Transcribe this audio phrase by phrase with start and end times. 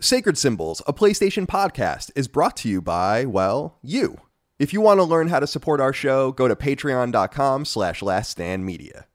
[0.00, 4.20] Sacred Symbols, a PlayStation podcast, is brought to you by, well, you.
[4.56, 9.06] If you want to learn how to support our show, go to patreon.com slash laststandmedia.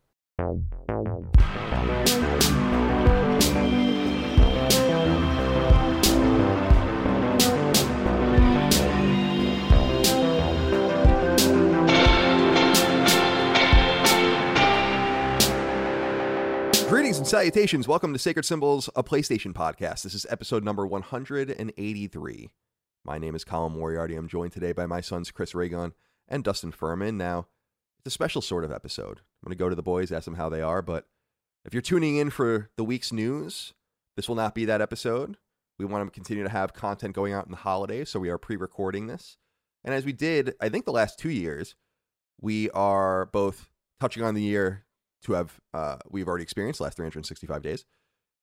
[16.90, 17.88] Greetings and salutations.
[17.88, 20.04] Welcome to Sacred Symbols, a PlayStation podcast.
[20.04, 22.50] This is episode number 183.
[23.04, 24.16] My name is Colin Moriarty.
[24.16, 25.94] I'm joined today by my sons Chris Ray Gun
[26.28, 27.18] and Dustin Furman.
[27.18, 27.48] Now,
[27.98, 29.20] it's a special sort of episode.
[29.20, 31.08] I'm going to go to the boys, ask them how they are, but
[31.66, 33.74] if you're tuning in for the week's news,
[34.16, 35.38] this will not be that episode.
[35.80, 38.38] We want to continue to have content going out in the holidays, so we are
[38.38, 39.38] pre recording this.
[39.84, 41.76] And as we did, I think the last two years,
[42.40, 44.83] we are both touching on the year
[45.24, 47.86] to have uh, we've already experienced the last 365 days,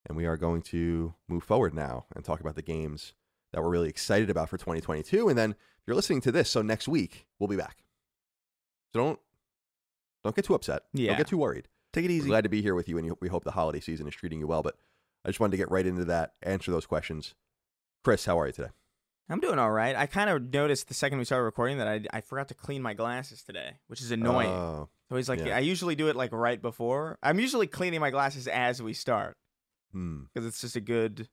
[0.06, 3.14] and we are going to move forward now and talk about the games
[3.52, 5.28] that we're really excited about for 2022.
[5.28, 7.78] And then if you're listening to this, so next week we'll be back.
[8.92, 9.18] So don't
[10.24, 10.82] don't get too upset.
[10.92, 11.08] Yeah.
[11.08, 11.68] Don't get too worried.
[11.92, 12.28] Take it We're easy.
[12.28, 14.38] glad to be here with you, and you- we hope the holiday season is treating
[14.38, 14.62] you well.
[14.62, 14.76] But
[15.24, 17.34] I just wanted to get right into that, answer those questions.
[18.04, 18.70] Chris, how are you today?
[19.28, 19.94] I'm doing all right.
[19.94, 22.82] I kind of noticed the second we started recording that I, I forgot to clean
[22.82, 24.48] my glasses today, which is annoying.
[24.50, 25.56] Oh, so he's like, yeah.
[25.56, 27.18] I usually do it like right before.
[27.20, 29.36] I'm usually cleaning my glasses as we start
[29.92, 30.22] hmm.
[30.32, 31.28] because it's just a good.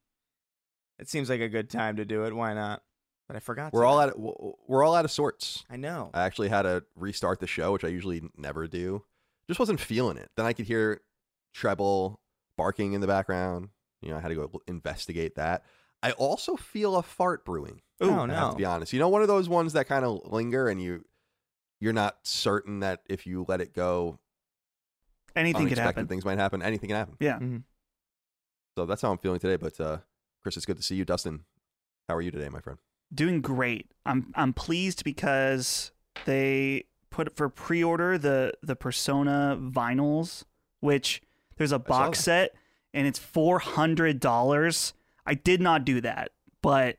[0.98, 2.34] It seems like a good time to do it.
[2.34, 2.82] Why not?
[3.28, 3.74] But I forgot.
[3.74, 4.10] We're all out.
[4.10, 5.64] Of, We're all out of sorts.
[5.70, 6.10] I know.
[6.14, 9.04] I actually had to restart the show, which I usually never do.
[9.48, 10.32] Just wasn't feeling it.
[10.36, 11.02] Then I could hear
[11.54, 12.20] treble
[12.58, 13.70] barking in the background.
[14.02, 15.64] You know, I had to go investigate that.
[16.02, 17.82] I also feel a fart brewing.
[18.02, 18.52] Oh, I have no.
[18.52, 18.92] to be honest.
[18.92, 21.04] You know, one of those ones that kind of linger, and you
[21.80, 24.20] you're not certain that if you let it go,
[25.36, 26.08] Anything could happen.
[26.08, 26.62] things might happen.
[26.64, 27.16] Anything can happen.
[27.20, 27.38] Yeah.
[27.40, 27.64] Mhm.
[28.76, 29.56] So that's how I'm feeling today.
[29.56, 29.98] But uh,
[30.42, 31.06] Chris, it's good to see you.
[31.06, 31.46] Dustin,
[32.08, 32.80] how are you today, my friend?
[33.14, 33.92] Doing great.
[34.06, 35.92] I'm I'm pleased because
[36.26, 40.44] they put for pre-order the the Persona vinyls,
[40.80, 41.22] which
[41.58, 42.54] there's a box set
[42.94, 44.94] and it's four hundred dollars.
[45.26, 46.32] I did not do that,
[46.62, 46.98] but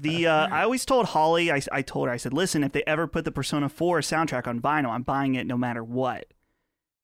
[0.00, 2.82] the uh, I always told Holly, I, I told her, I said, listen, if they
[2.86, 6.26] ever put the Persona 4 soundtrack on vinyl, I'm buying it no matter what.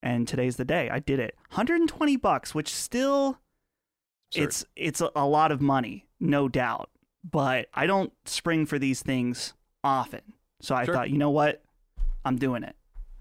[0.02, 0.88] And today's the day.
[0.90, 1.34] I did it.
[1.50, 3.38] 120 bucks, which still
[4.32, 4.42] Absurd.
[4.44, 6.88] it's it's a, a lot of money, no doubt.
[7.28, 9.52] But I don't spring for these things
[9.84, 10.22] often.
[10.62, 10.94] So I Sure.
[10.94, 11.62] thought, you know what?
[12.24, 12.76] I'm doing it.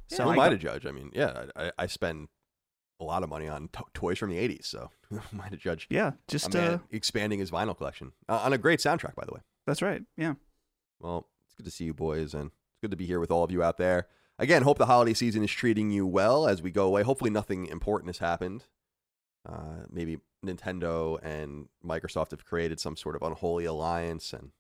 [0.08, 0.86] So So who am I got- to judge?
[0.86, 2.30] I mean, yeah, I, I spend
[3.00, 5.57] a lot of money on to- toys from the '80s, so who am I to
[5.57, 5.88] judge?
[5.90, 9.42] yeah, just uh, expanding his vinyl collection uh, on a great soundtrack, by the way.
[9.66, 10.01] that's right.
[10.18, 10.34] Yeah.
[11.00, 13.44] Well, it's good to see you boys, and it's good to be here with all
[13.44, 14.07] of you out there.
[14.38, 17.04] Again, hope the holiday season is treating you well as we go away.
[17.04, 18.66] Hopefully, nothing important has happened.
[19.48, 24.51] Uh, maybe Nintendo and Microsoft have created some sort of unholy alliance, and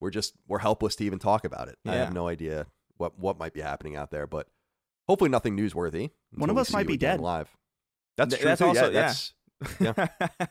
[0.00, 1.78] we're just we're helpless to even talk about it.
[1.86, 2.66] I have no idea
[2.98, 4.48] what what might be happening out there, but
[5.08, 6.10] hopefully, nothing newsworthy.
[6.34, 7.20] One of us might be dead.
[7.20, 7.48] live.
[8.16, 8.48] That's Th- true.
[8.48, 8.66] that's too.
[8.66, 9.32] also- yeah, that's
[9.80, 9.92] Yeah.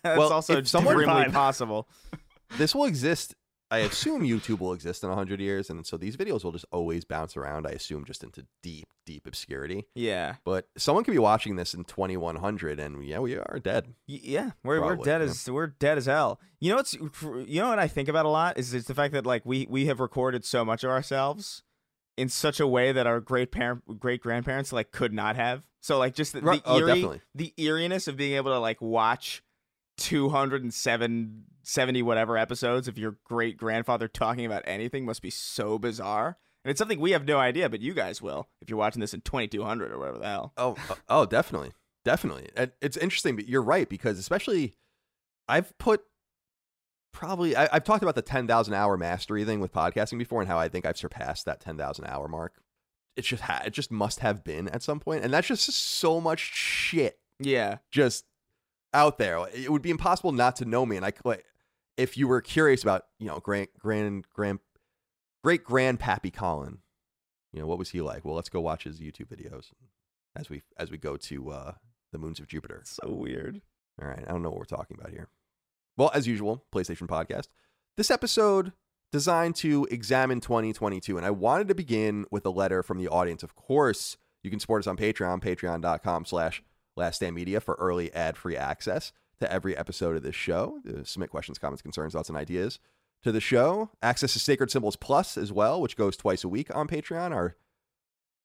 [0.03, 1.33] That's Well, also if someone- extremely Five.
[1.33, 1.87] possible.
[2.57, 3.35] this will exist.
[3.71, 7.03] I assume YouTube will exist in 100 years, and so these videos will just always
[7.03, 9.85] bounce around, I assume, just into deep, deep obscurity.
[9.95, 10.35] Yeah.
[10.45, 13.87] But someone could be watching this in 2100, and yeah, we are dead.
[14.07, 15.27] Y- Yeah, we're we're dead yeah.
[15.29, 16.39] as we're dead as hell.
[16.59, 19.13] You know what's you know what I think about a lot is it's the fact
[19.13, 21.63] that like we we have recorded so much of ourselves
[22.17, 25.63] in such a way that our great parent great grandparents like could not have.
[25.81, 27.21] So like just the, the Oh, eerie definitely.
[27.35, 29.43] the eeriness of being able to like watch
[29.97, 36.37] 207 70 whatever episodes of your great grandfather talking about anything must be so bizarre.
[36.63, 39.13] And it's something we have no idea, but you guys will if you're watching this
[39.13, 40.53] in 2200 or whatever the hell.
[40.57, 41.71] Oh, uh, oh, definitely,
[42.03, 42.49] definitely.
[42.55, 44.73] And it's interesting, but you're right because especially,
[45.47, 46.03] I've put
[47.15, 50.59] probably I, I've talked about the 10,000 hour mastery thing with podcasting before, and how
[50.59, 52.53] I think I've surpassed that 10,000 hour mark.
[53.15, 56.19] It just ha- it just must have been at some point, and that's just so
[56.19, 57.77] much shit Yeah.
[57.89, 58.25] just
[58.93, 59.47] out there.
[59.53, 60.97] It would be impossible not to know me.
[60.97, 61.45] And I like,
[61.97, 64.59] if you were curious about, you know, grand, grand, grand,
[65.43, 66.79] great grandpappy Colin,
[67.53, 68.25] you know, what was he like?
[68.25, 69.71] Well, let's go watch his YouTube videos
[70.35, 71.71] as we as we go to uh,
[72.11, 72.81] the moons of Jupiter.
[72.83, 73.61] So weird.
[74.01, 75.29] All right, I don't know what we're talking about here.
[75.97, 77.47] Well, as usual, PlayStation podcast.
[77.97, 78.73] This episode
[79.11, 83.43] designed to examine 2022, and I wanted to begin with a letter from the audience.
[83.43, 86.61] Of course, you can support us on Patreon, patreon.com slash
[86.97, 90.79] Last Stand Media for early ad-free access to every episode of this show.
[90.87, 92.79] Uh, Submit questions, comments, concerns, thoughts, and ideas
[93.23, 93.91] to the show.
[94.01, 97.33] Access to Sacred Symbols Plus as well, which goes twice a week on Patreon.
[97.33, 97.55] Our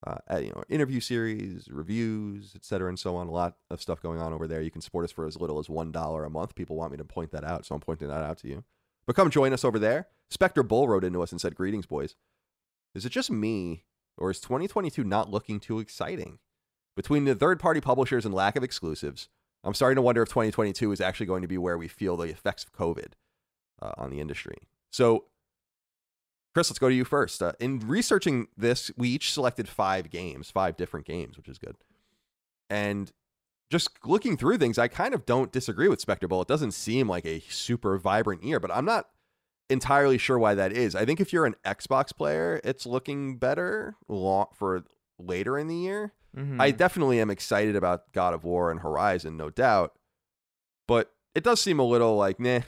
[0.07, 3.27] uh, uh, you know, interview series, reviews, et cetera, and so on.
[3.27, 4.63] A lot of stuff going on over there.
[4.63, 6.55] You can support us for as little as one dollar a month.
[6.55, 8.65] People want me to point that out, so I'm pointing that out to you.
[9.07, 10.09] But come join us over there.
[10.31, 12.15] Spectre Bull wrote into us and said, "Greetings, boys.
[12.95, 13.85] Is it just me,
[14.17, 16.39] or is 2022 not looking too exciting?
[16.97, 19.29] Between the third-party publishers and lack of exclusives,
[19.63, 22.29] I'm starting to wonder if 2022 is actually going to be where we feel the
[22.29, 23.13] effects of COVID
[23.83, 24.57] uh, on the industry."
[24.91, 25.27] So
[26.53, 27.43] Chris, let's go to you first.
[27.43, 31.77] Uh, in researching this, we each selected five games, five different games, which is good.
[32.69, 33.13] And
[33.71, 36.43] just looking through things, I kind of don't disagree with Spectre Bowl.
[36.43, 39.09] It doesn't seem like a super vibrant year, but I'm not
[39.69, 40.97] entirely sure why that is.
[40.97, 44.85] I think if you're an Xbox player, it's looking better for
[45.19, 46.13] later in the year.
[46.37, 46.61] Mm-hmm.
[46.61, 49.93] I definitely am excited about God of War and Horizon, no doubt.
[50.89, 52.61] But it does seem a little like, nah.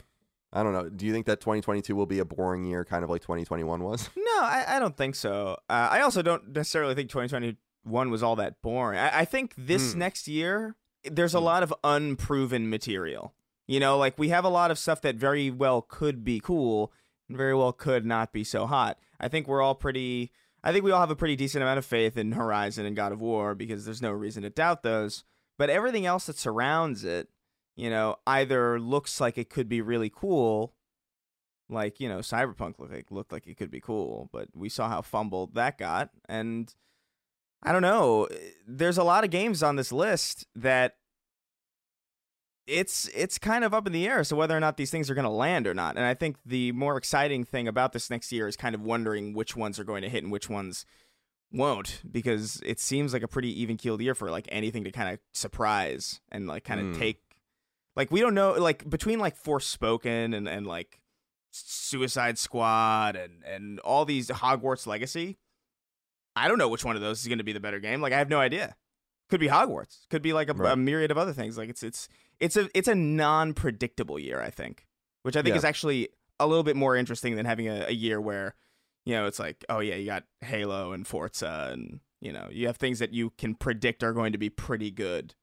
[0.55, 0.87] I don't know.
[0.87, 4.09] Do you think that 2022 will be a boring year, kind of like 2021 was?
[4.35, 5.57] No, I, I don't think so.
[5.69, 8.97] Uh, I also don't necessarily think 2021 was all that boring.
[8.99, 9.99] I, I think this Hmm.
[9.99, 11.45] next year, there's a Hmm.
[11.45, 13.33] lot of unproven material.
[13.67, 16.91] You know, like we have a lot of stuff that very well could be cool
[17.29, 18.97] and very well could not be so hot.
[19.19, 20.31] I think we're all pretty.
[20.63, 23.11] I think we all have a pretty decent amount of faith in Horizon and God
[23.11, 25.23] of War because there's no reason to doubt those.
[25.57, 27.29] But everything else that surrounds it,
[27.75, 30.73] you know, either looks like it could be really cool,
[31.69, 34.89] like you know, Cyberpunk looked like looked like it could be cool, but we saw
[34.89, 36.73] how fumbled that got, and
[37.63, 38.27] I don't know.
[38.67, 40.97] There's a lot of games on this list that
[42.65, 45.09] it's it's kind of up in the air as to whether or not these things
[45.09, 45.97] are going to land or not.
[45.97, 49.33] And I think the more exciting thing about this next year is kind of wondering
[49.33, 50.85] which ones are going to hit and which ones
[51.51, 55.13] won't because it seems like a pretty even keeled year for like anything to kind
[55.13, 56.99] of surprise and like kind of Hmm.
[56.99, 57.22] take
[57.95, 60.99] like we don't know like between like Forspoken and and like
[61.51, 65.37] Suicide Squad and and all these Hogwarts Legacy.
[66.35, 68.01] I don't know which one of those is going to be the better game.
[68.01, 68.75] Like I have no idea.
[69.29, 70.07] Could be Hogwarts.
[70.09, 71.57] Could be like a, a myriad of other things.
[71.57, 72.09] Like it's it's
[72.39, 74.41] it's a it's a non predictable year.
[74.41, 74.85] I think,
[75.21, 75.59] which I think Yeah.
[75.59, 76.09] is actually
[76.39, 78.55] a little bit more interesting than having a, a year where
[79.05, 82.67] you know it's like oh yeah you got Halo and Forza and you know you
[82.67, 85.35] have things that you can predict are going to be pretty good.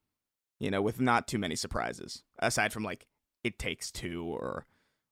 [0.61, 3.07] You know, with not too many surprises aside from like
[3.43, 4.67] it takes two or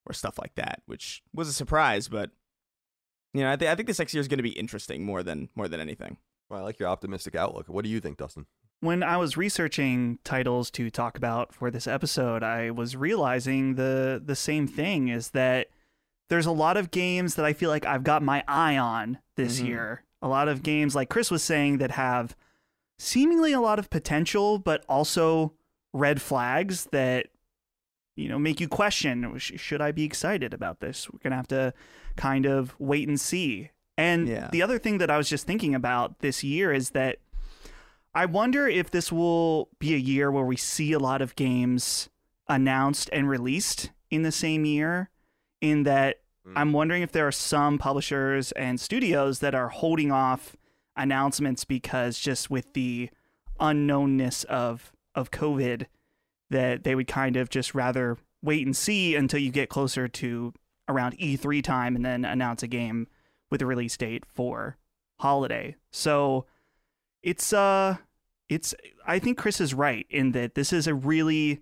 [0.06, 2.30] or stuff like that, which was a surprise, but
[3.34, 5.22] you know, I, th- I think this next year is going to be interesting more
[5.22, 6.18] than more than anything.
[6.48, 7.68] Well, I like your optimistic outlook.
[7.68, 8.46] What do you think, Dustin?
[8.80, 14.22] When I was researching titles to talk about for this episode, I was realizing the
[14.24, 15.68] the same thing is that
[16.28, 19.60] there's a lot of games that I feel like I've got my eye on this
[19.60, 19.66] Mhm.
[19.66, 20.04] year.
[20.20, 22.36] A lot of games like Chris was saying that have
[22.98, 25.54] seemingly a lot of potential but also
[25.92, 27.28] red flags that
[28.16, 31.08] you know make you question should I be excited about this?
[31.10, 31.72] We're gonna have to
[32.16, 33.70] kind of wait and see.
[33.96, 34.48] And Yeah.
[34.52, 37.18] the other thing that I was just thinking about this year is that
[38.14, 42.08] I wonder if this will be a year where we see a lot of games
[42.48, 45.10] announced and released in the same year.
[45.60, 46.56] In that, hmm.
[46.56, 50.56] I'm wondering if there are some publishers and studios that are holding off
[50.98, 53.10] announcements because just with the
[53.60, 55.86] unknownness of of COVID,
[56.50, 60.52] that they would kind of just rather wait and see until you get closer to
[60.88, 63.08] around E3 time and then announce a game
[63.50, 64.76] with a release date for
[65.18, 65.76] holiday.
[65.90, 66.46] So
[67.22, 67.96] it's uh
[68.48, 68.74] it's
[69.06, 71.60] I think Chris is right in that this is a really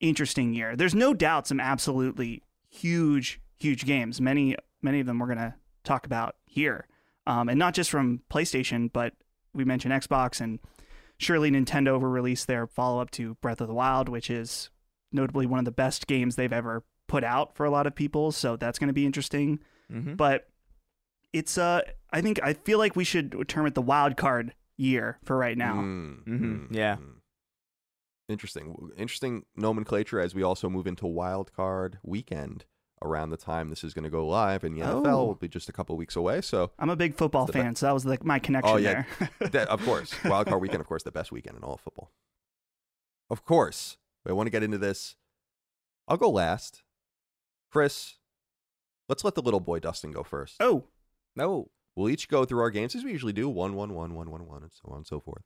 [0.00, 0.76] interesting year.
[0.76, 4.20] There's no doubt some absolutely huge huge games.
[4.20, 6.86] Many many of them we're going to talk about here.
[7.26, 9.14] Um, and not just from PlayStation, but
[9.54, 10.58] we mentioned Xbox and
[11.18, 14.68] surely Nintendo will release their follow up to Breath of the Wild, which is
[15.12, 18.32] notably one of the best games they've ever put out for a lot of people.
[18.32, 19.60] So that's going to be interesting.
[19.90, 20.16] Mhm.
[20.16, 20.48] But
[21.32, 25.18] it's uh, I think I feel like we should term it the wild card year
[25.24, 25.74] for right now.
[25.76, 26.40] Mm, Mhm.
[26.40, 26.96] mm, Yeah.
[26.96, 27.20] mm.
[28.28, 28.90] Interesting.
[28.96, 32.64] Interesting nomenclature as we also move into wild card weekend
[33.04, 35.24] around the time this is going to go live, and the NFL Oh.
[35.26, 36.40] will be just a couple weeks away.
[36.40, 38.74] So, I'm a big football It's the be- fan, so that was like my connection
[38.74, 39.04] Oh, yeah.
[39.40, 39.48] there.
[39.50, 42.10] that, of course, wild card weekend, of course, the best weekend in all of football.
[43.30, 43.96] Of course,
[44.26, 45.16] I want to get into this.
[46.08, 46.82] I'll go last.
[47.70, 48.14] Chris,
[49.08, 50.56] let's let the little boy Dustin go first.
[50.60, 50.84] oh,
[51.36, 51.70] No.
[51.96, 54.46] We'll each go through our games as we usually do one, one, one, one, one,
[54.48, 55.44] one, and so on and so forth.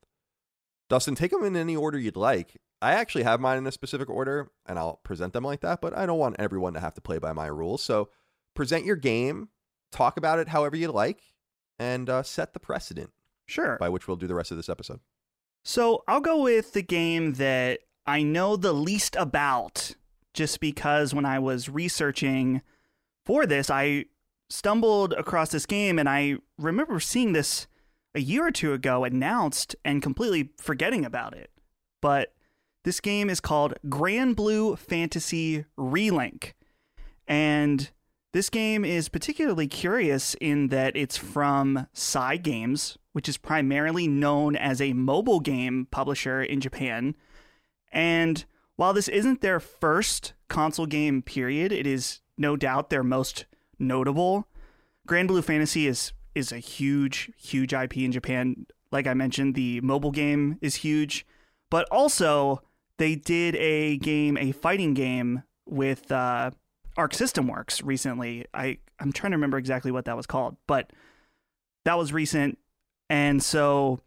[0.89, 2.57] Dustin, take them in any order you'd like.
[2.81, 5.97] I actually have mine in a specific order, and I'll present them like that, but
[5.97, 7.83] I don't want everyone to have to play by my rules.
[7.83, 8.09] So
[8.55, 9.49] present your game,
[9.91, 11.21] talk about it however you like,
[11.79, 13.11] and uh, set the precedent
[13.47, 13.77] sure.
[13.79, 15.01] by which we'll do the rest of this episode.
[15.65, 19.93] So I'll go with the game that I know the least about,
[20.33, 22.63] just because when I was researching
[23.27, 24.07] for this, I
[24.49, 27.67] stumbled across this game and I remember seeing this
[28.15, 31.51] a year or two ago announced and completely forgetting about it.
[32.01, 32.33] But
[32.89, 36.55] this game is called Granblue Fantasy Relink.
[37.27, 37.91] And
[38.33, 44.81] this game is particularly curious in that it's from Cygames, which is primarily known as
[44.81, 47.15] a mobile game publisher in Japan.
[47.93, 53.45] And while this isn't their first console game, period, it is no doubt their most
[53.79, 54.49] notable.
[55.07, 58.65] Granblue Fantasy is is a huge, huge IP in Japan.
[58.91, 61.27] Like I mentioned, the mobile game is huge,
[61.69, 62.63] but also
[62.99, 66.51] they did a game, a fighting game with uh,
[66.97, 68.47] Arc System Works recently.
[68.53, 70.93] I I'm trying to remember exactly what that was called, but
[71.85, 72.59] that was recent.
[73.09, 74.01] And so,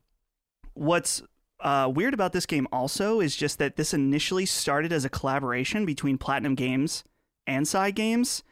[0.73, 1.23] what's
[1.61, 5.85] uh, weird about this game also is just that this initially started as a collaboration
[5.85, 7.03] between Platinum Games
[7.47, 8.43] and Cygames,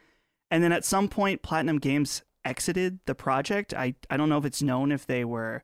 [0.50, 3.74] and then at some point, Platinum Games exited the project.
[3.74, 5.62] I I don't know if it's known if they were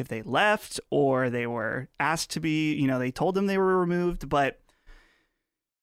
[0.00, 2.74] if they left or they were asked to be.
[2.74, 4.60] You know, they told them they were removed, but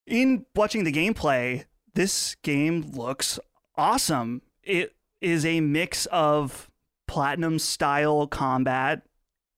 [0.06, 3.40] in watching the gameplay, this game looks
[3.76, 4.42] awesome.
[4.64, 6.70] It is a mix of
[7.08, 9.04] platinum style combat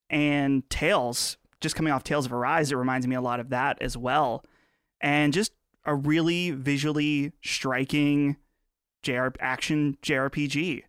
[0.10, 1.38] and Tales.
[1.62, 4.44] Just coming off Tales of Arise, it reminds me a lot of that as well.
[5.02, 5.52] And just
[5.86, 8.38] a really visually striking
[9.04, 10.84] JR- action JRPG.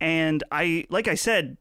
[0.00, 1.58] And I, like I said,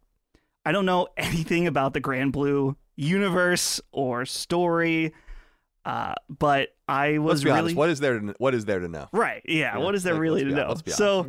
[0.70, 5.14] I don't know anything about the Granblue universe or story,
[5.84, 7.76] uh, but I was really honest.
[7.76, 8.20] What is there?
[8.20, 9.08] To, what is there to know?
[9.12, 9.42] right.
[9.46, 10.76] Yeah, Yeah, what is there like, really to know?
[10.86, 11.28] so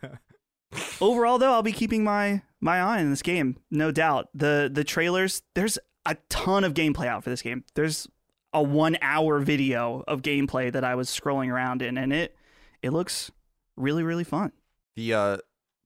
[1.02, 4.28] overall, though, I'll be keeping my my eye on this game, no doubt.
[4.32, 7.64] the The trailers, there's a ton of gameplay out for this game.
[7.74, 8.08] There's
[8.54, 12.34] a one hour video of gameplay that I was scrolling around in, and it
[12.82, 13.30] it looks
[13.76, 14.52] really really fun.
[14.96, 15.36] The uh,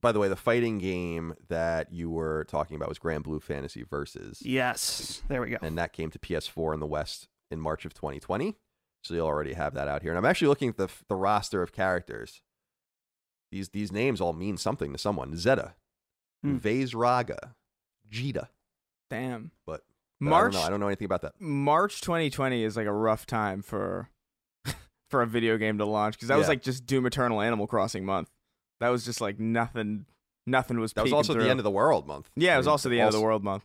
[0.03, 4.41] by the way, the fighting game that you were talking about was Granblue Fantasy Versus,
[4.45, 5.57] Yes, there we go.
[5.63, 8.55] and that came to PS4 in the West in March of 2020.
[9.03, 10.11] So you'll already have that out here.
[10.11, 12.41] And I'm actually looking at the the roster of characters.
[13.51, 15.35] These these names all mean something to someone.
[15.35, 15.73] Zeta,
[16.43, 16.57] Hmm.
[16.57, 17.53] Vaseraga,
[18.09, 18.47] Djeeta.
[19.09, 19.51] Damn.
[19.65, 19.83] But,
[20.19, 20.67] but March I don't know.
[20.67, 21.33] I don't know anything about that.
[21.39, 24.09] March 2020 is like a rough time for
[25.09, 28.05] for a video game to launch because that was like just Doom Eternal Animal Crossing
[28.05, 28.29] month.
[28.83, 30.05] That was just like nothing.
[30.45, 30.91] Nothing was.
[30.93, 31.43] That was also through.
[31.43, 32.29] the end of the world month.
[32.35, 33.63] Yeah, I it was also the end of the world month.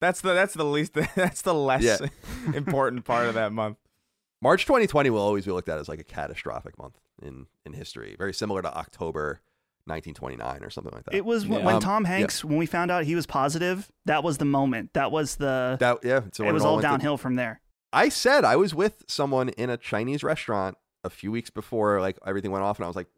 [0.00, 1.98] That's the that's the least that's the less Yeah.
[2.54, 3.76] important part of that month.
[4.42, 8.16] March 2020 will always be looked at as like a catastrophic month in in history,
[8.18, 9.40] very similar to October
[9.84, 11.14] 1929 or something like that.
[11.14, 11.66] It was when, Yeah.
[11.66, 12.08] when Um, Tom yeah.
[12.10, 14.92] Hanks, when we found out he was positive, that was the moment.
[14.94, 15.76] That was the.
[15.80, 17.60] that yeah, so it was all all went to- downhill from there.
[17.92, 22.18] I said I was with someone in a Chinese restaurant a few weeks before like
[22.26, 23.08] everything went off, and I was like,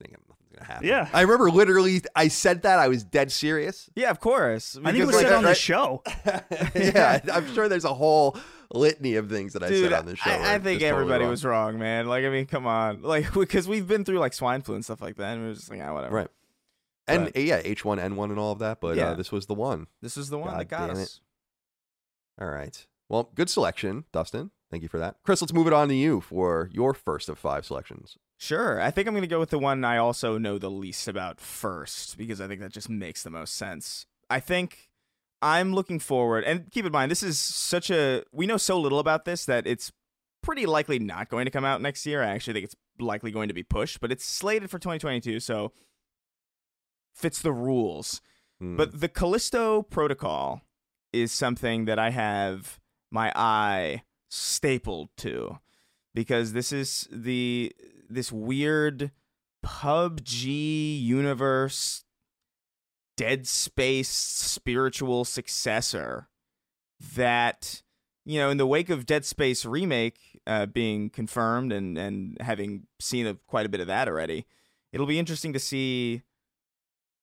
[0.00, 0.18] thinking
[0.60, 0.88] gonna happen.
[0.88, 1.08] Yeah.
[1.12, 3.90] I remember literally I said that I was dead serious.
[3.94, 4.76] Yeah, of course.
[4.82, 6.02] I think it was like, said on the show.
[6.74, 8.36] yeah, I'm sure there's a whole
[8.72, 10.30] litany of things that I said on the show.
[10.30, 12.06] I, I think totally everybody was wrong, man.
[12.06, 15.00] Like, I mean, come on, like, because we've been through like swine flu and stuff
[15.00, 16.14] like that, and we were just like, ah, whatever.
[16.14, 16.28] right.
[17.08, 19.10] And But- yeah, H1N1 and all of that, but Yeah.
[19.10, 19.88] uh, this was the one.
[20.00, 21.02] This is the one God that got damn it.
[21.02, 21.20] us.
[22.40, 22.86] All right.
[23.08, 24.52] Well, good selection, Dustin.
[24.70, 25.16] Thank you for that.
[25.24, 28.16] Chris, let's move it on to you for your first of five selections.
[28.40, 28.80] Sure.
[28.80, 31.38] I think I'm going to go with the one I also know the least about
[31.38, 34.06] first because I think that just makes the most sense.
[34.30, 34.88] I think
[35.42, 38.24] I'm looking forward, and keep in mind, this is such a.
[38.32, 39.92] We know so little about this that it's
[40.42, 42.22] pretty likely not going to come out next year.
[42.22, 45.72] I actually think it's likely going to be pushed, but it's slated for 2022, so
[47.14, 48.22] fits the rules.
[48.58, 48.78] Hmm.
[48.78, 50.62] But the Callisto Protocol
[51.12, 52.80] is something that I have
[53.10, 55.58] my eye stapled to
[56.14, 57.74] because this is the
[58.10, 59.12] this weird
[59.64, 62.04] PUBG universe
[63.16, 66.28] Dead Space spiritual successor
[67.14, 67.82] that
[68.24, 72.84] you know in the wake of Dead Space remake uh, being confirmed and and having
[72.98, 74.46] seen a, quite a bit of that already
[74.92, 76.22] it'll be interesting to see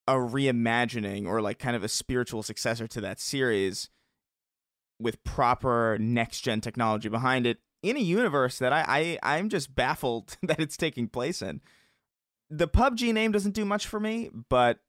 [0.08, 3.90] a reimagining or like kind of a spiritual successor to that series
[5.00, 9.76] with proper next gen technology behind it in a universe that I, I I'm just
[9.76, 11.62] baffled that it's taking place in.
[12.50, 14.80] The PUBG name doesn't do much for me, but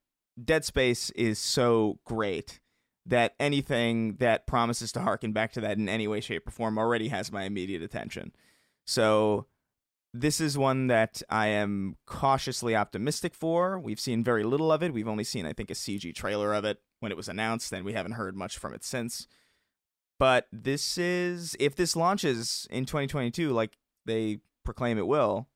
[0.43, 2.61] Dead Space is so great
[3.07, 6.79] that anything that promises to harken back to that in any way, shape, or form
[6.79, 8.33] already has my immediate attention.
[8.87, 9.47] So
[10.15, 13.79] this is one that I am cautiously optimistic for.
[13.79, 14.93] We've seen very little of it.
[14.93, 17.85] We've only seen, I think, a CG trailer of it when it was announced, and
[17.85, 19.27] we haven't heard much from it since.
[20.19, 25.49] But this is, if this launches in 2022, like they proclaim it will,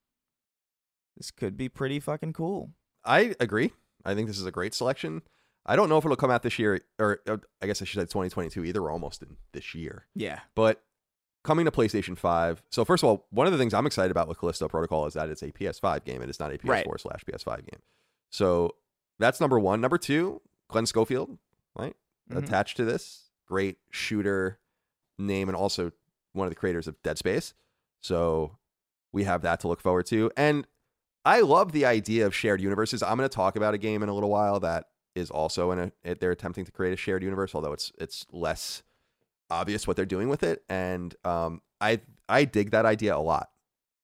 [1.17, 2.71] this could be pretty fucking cool.
[3.05, 3.73] I agree.
[4.05, 5.23] I think this is a great selection.
[5.67, 7.99] I don't know if it'll come out this year, or uh, I guess I should
[8.01, 8.65] say 2022.
[8.65, 10.41] Either we're almost in this year, Yeah.
[10.55, 10.83] but
[11.45, 12.63] coming to PlayStation 5.
[12.71, 15.15] So first of all, one of the things I'm excited about with Callisto Protocol is
[15.15, 16.17] that it's a PS5 game.
[16.17, 17.01] And It is not a PS4 Right.
[17.01, 17.81] slash PS5 game.
[18.31, 18.77] So
[19.19, 19.81] that's number one.
[19.81, 21.39] Number two, Glenn Schofield,
[21.77, 21.97] right,
[22.31, 22.39] Mhm.
[22.45, 24.59] attached to this great shooter
[25.19, 25.93] name, and also
[26.33, 27.55] one of the creators of Dead Space.
[28.01, 28.57] So
[29.13, 30.67] we have that to look forward to, and
[31.25, 33.03] I love the idea of shared universes.
[33.03, 35.93] I'm going to talk about a game in a little while that is also in
[36.05, 38.83] a they're attempting to create a shared universe, although it's it's less
[39.51, 40.65] obvious what they're doing with it.
[40.69, 43.51] And um, I I dig that idea a lot.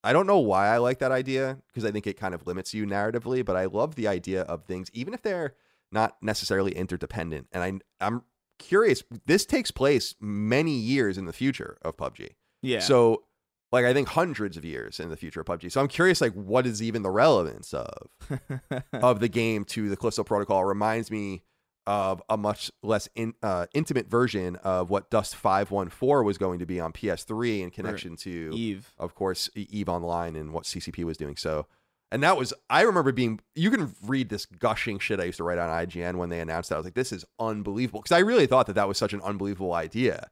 [0.05, 2.72] I don't know why I like that idea because I think it kind of limits
[2.72, 5.55] you narratively, but I love the idea of things, even if they're
[5.90, 7.48] not necessarily interdependent.
[7.53, 8.22] And I I'm
[8.59, 9.03] curious.
[9.27, 12.31] This takes place many years in the future of PUBG.
[12.62, 12.81] Yeah.
[12.81, 13.25] So,
[13.71, 15.71] like, I think hundreds of years in the future of PUBG.
[15.71, 18.09] So I'm curious, like, what is even the relevance of
[18.92, 20.64] of the game to the Callisto Protocol?
[20.64, 21.42] Reminds me
[21.87, 26.66] of a much less in, uh, intimate version of what Dust 514 was going to
[26.66, 28.92] be on PS3 in connection to, Eve.
[28.99, 31.37] of course, Eve Online and what CCP was doing.
[31.37, 31.66] So,
[32.11, 35.44] and that was, I remember being, you can read this gushing shit I used to
[35.44, 36.77] write on IGN when they announced that.
[36.77, 38.01] I was like, this is unbelievable.
[38.01, 40.31] Because I really thought that that was such an unbelievable idea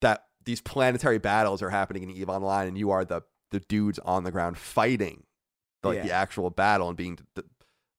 [0.00, 3.98] that these planetary battles are happening in Eve Online and you are the, the dudes
[4.00, 5.24] on the ground fighting
[5.82, 7.42] like the actual battle and being, d-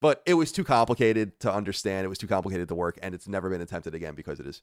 [0.02, 2.06] but it was too complicated to understand.
[2.06, 4.62] It was too complicated to work, and it's never been attempted again because it is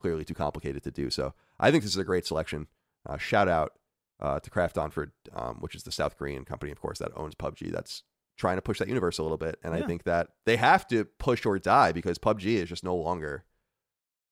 [0.00, 1.10] clearly too complicated to do.
[1.10, 2.68] So I think this is a great selection.
[3.06, 3.72] Uh, shout out
[4.20, 7.34] uh, to Craft Onford, um, which is the South Korean company, of course, that owns
[7.34, 7.72] PUBG.
[7.72, 8.02] That's
[8.36, 11.04] trying to push that universe a little bit, and I think that they have to
[11.04, 13.44] push or die because PUBG is just no longer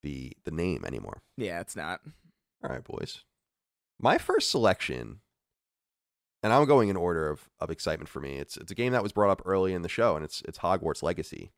[0.02, 1.22] the the name anymore.
[1.36, 2.00] Yeah, it's not.
[2.62, 3.24] All right, boys.
[3.98, 5.20] My first selection,
[6.42, 8.36] and I'm going in order of, of excitement for me.
[8.36, 10.58] It's it's a game that was brought up early in the show, and it's it's
[10.58, 11.52] Hogwarts Legacy.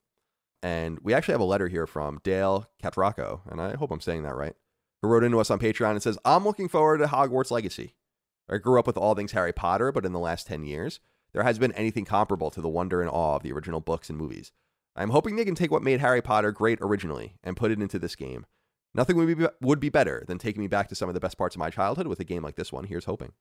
[0.62, 4.24] And we actually have a letter here from Dale Catraco, and I hope I'm saying
[4.24, 4.54] that right,
[5.02, 7.94] who wrote into us on Patreon and says, I'm looking forward to Hogwarts Legacy.
[8.48, 11.00] I grew up with all things Harry Potter, but in the last 10 years,
[11.32, 14.18] there has been anything comparable to the wonder and awe of the original books and
[14.18, 14.52] movies.
[14.96, 17.98] I'm hoping they can take what made Harry Potter great originally and put it into
[17.98, 18.46] this game.
[18.94, 21.36] Nothing would be would be better than taking me back to some of the best
[21.38, 22.84] parts of my childhood with a game like this one.
[22.84, 23.32] Here's hoping.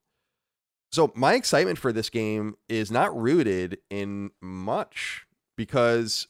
[0.92, 6.28] So my excitement for this game is not rooted in much because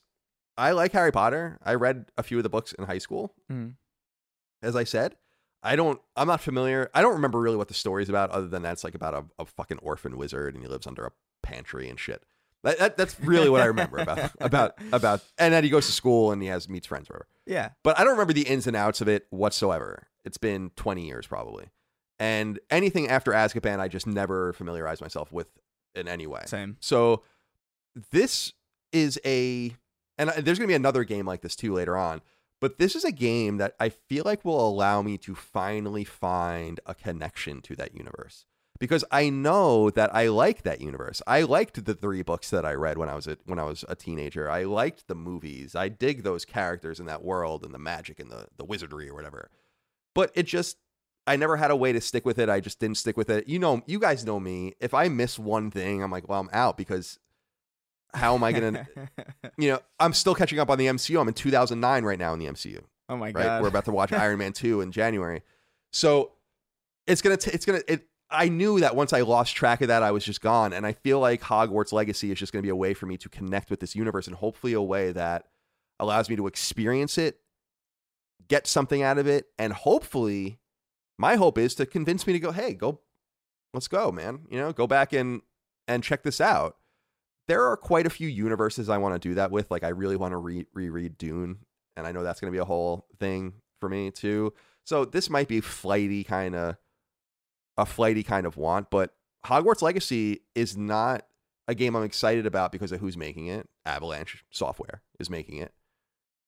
[0.57, 1.59] I like Harry Potter.
[1.63, 3.35] I read a few of the books in high school.
[3.51, 3.75] Mhm.
[4.63, 5.17] As I said,
[5.63, 6.01] I don't.
[6.17, 6.91] I'm not familiar.
[6.95, 9.45] I don't remember really what the story's about, other than that's like about a, a
[9.45, 12.23] fucking orphan wizard and he lives under a pantry and shit.
[12.65, 15.23] That, that, that's really what I remember about about about.
[15.39, 17.71] And then he goes to school and he has meets friends, or whatever Yeah.
[17.85, 20.09] but I don't remember the ins and outs of it whatsoever.
[20.25, 21.71] It's been 20 years probably.
[22.19, 25.47] And anything after Azkaban, I just never familiarized myself with
[25.95, 26.43] in any way.
[26.47, 26.77] Same.
[26.81, 27.23] So
[28.11, 28.53] this
[28.93, 29.73] is a,
[30.19, 32.21] and there's going to be another game like this too later on.
[32.61, 36.81] But this is a game that I feel like will allow me to finally find
[36.87, 38.47] a connection to that universe
[38.79, 41.21] because I know that I like that universe.
[41.27, 43.85] I liked the three books that I read when I was a, when I was
[43.89, 44.51] a teenager.
[44.51, 45.75] I liked the movies.
[45.75, 49.15] I dig those characters in that world and the magic and the the wizardry or
[49.15, 49.51] whatever.
[50.15, 50.79] But it just
[51.27, 52.49] I never had a way to stick with it.
[52.49, 53.49] I just didn't stick with it.
[53.49, 54.75] You know, you guys know me.
[54.81, 57.19] If I miss one thing, I'm like, well, I'm out because
[58.15, 58.87] how am I going to
[59.59, 61.21] you know, I'm still catching up on the MCU.
[61.21, 62.81] I'm in 2009 right now in the MCU.
[63.09, 63.35] oh my Right?
[63.35, 63.63] god.
[63.63, 65.43] We're about to watch Iron Man 2 in January.
[65.93, 66.33] So
[67.07, 69.89] it's going to it's going to it I knew that once I lost track of
[69.89, 72.67] that I was just gone and I feel like Hogwarts Legacy is just going to
[72.67, 75.47] be a way for me to connect with this universe and hopefully a way that
[75.99, 77.41] allows me to experience it,
[78.49, 80.59] get something out of it and hopefully
[81.19, 83.01] my hope is to convince me to go, "Hey, go
[83.75, 84.47] let's go, man.
[84.51, 85.43] You know, go back and
[85.87, 86.77] and check this out."
[87.49, 89.71] There are quite a few universes I want to do that with.
[89.71, 91.59] Like I really want to re- reread Dune,
[91.97, 94.53] and I know that's going to be a whole thing for me too.
[94.85, 96.77] So this might be flighty kind of
[97.77, 99.15] a flighty kind of want, but
[99.47, 101.27] Hogwarts Legacy is not
[101.69, 103.69] a game I'm excited about because of who's making it.
[103.85, 105.73] Avalanche Software is making it.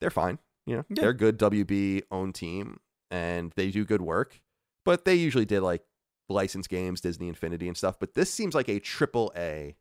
[0.01, 0.85] They're fine, you know.
[0.89, 1.03] Yeah.
[1.03, 4.41] They're good WB owned team and they do good work,
[4.85, 5.83] but they usually did like
[6.29, 9.77] licensed games, Disney Infinity and stuff, but this seems like a triple A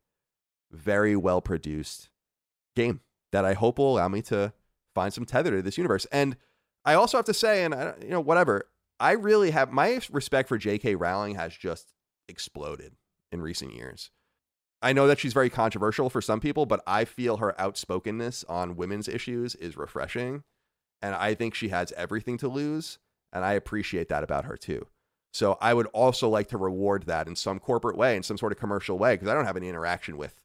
[0.72, 2.10] very well produced
[2.76, 3.02] game
[3.32, 4.54] that I hope will allow me to
[4.96, 6.06] find some tether to this universe.
[6.12, 6.36] And
[6.86, 8.64] I also have to say, and I, you know, whatever,
[9.00, 10.96] I really have my respect for J.K.
[10.96, 11.94] Rowling has just
[12.28, 12.94] exploded
[13.32, 14.12] in recent years.
[14.82, 18.78] I know that she's very controversial for some people, but I feel her outspokenness on
[18.78, 20.44] women's issues is refreshing.
[21.02, 22.98] And I think she has everything to lose.
[23.32, 24.88] And I appreciate that about her too.
[25.32, 28.52] So I would also like to reward that in some corporate way, in some sort
[28.52, 30.42] of commercial way, because I don't have any interaction with.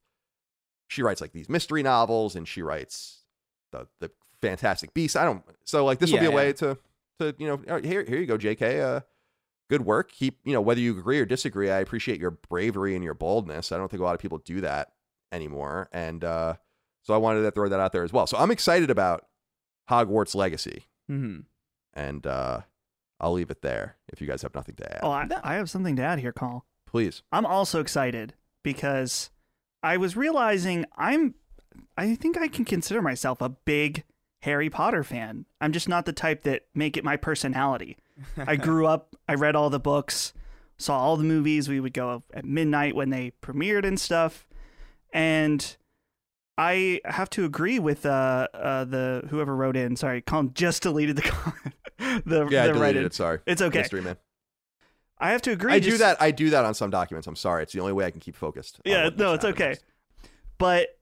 [0.88, 3.22] She writes like these mystery novels, and she writes
[3.72, 5.16] the the Fantastic Beasts.
[5.16, 5.42] I don't.
[5.64, 6.36] So like this will Yeah, be a yeah.
[6.36, 6.78] way to
[7.20, 8.80] to you know "Oh, here here you go, J.K.
[8.80, 9.00] Uh,
[9.70, 10.12] good work.
[10.12, 11.70] Keep you know whether you agree or disagree.
[11.70, 13.72] I appreciate your bravery and your boldness.
[13.72, 14.92] I don't think a lot of people do that
[15.32, 16.54] anymore, and uh,
[17.02, 18.26] so I wanted to throw that out there as well.
[18.26, 19.24] So I'm excited about
[19.90, 21.40] Hogwarts Legacy, hmm
[21.94, 22.60] and uh,
[23.20, 23.96] I'll leave it there.
[24.12, 26.32] If you guys have nothing to add, Oh, I, I have something to add here,
[26.32, 26.66] Call.
[26.86, 27.22] please.
[27.32, 29.30] I'm also excited because
[29.84, 31.34] I was realizing I'm
[31.96, 34.04] I think I can consider myself a big
[34.42, 35.44] Harry Potter fan.
[35.60, 37.96] I'm just not the type that make it my personality.
[38.36, 40.32] I grew up, I read all the books,
[40.78, 41.68] saw all the movies.
[41.68, 44.46] We would go at midnight when they premiered and stuff.
[45.12, 45.76] And
[46.56, 49.96] I have to agree with uh, uh the whoever wrote in.
[49.96, 51.74] Sorry, Colin just deleted the comment.
[52.26, 53.04] the Yeah, I the deleted write-in.
[53.04, 53.14] it.
[53.14, 53.80] Sorry, It's okay.
[53.80, 54.16] Mystery man.
[55.24, 55.72] I have to agree.
[55.72, 56.20] I do that.
[56.20, 57.26] I do that on some documents.
[57.26, 57.62] I'm sorry.
[57.62, 58.78] It's the only way I can keep focused.
[58.84, 59.68] Yeah, no, it's okay.
[59.68, 59.84] next.
[60.58, 60.98] But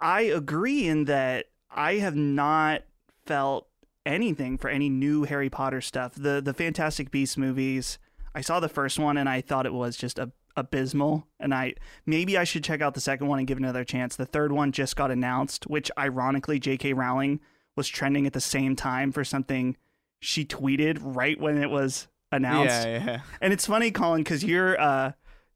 [0.00, 2.84] I agree in that I have not
[3.26, 3.68] felt
[4.06, 6.14] anything for any new Harry Potter stuff.
[6.14, 7.98] The the Fantastic Beasts movies,
[8.34, 11.74] I saw the first one and I thought it was just a, abysmal and I
[12.06, 14.16] maybe I should check out the second one and give it another chance.
[14.16, 17.38] The third one just got announced, which ironically JK Rowling
[17.76, 19.76] was trending at the same time for something
[20.20, 22.86] she tweeted right when it was announced.
[22.86, 23.20] Yeah, yeah.
[23.40, 25.12] And it's funny, Colin, because you're uh,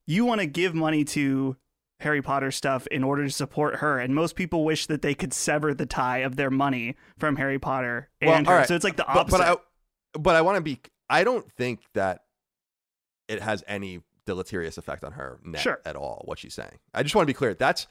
[0.06, 1.56] you want to give money to
[2.00, 5.32] Harry Potter stuff in order to support her, and most people wish that they could
[5.32, 8.60] sever the tie of their money from Harry Potter and Well, her.
[8.60, 9.38] right, So it's like the But, opposite.
[9.38, 10.80] but I, but I want to be.
[11.08, 12.22] I don't think that
[13.28, 15.80] it has any deleterious effect on her net Sure.
[15.84, 16.22] at all.
[16.26, 16.78] What she's saying.
[16.92, 17.54] I just want to be clear.
[17.54, 17.86] That's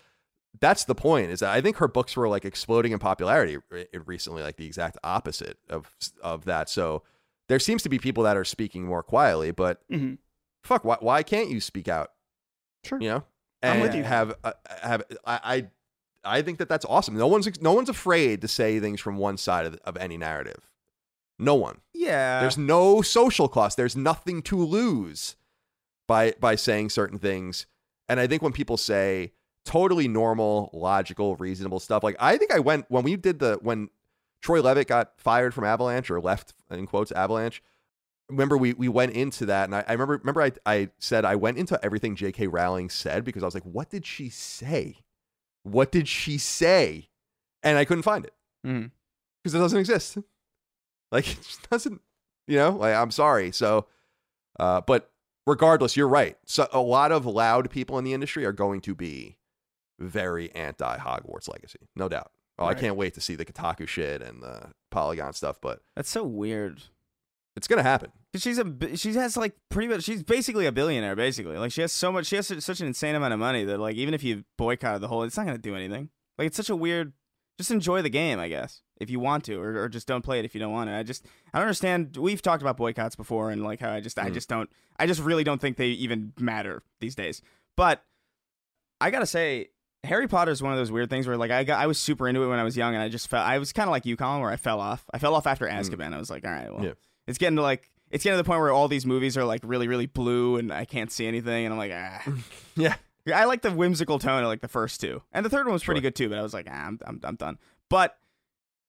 [0.61, 1.31] that's the point.
[1.31, 4.65] Is that I think her books were like exploding in popularity re- recently, like the
[4.65, 5.89] exact opposite of
[6.21, 6.69] of that.
[6.69, 7.03] So
[7.47, 10.17] there seems to be people that are speaking more quietly, but Mhm.
[10.63, 12.11] fuck, why, why can't you speak out?
[12.83, 12.99] Sure.
[13.01, 13.23] You know,
[13.63, 14.03] I'm with you.
[14.03, 17.17] Have uh, have I, I I think that that's awesome.
[17.17, 20.69] No one's no one's afraid to say things from one side of, of any narrative.
[21.39, 21.81] No one.
[21.93, 22.41] Yeah.
[22.41, 23.75] There's no social cost.
[23.77, 25.35] There's nothing to lose
[26.07, 27.65] by by saying certain things.
[28.07, 29.33] And I think when people say
[29.65, 33.89] totally normal, logical, reasonable stuff, like I think I went when we did the when
[34.45, 37.63] Troy Leavitt got fired from Avalanche or left in quotes Avalanche.
[38.29, 41.35] Remember we we went into that and I, I remember remember I I said I
[41.35, 42.45] went into everything J.K.
[42.45, 44.97] Rowling said because I was like, what did she say?
[45.63, 47.09] What did she say?
[47.63, 48.35] And I couldn't find it
[49.41, 50.19] because it doesn't exist.
[51.11, 51.99] Like it just doesn't,
[52.47, 52.69] you know.
[52.69, 53.51] Like I'm sorry.
[53.51, 53.87] So,
[54.59, 55.09] uh, but
[55.47, 56.37] regardless, you're right.
[56.45, 59.37] So a lot of loud people in the industry are going to be
[59.97, 62.29] very anti Hogwarts Legacy, no doubt.
[62.57, 62.77] Oh, Right.
[62.77, 65.59] I can't wait to see the Kotaku shit and the Polygon stuff.
[65.61, 66.81] But That's so weird.
[67.57, 68.11] It's gonna happen.
[68.35, 71.93] She's a she has like pretty much she's basically a billionaire basically like she has
[71.93, 74.43] so much she has such an insane amount of money that like even if you
[74.57, 77.13] boycott the whole it's not gonna do anything like it's such a weird
[77.57, 80.39] just enjoy the game I guess if you want to or, or just don't play
[80.39, 83.15] it if you don't want to I just I don't understand we've talked about boycotts
[83.15, 84.33] before and like how I just I Mm.
[84.33, 87.41] just don't I just really don't think they even matter these days
[87.77, 88.03] but
[88.99, 89.69] I gotta say
[90.05, 92.27] Harry Potter is one of those weird things where like I got I was super
[92.27, 94.05] into it when I was young and I just felt I was kind of like
[94.05, 96.51] you Colin where I fell off I fell off after Azkaban I was like all
[96.51, 96.91] right well Yeah.
[97.27, 99.61] it's getting to like it's getting to the point where all these movies are like
[99.63, 102.23] really really blue and I can't see anything and I'm like ah.
[102.75, 102.95] Yeah.
[103.27, 105.73] Yeah, I like the whimsical tone of like the first two and the third one
[105.73, 106.11] was pretty Sure.
[106.11, 107.57] good too but I was like ah, I'm, I'm I'm done
[107.89, 108.17] but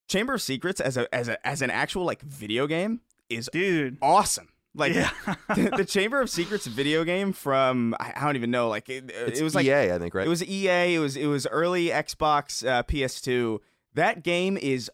[0.09, 3.01] Chamber of Secrets as a as a as an actual like video game
[3.31, 3.97] is Dude.
[4.03, 5.11] awesome like yeah.
[5.55, 9.43] the, the Chamber of Secrets video game from I, don't even know like it, it
[9.43, 10.27] was like EA, I think, right?
[10.27, 10.95] it was EA.
[10.95, 13.59] It was it was early Xbox, uh, PS2.
[13.95, 14.91] That game is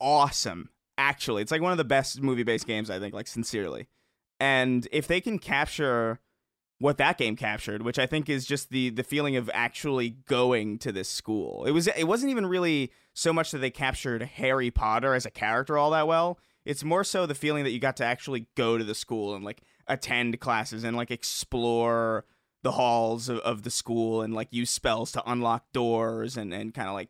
[0.00, 0.70] awesome.
[0.98, 3.14] Actually, it's like one of the best movie based games I think.
[3.14, 3.88] Like sincerely,
[4.38, 6.20] and if they can capture
[6.82, 10.78] what that game captured, which I think is just the the feeling of actually going
[10.78, 11.64] to this school.
[11.64, 15.30] It was it wasn't even really so much that they captured Harry Potter as a
[15.30, 16.38] character all that well.
[16.64, 19.44] It's more so the feeling that you got to actually go to the school and
[19.44, 22.24] like attend classes and like explore
[22.62, 26.74] the halls of, of the school and like use spells to unlock doors and, and
[26.74, 27.08] kind of like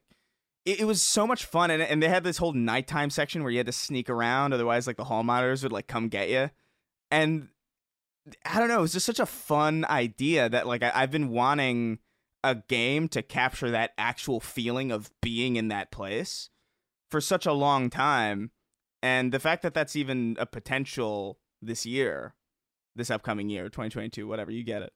[0.65, 3.53] it, it was so much fun and, and they had this whole nighttime section where
[3.53, 6.51] you had to sneak around otherwise like the hall monitors would like come get you
[7.11, 7.49] and
[8.47, 11.29] i don't know it was just such a fun idea that like I, i've been
[11.29, 11.99] wanting
[12.45, 16.51] a game to capture that actual feeling of being in that place
[17.11, 18.51] for such a long time
[19.03, 22.35] and the fact that that's even a potential this year
[22.95, 24.93] this upcoming year 2022 whatever you get it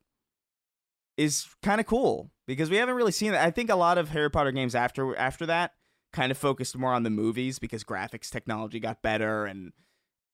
[1.16, 3.44] is kind of cool because we haven't really seen that.
[3.44, 5.72] I think a lot of Harry Potter games after after that
[6.12, 9.72] kind of focused more on the movies because graphics technology got better and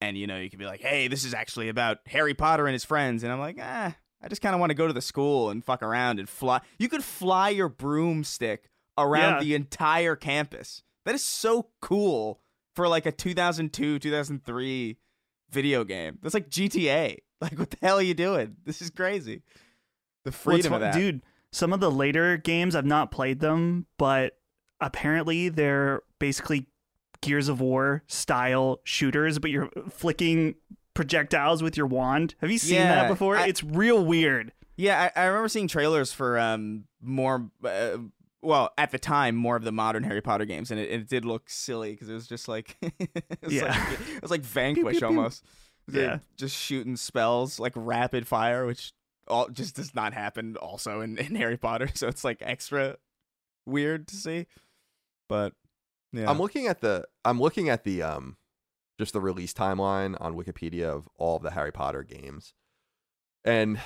[0.01, 2.73] and you know you could be like, hey, this is actually about Harry Potter and
[2.73, 5.01] his friends, and I'm like, ah, I just kind of want to go to the
[5.01, 6.61] school and fuck around and fly.
[6.79, 9.41] You could fly your broomstick around Yeah.
[9.41, 10.83] the entire campus.
[11.05, 12.41] That is so cool
[12.75, 14.97] for like a 2002 2003
[15.51, 16.19] video game.
[16.23, 17.17] That's like GTA.
[17.43, 18.55] Like, what the hell are you doing?
[18.65, 19.43] This is crazy.
[20.25, 20.95] The Well, freedom of that.
[20.95, 24.39] Dude, some of the later games I've not played them, but
[24.81, 26.69] apparently they're basically
[27.21, 30.55] Gears of War style shooters, but you're flicking
[30.95, 32.37] projectiles with your wand.
[32.41, 33.37] Have you seen Yeah, that before?
[33.37, 34.53] I- it's real weird.
[34.77, 37.99] Yeah, I, I remember seeing trailers for um more, uh,
[38.43, 41.25] well, at the time, more of the modern Harry Potter games, and it, it did
[41.25, 43.65] look silly because it was just like, it was Yeah.
[43.69, 45.07] like, it was like Vanquish pew, pew.
[45.07, 45.45] almost.
[45.89, 46.19] They're Yeah.
[46.37, 48.93] just shooting spells like rapid fire, which
[49.29, 52.97] all just does not happen also in, in Harry Potter, so it's like extra
[53.67, 54.47] weird to see.
[55.29, 55.55] But
[56.13, 58.37] yeah, I'm looking at the I'm looking at the um
[58.99, 62.55] just the release timeline on Wikipedia of all of the Harry Potter games.
[63.45, 63.81] And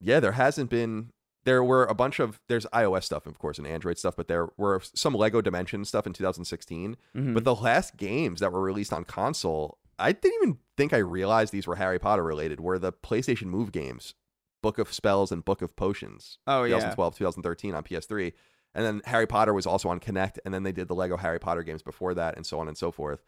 [0.00, 1.10] yeah, there hasn't been
[1.48, 4.48] there were a bunch of there's iOS stuff of course and Android stuff, but there
[4.56, 6.96] were some Lego Dimension stuff in 2016.
[7.16, 7.34] Mhm.
[7.34, 11.52] But the last games that were released on console, I didn't even think I realized
[11.52, 14.14] these were Harry Potter related, were the PlayStation Move games,
[14.62, 16.38] Book of Spells and Book of Potions.
[16.46, 18.32] oh yeah, 2012, 2013 on PS3.
[18.74, 21.38] And then Harry Potter was also on Kinect, and then they did the Lego Harry
[21.40, 23.22] Potter games before that, and so on and so forth.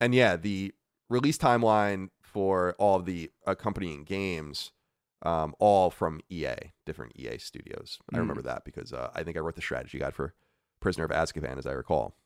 [0.00, 0.72] And yeah, the
[1.08, 4.72] release timeline for all of the accompanying games,
[5.24, 6.54] um, all from EA,
[6.86, 7.98] different EA studios.
[8.12, 8.20] I Mm.
[8.20, 10.34] remember that because uh, I think I wrote the strategy guide for
[10.80, 12.16] Prisoner of Azkaban, as I recall.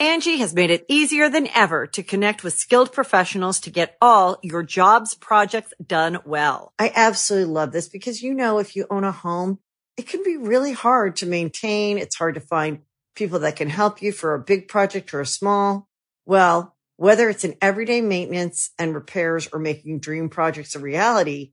[0.00, 4.38] Angie has made it easier than ever to connect with skilled professionals to get all
[4.42, 6.72] your jobs projects done well.
[6.78, 9.60] I absolutely love this because, you know, if you own a home,
[9.96, 11.98] it can be really hard to maintain.
[11.98, 12.80] It's hard to find
[13.14, 15.88] people that can help you for a big project or a small.
[16.26, 21.52] Well, whether it's in everyday maintenance and repairs or making dream projects a reality,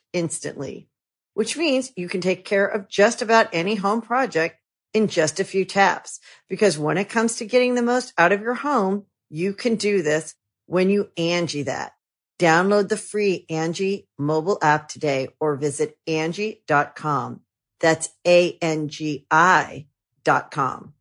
[0.13, 0.87] instantly,
[1.33, 4.57] which means you can take care of just about any home project
[4.93, 6.19] in just a few taps.
[6.49, 10.01] Because when it comes to getting the most out of your home, you can do
[10.01, 11.93] this when you Angie that.
[12.39, 17.41] Download the free Angie mobile app today or visit Angie.com.
[17.79, 19.87] That's A-N-G-I
[20.23, 20.93] dot com.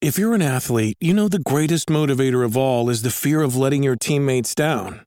[0.00, 3.56] If you're an athlete, you know the greatest motivator of all is the fear of
[3.56, 5.06] letting your teammates down.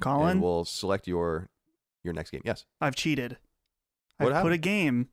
[0.00, 1.48] Colin, And we'll select your
[2.02, 2.42] your next game.
[2.44, 2.64] Yes.
[2.80, 3.38] I've cheated.
[4.18, 5.08] What I've put a game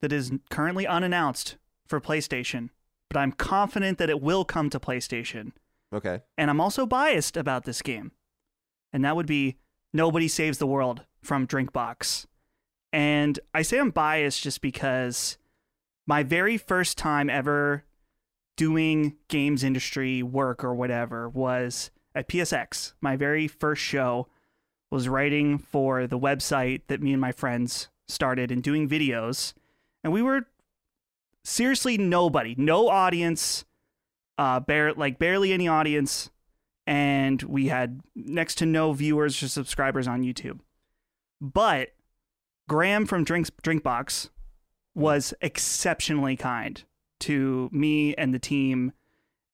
[0.00, 2.70] that is currently unannounced for PlayStation,
[3.10, 5.52] but I'm confident that it will come to PlayStation.
[5.92, 6.20] Okay.
[6.36, 8.12] And I'm also biased about this game.
[8.92, 9.56] And that would be
[9.92, 12.26] Nobody Saves the World from Drinkbox.
[12.92, 15.38] And I say I'm biased just because
[16.06, 17.84] my very first time ever
[18.56, 22.94] doing games industry work or whatever was at PSX.
[23.00, 24.26] My very first show
[24.90, 29.52] was writing for the website that me and my friends started and doing videos.
[30.02, 30.46] And we were
[31.44, 33.64] seriously nobody, no audience,
[34.38, 36.30] uh, bare like barely any audience,
[36.86, 40.60] and we had next to no viewers or subscribers on YouTube.
[41.40, 41.90] But
[42.68, 44.30] Graham from Drinks Drinkbox
[44.94, 46.82] was exceptionally kind
[47.20, 48.92] to me and the team,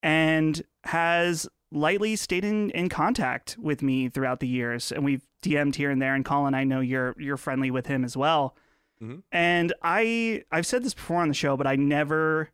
[0.03, 5.77] and has lightly stayed in, in contact with me throughout the years, and we've DM'd
[5.77, 6.15] here and there.
[6.15, 8.57] And Colin, I know you're you're friendly with him as well.
[9.03, 9.21] Mm-hmm.
[9.33, 12.51] And I I've said this before on the show, but I never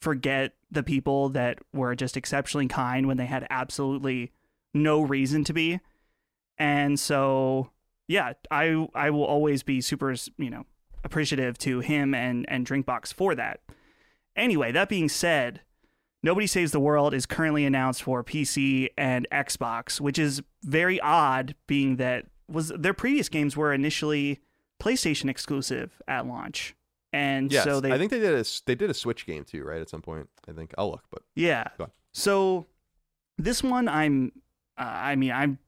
[0.00, 4.32] forget the people that were just exceptionally kind when they had absolutely
[4.72, 5.80] no reason to be.
[6.56, 7.70] And so,
[8.06, 10.66] yeah, I I will always be super, you know,
[11.04, 13.60] appreciative to him and and Drinkbox for that.
[14.36, 15.62] Anyway, that being said,
[16.22, 21.54] Nobody Saves the World is currently announced for PC and Xbox, which is very odd
[21.66, 24.40] being that was their previous games were initially
[24.80, 26.74] PlayStation exclusive at launch.
[27.12, 27.64] And Yes.
[27.64, 29.80] so they I think they did a they did a Switch game too, right?
[29.80, 30.28] At some point.
[30.48, 31.64] I think I'll look, but Yeah.
[32.12, 32.66] So
[33.36, 34.32] this one, I'm,
[34.76, 35.58] uh, I mean, I'm,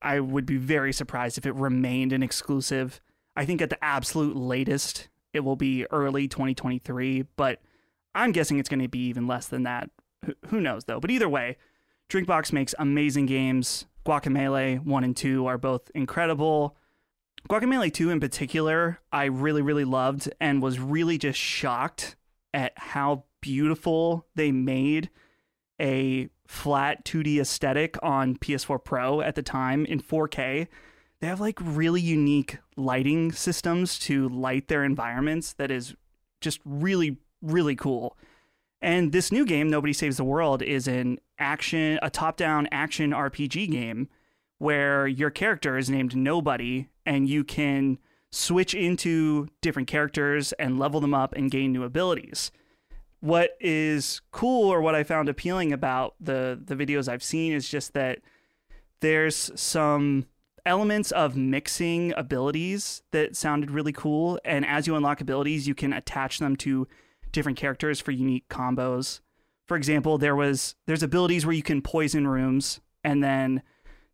[0.00, 3.00] I would be very surprised if it remained an exclusive.
[3.34, 7.60] I think at the absolute latest, it will be early 2023, but
[8.14, 9.90] I'm guessing it's going to be even less than that.
[10.48, 11.00] Who, knows though?
[11.00, 11.56] But either way,
[12.08, 13.86] Drinkbox makes amazing games.
[14.06, 16.76] Guacamelee 1 and 2 are both incredible.
[17.48, 22.16] Guacamelee 2 in particular, I really, really loved and was really just shocked
[22.52, 25.10] at how beautiful they made
[25.80, 30.66] a flat 2D aesthetic on PS4 Pro at the time in 4K.
[31.20, 35.94] They have like really unique lighting systems to light their environments that is
[36.40, 38.16] just really, really cool.
[38.80, 43.10] And this new game, Nobody Saves the World, is an action, a top down action
[43.10, 44.08] RPG game
[44.58, 47.98] where your character is named Nobody and you can
[48.30, 52.50] switch into different characters and level them up and gain new abilities.
[53.20, 57.68] What is cool or what I found appealing about the the videos I've seen is
[57.68, 58.20] just that
[59.00, 60.26] there's some
[60.66, 65.92] elements of mixing abilities that sounded really cool and as you unlock abilities you can
[65.92, 66.86] attach them to
[67.32, 69.20] different characters for unique combos.
[69.66, 73.62] For example, there was there's abilities where you can poison rooms and then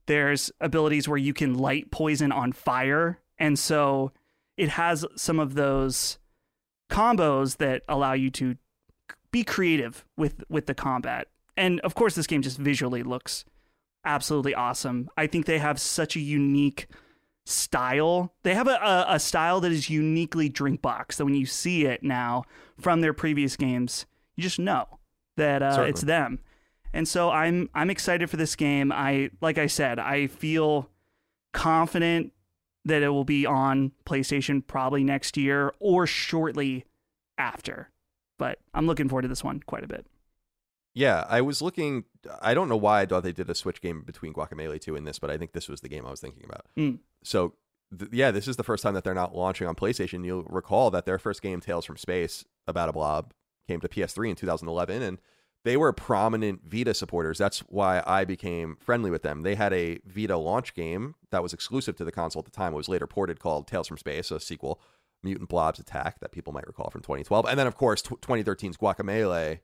[0.06, 4.12] there's abilities where you can light poison on fire and so
[4.56, 6.18] it has some of those
[6.90, 8.56] combos that allow you to
[9.32, 11.28] be creative with with the combat.
[11.56, 13.44] And of course this game just visually looks
[14.04, 15.08] absolutely awesome.
[15.16, 16.86] I think they have such a unique
[17.44, 18.32] style.
[18.42, 22.02] They have a, a, a style that is uniquely Drinkbox So when you see it
[22.02, 22.44] now
[22.80, 24.98] from their previous games, you just know
[25.36, 26.40] that uh, it's them.
[26.92, 28.92] And so I'm I'm excited for this game.
[28.92, 30.88] I like I said, I feel
[31.52, 32.32] confident
[32.84, 36.84] that it will be on PlayStation probably next year or shortly
[37.38, 37.90] after.
[38.38, 40.06] But I'm looking forward to this one quite a bit.
[40.94, 42.04] Yeah, I was looking.
[42.40, 45.06] I don't know why I thought they did a Switch game between Guacamelee 2 and
[45.06, 46.66] this, but I think this was the game I was thinking about.
[46.76, 47.00] Mm.
[47.24, 47.54] So,
[47.98, 50.24] th- yeah, this is the first time that they're not launching on PlayStation.
[50.24, 53.34] You'll recall that their first game, Tales from Space, about a blob,
[53.66, 55.18] came to PS3 in 2011, and
[55.64, 57.38] they were prominent Vita supporters.
[57.38, 59.42] That's why I became friendly with them.
[59.42, 62.74] They had a Vita launch game that was exclusive to the console at the time.
[62.74, 64.80] It was later ported called Tales from Space, a sequel,
[65.22, 67.46] Mutant Blobs Attack, that people might recall from 2012.
[67.46, 69.60] And then, of course, tw 2013's Guacamelee.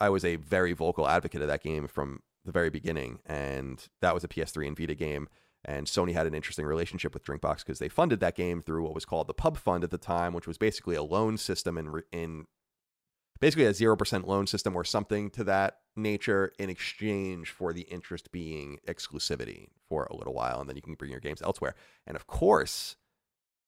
[0.00, 4.14] I was a very vocal advocate of that game from the very beginning, and that
[4.14, 5.28] was a PS3 and Vita game.
[5.64, 8.94] And Sony had an interesting relationship with Drinkbox because they funded that game through what
[8.94, 12.02] was called the Pub Fund at the time, which was basically a loan system in
[12.12, 12.46] in
[13.40, 18.32] basically a 0% loan system or something to that nature in exchange for the interest
[18.32, 21.74] being exclusivity for a little while and then you can bring your games elsewhere.
[22.06, 22.96] And of course,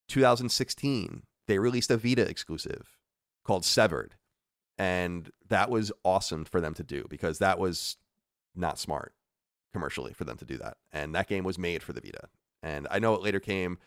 [0.08, 2.96] 2016, they released a Vita exclusive
[3.44, 4.14] called Severed.
[4.78, 7.96] And that was awesome for them to do because that was
[8.54, 9.14] not smart
[9.72, 10.76] commercially for them to do that.
[10.92, 12.28] And that game was made for the Vita.
[12.62, 13.78] And I know it later came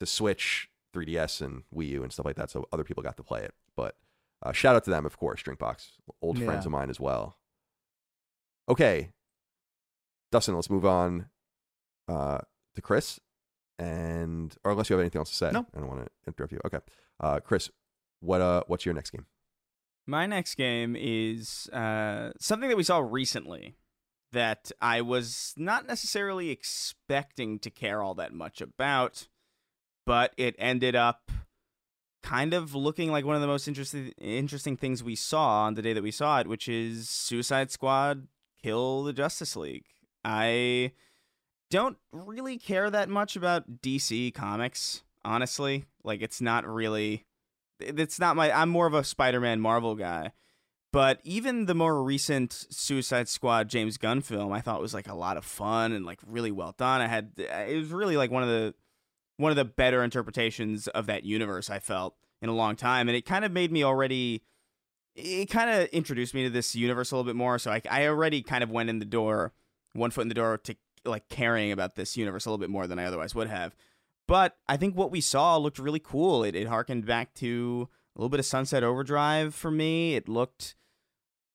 [0.00, 3.22] to Switch, 3DS, and Wii U and stuff like that, so other people got to
[3.22, 3.54] play it.
[3.76, 3.96] But
[4.42, 5.88] uh, shout out to them, of course, Drinkbox,
[6.22, 6.46] old Yeah.
[6.46, 7.36] friends of mine as well.
[8.68, 9.10] Okay,
[10.30, 11.26] Dustin, let's move on
[12.06, 12.38] uh,
[12.74, 13.18] to Chris,
[13.78, 15.66] and or unless you have anything else to say, No.
[15.74, 16.60] I don't want to interrupt you.
[16.66, 16.78] Okay,
[17.20, 17.70] uh, Chris,
[18.20, 19.26] what uh, what's your next game?
[20.08, 23.74] My next game is uh, something that we saw recently
[24.32, 29.28] that I was not necessarily expecting to care all that much about,
[30.06, 31.30] but it ended up
[32.22, 35.82] kind of looking like one of the most interesting interesting things we saw on the
[35.82, 38.28] day that we saw it, which is Suicide Squad
[38.62, 39.84] Kill the Justice League.
[40.24, 40.92] I
[41.70, 45.84] don't really care that much about DC comics, honestly.
[46.02, 47.26] Like it's not really
[47.80, 50.32] it's not my I'm more of a Spider-Man Marvel guy.
[50.90, 55.14] But even the more recent Suicide Squad James Gunn film, I thought was like a
[55.14, 57.02] lot of fun and like really well done.
[57.02, 58.74] I had uh, it was really like one of the
[59.36, 63.16] one of the better interpretations of that universe I felt in a long time, and
[63.16, 64.42] it kind of made me already.
[65.14, 68.06] It kind of introduced me to this universe a little bit more, so I I
[68.06, 69.52] already kind of went in the door,
[69.92, 72.86] one foot in the door to like caring about this universe a little bit more
[72.86, 73.76] than I otherwise would have.
[74.28, 76.44] But I think what we saw looked really cool.
[76.44, 80.14] It it harkened back to a little bit of Sunset Overdrive for me.
[80.14, 80.76] It looked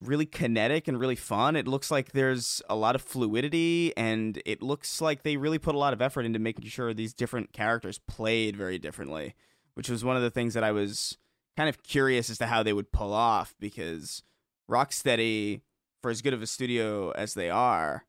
[0.02, 1.56] really kinetic and really fun.
[1.56, 5.76] It looks like there's a lot of fluidity and it looks like they really put
[5.76, 9.36] a lot of effort into making sure these different characters played very differently,
[9.76, 11.18] which was one of the things that I was
[11.56, 14.24] kind of curious as to how they would pull off because
[14.70, 15.62] Rocksteady,
[16.02, 18.06] for as good of a studio as they are,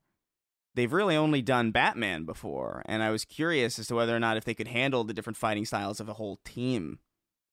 [0.75, 4.37] they've really only done Batman before, and I was curious as to whether or not
[4.37, 6.99] if they could handle the different fighting styles of a whole team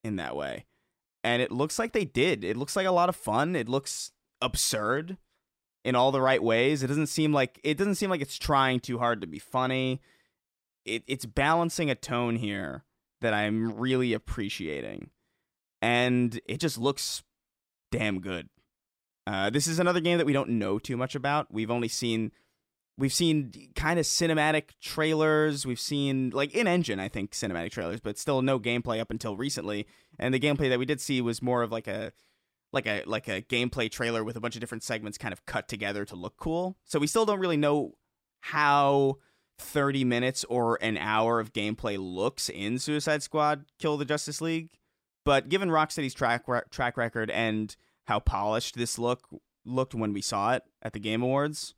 [0.04, 0.66] in that way.
[1.24, 2.44] And it looks like they did.
[2.44, 3.56] It looks like a lot of fun.
[3.56, 4.12] It looks
[4.42, 5.18] absurd
[5.84, 6.84] in all the right ways.
[6.84, 10.02] It doesn't seem like it doesn't seem like it's trying too hard to be funny.
[10.86, 12.86] It it's balancing a tone here
[13.22, 15.12] that I'm really appreciating.
[15.82, 17.24] And it just looks
[17.92, 18.50] damn good.
[19.28, 21.52] Uh, this is another game that we don't know too much about.
[21.52, 22.32] We've only seen
[23.02, 25.66] we've seen kind of cinematic trailers.
[25.66, 29.36] We've seen like in engine, I think cinematic trailers, but still no gameplay up until
[29.36, 29.88] recently.
[30.20, 32.14] And the gameplay that we did see was more of like a
[32.72, 35.68] like a like a gameplay trailer with a bunch of different segments kind of cut
[35.68, 36.78] together to look cool.
[36.86, 37.96] So we still don't really know
[38.42, 39.18] how
[39.58, 44.70] 30 minutes or an hour of gameplay looks in Suicide Squad Kill the Justice League.
[45.26, 47.76] But given Rocksteady's track track record and
[48.06, 49.28] how polished this look
[49.66, 51.74] looked when we saw it at the Game Awards,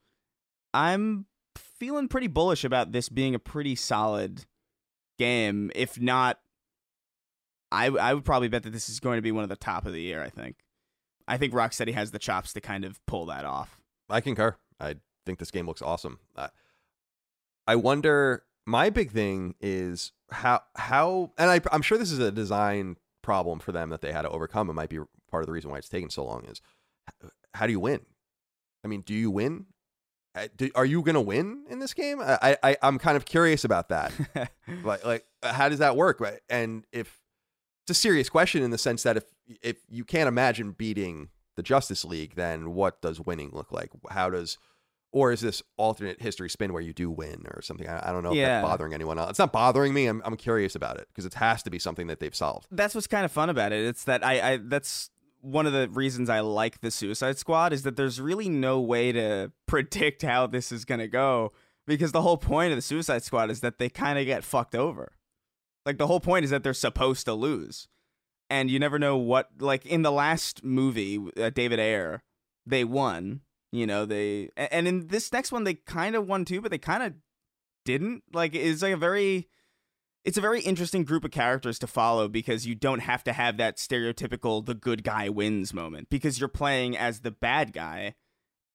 [0.74, 4.46] I'm feeling pretty bullish about this being a pretty solid
[5.20, 5.72] game.
[5.76, 6.40] If not,
[7.72, 9.86] I I would probably bet that this is going to be one of the top
[9.86, 10.24] of the year.
[10.24, 10.58] I think.
[11.28, 13.80] I think Rocksteady has the chops to kind of pull that off.
[14.10, 14.56] I concur.
[14.80, 14.96] I
[15.26, 16.20] think this game looks awesome.
[16.36, 16.50] I,
[17.66, 18.44] I wonder.
[18.66, 23.60] My big thing is how how, and I, I'm sure this is a design problem
[23.60, 24.70] for them that they had to overcome.
[24.70, 25.00] It might be
[25.30, 26.46] part of the reason why it's taking so long.
[26.46, 26.62] Is
[27.54, 28.02] how do you win?
[28.84, 29.66] I mean, do you win?
[30.76, 32.20] Are you going to win in this game?
[32.22, 34.12] I, I I'm kind of curious about that.
[34.84, 36.20] like like how does that work?
[36.20, 36.40] Right?
[36.50, 37.22] And if
[37.84, 39.26] it's a serious question in the sense that if
[39.62, 43.90] if you can't imagine beating the Justice League, then what does winning look like?
[44.10, 44.58] How does
[45.12, 47.88] or is this alternate history spin where you do win or something?
[47.88, 48.62] I, I don't know if Yeah.
[48.62, 49.30] that's bothering anyone else.
[49.32, 50.08] It's not bothering me.
[50.08, 52.68] I'm I'm curious about it because it has to be something that they've solved.
[52.72, 53.86] that's what's kind of fun about it.
[53.86, 55.12] It's that I, I that's
[55.44, 59.12] one of the reasons I like the Suicide Squad is that there's really no way
[59.12, 61.52] to predict how this is gonna go
[61.86, 64.74] because the whole point of the Suicide Squad is that they kind of get fucked
[64.74, 65.12] over.
[65.86, 67.90] Like the whole point is that they're supposed to lose,
[68.50, 69.50] and you never know what.
[69.60, 72.24] Like in the last movie, uh, David Ayer,
[72.66, 73.42] they won.
[73.74, 76.78] You know they, and in this next one they kind of won too, but they
[76.78, 77.14] kind of
[77.84, 78.24] didn't.
[78.32, 79.50] Like it's like a very
[80.26, 83.58] it's a very interesting group of characters to follow because you don't have to have
[83.58, 88.16] that stereotypical the good guy wins moment because you're playing as the bad guy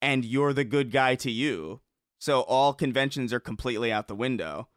[0.03, 1.81] and you're the good guy to you.
[2.21, 4.69] So all conventions are completely out the window.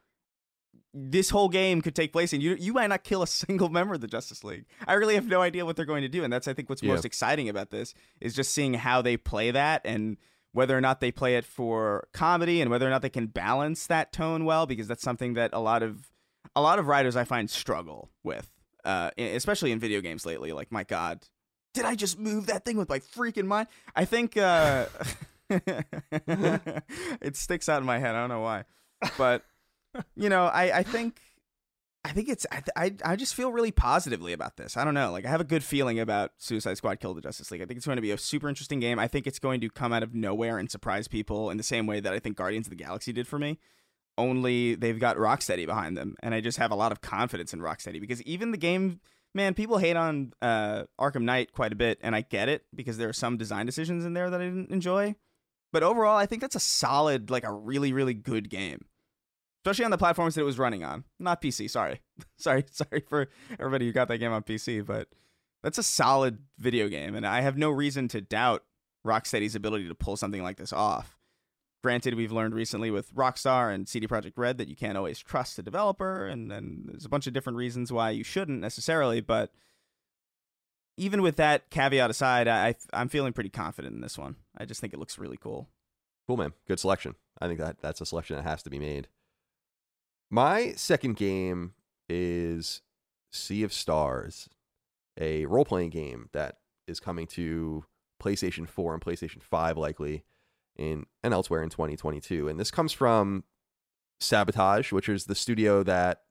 [0.94, 3.94] This whole game could take place and you you might not kill a single member
[3.94, 4.66] of the Justice League.
[4.86, 6.82] I really have no idea what they're going to do and that's I think what's
[6.82, 6.92] Yeah.
[6.92, 10.16] most exciting about this is just seeing how they play that and
[10.52, 13.86] whether or not they play it for comedy and whether or not they can balance
[13.86, 16.11] that tone well because that's something that a lot of
[16.54, 18.48] a lot of writers I find struggle with,
[18.84, 20.52] uh, especially in video games lately.
[20.52, 21.26] Like, my God,
[21.74, 23.68] did I just move that thing with my freaking mind?
[23.94, 24.86] I think uh,
[25.50, 28.14] it sticks out in my head.
[28.14, 28.64] I don't know why,
[29.16, 29.44] but
[30.14, 31.20] you know, I I think
[32.04, 34.76] I think it's I, I I just feel really positively about this.
[34.76, 37.50] I don't know, like I have a good feeling about Suicide Squad: Kill the Justice
[37.50, 37.62] League.
[37.62, 38.98] I think it's going to be a super interesting game.
[38.98, 41.86] I think it's going to come out of nowhere and surprise people in the same
[41.86, 43.58] way that I think Guardians of the Galaxy did for me.
[44.22, 47.60] Only they've got Rocksteady behind them, and I just have a lot of confidence in
[47.60, 49.00] Rocksteady because even the game,
[49.34, 52.98] man, people hate on uh, Arkham Knight quite a bit, and I get it because
[52.98, 55.16] there are some design decisions in there that I didn't enjoy.
[55.72, 58.84] But overall, I think that's a solid, like a really, really good game
[59.64, 61.04] especially on the platforms that it was running on.
[61.20, 62.00] Not PC, sorry.
[62.36, 63.28] sorry, sorry for
[63.60, 65.08] everybody who got that game on PC, but
[65.62, 68.64] that's a solid video game, and I have no reason to doubt
[69.06, 71.16] Rocksteady's ability to pull something like this off.
[71.82, 75.58] Granted, we've learned recently with Rockstar and CD Projekt Red that you can't always trust
[75.58, 79.50] a developer, and, and there's a bunch of different reasons why you shouldn't necessarily, but
[80.96, 84.36] even with that caveat aside, I, I'm feeling pretty confident in this one.
[84.56, 85.68] I just think it looks really cool.
[86.28, 86.52] Cool, man.
[86.68, 87.16] Good selection.
[87.40, 89.08] I think that that's a selection that has to be made.
[90.30, 91.74] My second game
[92.08, 92.82] is
[93.32, 94.48] Sea of Stars,
[95.18, 97.84] a role playing game that is coming to
[98.22, 100.24] PlayStation 4 and PlayStation 5 likely
[100.76, 102.48] in and elsewhere in 2022.
[102.48, 103.44] And this comes from
[104.20, 106.22] Sabotage, which is the studio that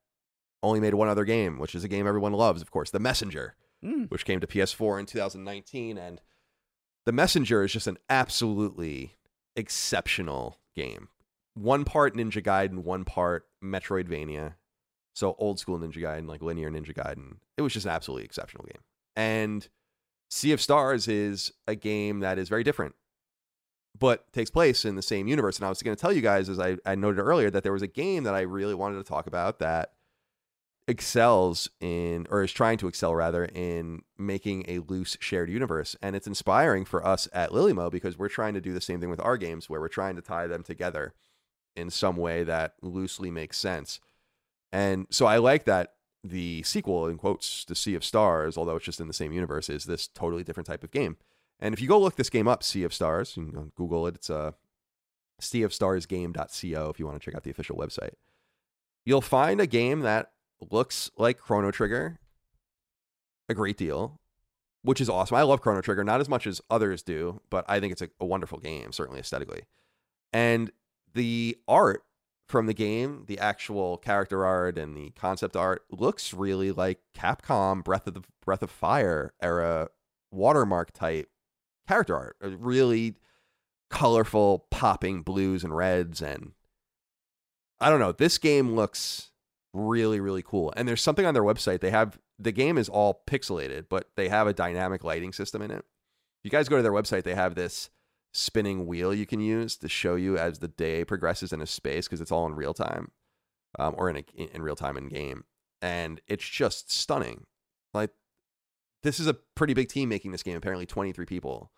[0.63, 3.55] only made one other game, which is a game everyone loves, of course, The Messenger,
[3.83, 4.09] mm.
[4.09, 6.21] which came to PS4 in 2019 and
[7.05, 9.17] The Messenger is just an absolutely
[9.55, 11.09] exceptional game
[11.53, 14.55] one part Ninja Gaiden, one part Metroidvania.
[15.13, 17.37] So old school Ninja Gaiden, like linear Ninja Gaiden.
[17.57, 18.81] It was just an absolutely exceptional game.
[19.15, 19.67] And
[20.29, 22.95] Sea of Stars is a game that is very different,
[23.97, 25.57] but takes place in the same universe.
[25.57, 27.73] And I was going to tell you guys, as I, I noted earlier, that there
[27.73, 29.93] was a game that I really wanted to talk about that
[30.87, 35.95] excels in, or is trying to excel rather, in making a loose shared universe.
[36.01, 39.09] And it's inspiring for us at Lillymo because we're trying to do the same thing
[39.09, 41.13] with our games where we're trying to tie them together
[41.75, 43.99] in some way that loosely makes sense.
[44.71, 48.85] And so I like that the sequel, in quotes, The Sea of Stars, although it's
[48.85, 51.17] just in the same universe, is this totally different type of game.
[51.61, 54.15] And if you go look this game up, Sea of Stars, you can Google it.
[54.15, 54.51] It's a uh,
[55.39, 58.13] seaofstarsgame.co if you want to check out the official website.
[59.05, 60.31] You'll find a game that
[60.71, 62.19] looks like Chrono Trigger
[63.49, 64.19] a great deal,
[64.83, 65.37] which is awesome.
[65.37, 68.09] I love Chrono Trigger, not as much as others do, but I think it's a,
[68.19, 69.63] a wonderful game, certainly aesthetically.
[70.33, 70.71] And
[71.13, 72.03] the art
[72.47, 77.83] from the game, the actual character art and the concept art looks really like Capcom
[77.83, 79.89] Breath of the Breath of Fire era
[80.31, 81.29] watermark type
[81.91, 82.37] character art.
[82.41, 83.15] Really
[83.89, 86.53] colorful, popping blues and reds and
[87.79, 88.11] I don't know.
[88.11, 89.31] This game looks
[89.73, 90.73] really really cool.
[90.75, 91.81] And there's something on their website.
[91.81, 95.71] They have the game is all pixelated, but they have a dynamic lighting system in
[95.71, 95.79] it.
[95.79, 97.89] If you guys go to their website, they have this
[98.33, 102.07] spinning wheel you can use to show you as the day progresses in a space
[102.07, 103.11] because it's all in real time
[103.77, 105.43] um, or in a, in real time in game
[105.81, 107.45] and it's just stunning
[107.93, 108.11] like
[109.03, 111.71] this is a pretty big team making this game apparently 23 people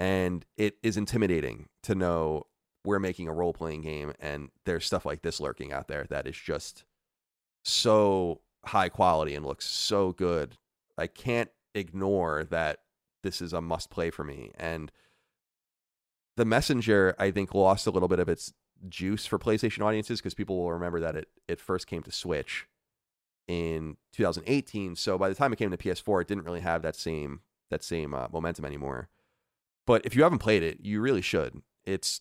[0.00, 2.44] and it is intimidating to know
[2.84, 6.26] we're making a role playing game and there's stuff like this lurking out there that
[6.26, 6.84] is just
[7.62, 10.56] so high quality and looks so good.
[10.96, 12.78] I can't ignore that
[13.22, 14.90] this is a must play for me and
[16.36, 18.52] the messenger i think lost a little bit of its
[18.88, 22.66] juice for playstation audiences because people will remember that it, it first came to switch
[23.46, 26.96] in 2018 so by the time it came to ps4 it didn't really have that
[26.96, 27.40] same
[27.70, 29.08] that same uh, momentum anymore
[29.90, 32.20] but if you haven't played it you really should it's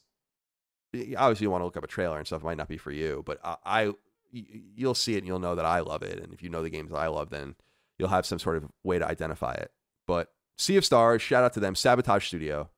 [1.17, 2.91] obviously you want to look up a trailer and stuff it might not be for
[2.91, 3.91] you but I, I
[4.31, 6.69] you'll see it and you'll know that i love it and if you know the
[6.69, 7.55] games that i love then
[7.97, 9.71] you'll have some sort of way to identify it
[10.07, 12.69] but sea of stars shout out to them sabotage studio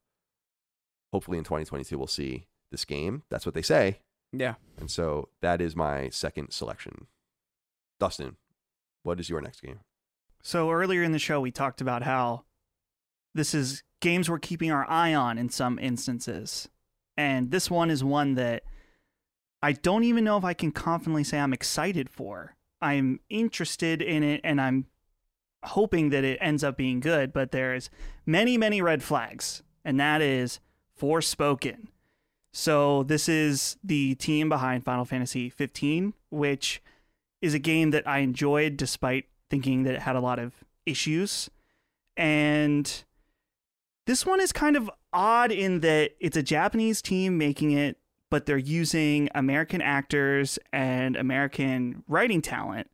[1.12, 3.22] hopefully in 2022 we'll see this game.
[3.30, 4.00] That's what they say.
[4.32, 4.54] Yeah.
[4.80, 7.06] And so that is my second selection.
[8.00, 8.36] Dustin,
[9.04, 9.80] what is your next game?
[10.42, 12.44] So earlier in the show, we talked about how
[13.32, 16.68] this is games we're keeping our eye on in some instances.
[17.16, 18.64] And this one is one that
[19.62, 22.56] I don't even know if I can confidently say I'm excited for.
[22.82, 24.86] I'm interested in it and I'm
[25.62, 27.88] hoping that it ends up being good, but there's
[28.26, 29.62] many, many red flags.
[29.84, 30.58] And that is
[31.00, 31.86] Forspoken.
[32.52, 36.82] So this is the team behind Final Fantasy 15, which
[37.40, 40.52] is a game that I enjoyed despite thinking that it had a lot of
[40.84, 41.48] issues.
[42.16, 43.04] And
[44.06, 47.98] this one is kind of odd in that it's a Japanese team making it,
[48.30, 52.88] but they're using American actors and American writing talent.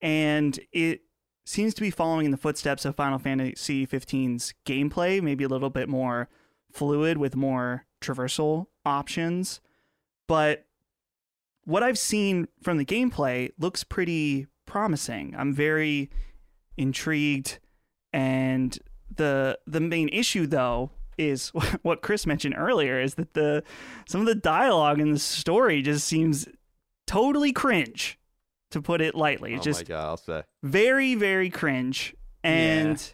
[0.00, 1.02] And it
[1.44, 5.70] seems to be following in the footsteps of Final Fantasy 15's gameplay, maybe a little
[5.70, 6.28] bit more
[6.72, 9.60] fluid with more traversal options.
[10.28, 10.66] But
[11.64, 15.34] what I've seen from the gameplay looks pretty promising.
[15.36, 16.10] I'm very
[16.76, 17.58] intrigued
[18.12, 18.78] and
[19.16, 21.48] the the main issue though is
[21.82, 23.62] what Chris mentioned earlier is that the
[24.06, 26.46] some of the dialogue in the story just seems
[27.06, 28.18] totally cringe
[28.70, 29.54] to put it lightly.
[29.54, 30.42] It's oh just my god, I'll say.
[30.62, 32.14] very very cringe.
[32.42, 33.12] And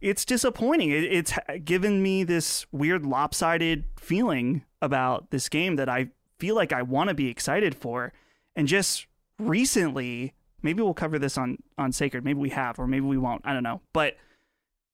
[0.00, 0.90] it's disappointing.
[0.90, 6.08] It, it's given me this weird lopsided feeling about this game that i
[6.38, 8.12] feel like i want to be excited for.
[8.56, 9.06] And just
[9.38, 10.32] recently
[10.64, 12.24] maybe we'll cover this on on sacred.
[12.24, 13.42] Maybe we have or maybe we won't.
[13.44, 13.80] I don't know.
[13.92, 14.16] But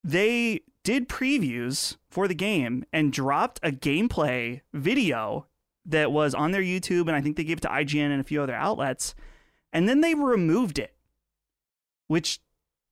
[0.03, 5.47] they did previews for the game and dropped a gameplay video
[5.85, 8.25] that was on their youtube and i think they gave it to ign and a
[8.25, 9.15] few other outlets
[9.73, 10.95] and then they removed it
[12.07, 12.41] which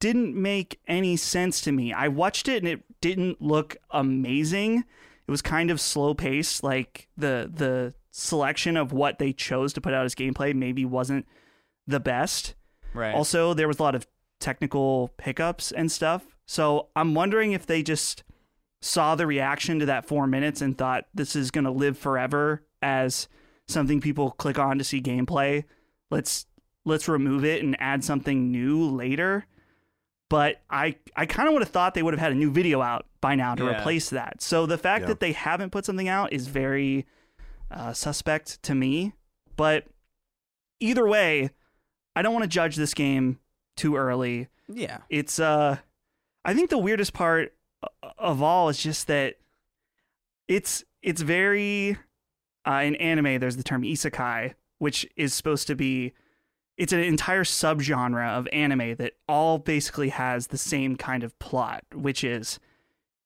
[0.00, 1.92] didn't make any sense to me.
[1.92, 4.84] I watched it and it didn't look amazing.
[5.26, 6.62] It was kind of slow paced.
[6.62, 11.26] Like the the selection of what they chose to put out as gameplay maybe wasn't
[11.86, 12.54] the best.
[12.94, 13.14] Right.
[13.14, 14.06] Also, there was a lot of
[14.40, 16.37] technical hiccups and stuff.
[16.48, 18.24] So I'm wondering if they just
[18.80, 22.64] saw the reaction to that four minutes and thought this is going to live forever
[22.80, 23.28] as
[23.68, 25.64] something people click on to see gameplay.
[26.10, 26.46] Let's
[26.86, 29.44] let's remove it and add something new later.
[30.30, 32.80] But I I kind of would have thought they would have had a new video
[32.80, 33.78] out by now to Yeah.
[33.80, 34.40] replace that.
[34.40, 35.08] So the fact Yeah.
[35.08, 37.06] that they haven't put something out is very
[37.70, 39.12] uh, suspect to me.
[39.56, 39.84] But
[40.80, 41.50] either way,
[42.16, 43.38] I don't want to judge this game
[43.76, 44.48] too early.
[44.66, 44.98] yeah.
[45.10, 45.78] It's uh
[46.48, 47.52] I think the weirdest part
[48.16, 49.34] of all is just that
[50.48, 51.98] it's it's very
[52.66, 56.14] uh, in anime there's the term isekai which is supposed to be
[56.78, 61.84] it's an entire subgenre of anime that all basically has the same kind of plot
[61.92, 62.58] which is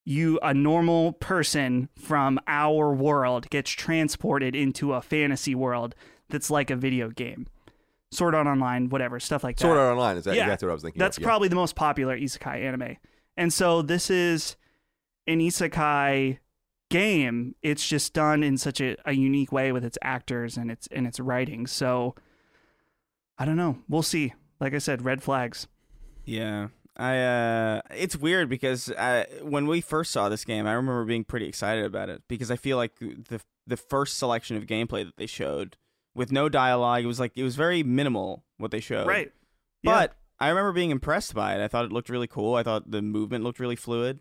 [0.04, 5.94] you a normal person from our world gets transported into a fantasy world
[6.28, 7.46] that's like a video game
[8.10, 9.62] Sword Art Online, whatever, stuff like that.
[9.62, 10.42] Sword Art Online is that Yeah.
[10.42, 10.98] exactly what I was thinking.
[10.98, 11.22] That's of.
[11.22, 11.28] yeah.
[11.28, 12.98] probably the most popular isekai anime.
[13.36, 14.56] And so this is
[15.26, 16.38] an isekai
[16.90, 17.54] game.
[17.62, 21.06] It's just done in such a, a unique way with its actors and its and
[21.06, 21.66] its writing.
[21.66, 22.14] So
[23.38, 23.78] I don't know.
[23.88, 24.34] We'll see.
[24.60, 25.66] Like I said, red flags.
[26.24, 26.68] Yeah.
[26.94, 31.24] I uh it's weird because I, when we first saw this game, I remember being
[31.24, 35.16] pretty excited about it because I feel like the the first selection of gameplay that
[35.16, 35.76] they showed
[36.14, 39.06] with no dialogue, it was like it was very minimal what they showed.
[39.06, 39.32] Right.
[39.82, 41.62] But I remember being impressed by it.
[41.62, 42.56] I thought it looked really cool.
[42.56, 44.18] I thought the movement looked really fluid.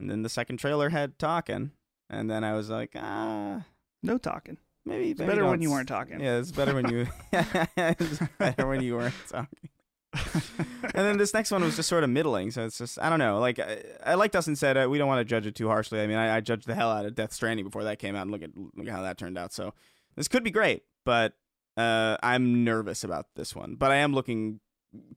[0.00, 1.70] And then the second trailer had talking,
[2.10, 3.64] and then I was like, ah,
[4.02, 4.56] no talking.
[4.84, 6.18] maybe It's maybe better when you weren't talking.
[6.18, 7.06] Yeah, it's better when you.
[7.76, 9.70] it's better when you weren't talking.
[10.82, 12.50] and then this next one was just sort of middling.
[12.50, 13.38] So it's just I don't know.
[13.38, 16.00] Like I, I like Dustin said, uh, we don't want to judge it too harshly.
[16.00, 18.22] I mean, I, I judged the hell out of Death Stranding before that came out,
[18.22, 19.52] and look at look at how that turned out.
[19.52, 19.74] So
[20.16, 21.34] this could be great, but
[21.76, 23.76] uh, I'm nervous about this one.
[23.76, 24.58] But I am looking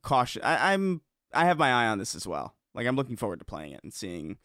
[0.02, 0.44] cautious.
[0.44, 1.02] I, I'm
[1.34, 2.56] I have my eye on this as well.
[2.74, 4.38] Like I'm looking forward to playing it and seeing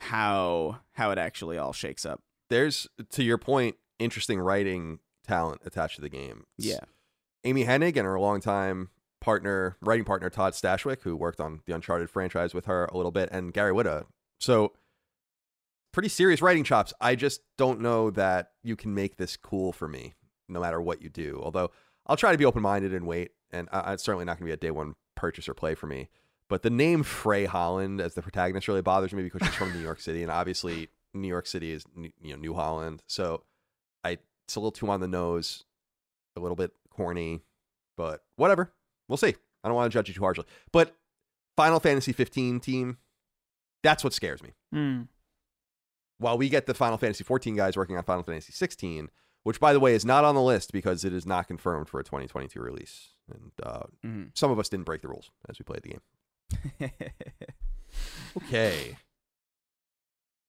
[0.00, 2.20] how how it actually all shakes up.
[2.50, 6.44] There's to your point, interesting writing talent attached to the game.
[6.58, 6.80] It's Yeah.
[7.44, 12.10] Amy Hennig and her longtime partner, writing partner Todd Stashwick, who worked on the Uncharted
[12.10, 14.06] franchise with her a little bit, and Gary Whitta.
[14.40, 14.72] So
[15.92, 16.92] pretty serious writing chops.
[17.00, 20.14] I just don't know that you can make this cool for me,
[20.48, 21.40] no matter what you do.
[21.42, 21.70] Although
[22.06, 24.50] I'll try to be open minded and wait, and I, it's certainly not going to
[24.50, 26.08] be a day one purchase or play for me.
[26.48, 29.80] But the name Frey Holland as the protagonist really bothers me because she's from New
[29.80, 33.02] York City, and obviously New York City is New- you know New Holland.
[33.06, 33.42] So
[34.04, 35.64] I it's a little too on the nose,
[36.36, 37.42] a little bit corny,
[37.96, 38.72] but whatever.
[39.08, 39.34] We'll see.
[39.62, 40.44] I don't want to judge you too harshly.
[40.72, 40.96] But
[41.56, 42.98] Final Fantasy 15 team,
[43.82, 44.50] that's what scares me.
[44.72, 45.02] Hmm.
[46.18, 49.10] While we get the Final Fantasy 14 guys working on Final Fantasy 16,
[49.44, 52.00] which by the way is not on the list because it is not confirmed for
[52.00, 54.30] a 2022 release, and uh, Mhm.
[54.36, 56.90] some of us didn't break the rules as we played the game.
[58.36, 58.96] Okay.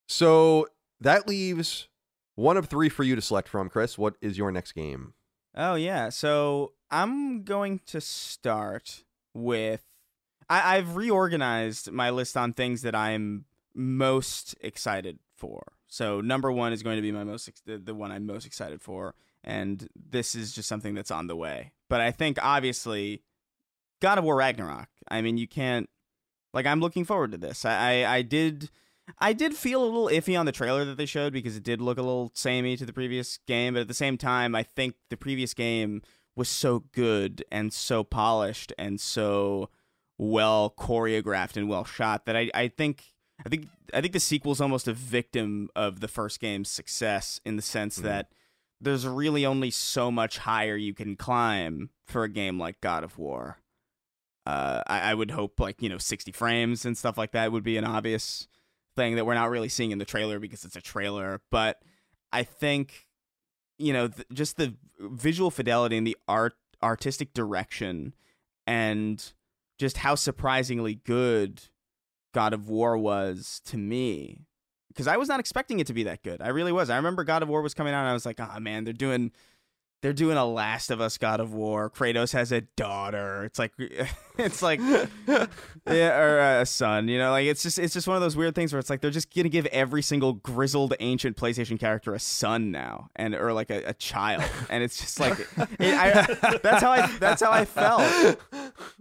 [0.08, 0.66] So
[1.00, 1.88] that leaves
[2.34, 3.96] one of three for you to select from, Chris.
[3.98, 5.14] What is your next game?
[5.54, 6.08] Oh yeah.
[6.10, 9.04] So I'm going to start
[9.34, 9.82] with
[10.48, 15.72] I, I've reorganized my list on things that I'm most excited for.
[15.88, 18.82] So number one is going to be my most the, the one I'm most excited
[18.82, 21.72] for, and this is just something that's on the way.
[21.90, 23.22] But I think obviously,
[24.00, 24.88] God of War Ragnarok.
[25.08, 25.90] I mean, you can't
[26.54, 27.64] like I'm looking forward to this.
[27.66, 27.74] I
[28.04, 28.70] I, I did.
[29.18, 31.80] I did feel a little iffy on the trailer that they showed because it did
[31.82, 34.94] look a little samey to the previous game, but at the same time, I think
[35.10, 36.00] the previous game
[36.36, 39.68] was so good and so polished and so
[40.16, 43.02] well choreographed and well shot that I, I think
[43.44, 47.56] I think I think the sequel's almost a victim of the first game's success in
[47.56, 48.02] the sense Mhm.
[48.04, 48.28] that
[48.80, 53.18] there's really only so much higher you can climb for a game like God of
[53.18, 53.58] War.
[54.46, 57.62] Uh, I, I would hope like you know 60 frames and stuff like that would
[57.62, 58.48] be an obvious
[58.96, 61.40] thing that we're not really seeing in the trailer because it's a trailer.
[61.50, 61.82] But
[62.32, 63.06] I think
[63.78, 68.14] you know th- just the visual fidelity and the art artistic direction
[68.66, 69.32] and
[69.78, 71.62] just how surprisingly good
[72.32, 74.46] God of War was to me
[74.90, 76.42] because I was not expecting it to be that good.
[76.42, 76.90] I really was.
[76.90, 78.92] I remember God of War was coming out and I was like, "Ah, man, they're
[78.92, 79.32] doing
[80.02, 81.90] they're doing a Last of Us God of War.
[81.90, 83.44] Kratos has a daughter.
[83.44, 83.72] It's like
[84.38, 84.80] it's like
[85.86, 88.54] yeah, or a son, you know, like it's just it's just one of those weird
[88.54, 92.14] things where it's like they're just going to give every single grizzled ancient PlayStation character
[92.14, 94.42] a son now and or like a, a child.
[94.70, 95.38] And it's just like
[95.78, 98.38] it, I, that's how I that's how I felt.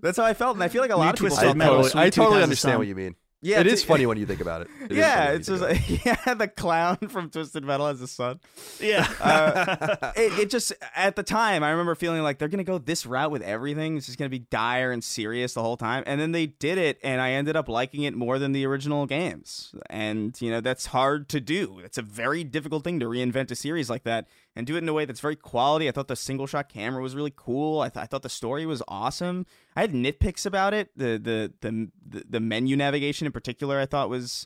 [0.01, 1.53] That's how I felt and I feel like a lot of people Twisted I felt
[1.53, 1.83] that Metal, way.
[1.83, 3.15] totally, I totally understand what you mean.
[3.41, 4.67] Yeah, it's- is funny when you think about it.
[4.83, 6.05] It is yeah, it's just think it.
[6.27, 8.39] yeah, the clown from Twisted Metal has a son.
[8.79, 9.07] Yeah.
[9.29, 13.05] Uh, it, it just at the time I remember feeling like they're gonna go this
[13.05, 13.97] route with everything.
[13.97, 16.99] It's just gonna be dire and serious the whole time, and then they did it,
[17.03, 19.73] and I ended up liking it more than the original games.
[19.89, 21.79] And you know that's hard to do.
[21.83, 24.89] It's a very difficult thing to reinvent a series like that and do it in
[24.89, 25.87] a way that's very quality.
[25.87, 27.81] I thought the single shot camera was really cool.
[27.81, 29.45] I, th- I thought the story was awesome.
[29.75, 30.89] I had nitpicks about it.
[30.95, 34.45] The the the the, the menu navigation in particular, I thought was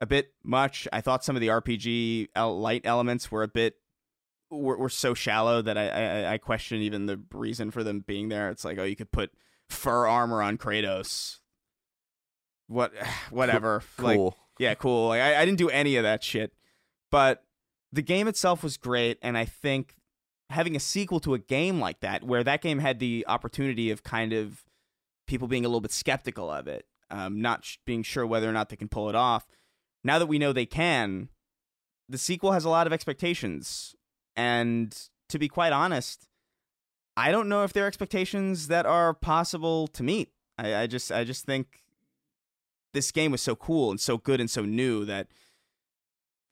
[0.00, 0.86] a bit much.
[0.92, 3.76] I thought some of the RPG light elements were a bit
[4.50, 8.28] were, were so shallow that I, I I question even the reason for them being
[8.28, 8.50] there.
[8.50, 9.30] It's like oh, you could put
[9.68, 11.38] fur armor on Kratos.
[12.68, 12.92] What,
[13.30, 13.82] whatever.
[13.98, 14.36] Like, Cool.
[14.58, 15.08] yeah, cool.
[15.08, 16.52] Like, I, I didn't do any of that shit,
[17.10, 17.42] but
[17.92, 19.96] the game itself was great, and I think
[20.50, 24.02] having a sequel to a game like that, where that game had the opportunity of
[24.02, 24.64] kind of
[25.26, 28.52] people being a little bit skeptical of it, um, not sh- being sure whether or
[28.52, 29.46] not they can pull it off.
[30.04, 31.28] Now that we know they can,
[32.08, 33.94] the sequel has a lot of expectations,
[34.36, 34.96] and
[35.28, 36.26] to be quite honest,
[37.16, 40.30] I don't know if they're expectations that are possible to meet.
[40.56, 41.82] I, I just, I just think
[42.94, 45.28] this game was so cool and so good and so new that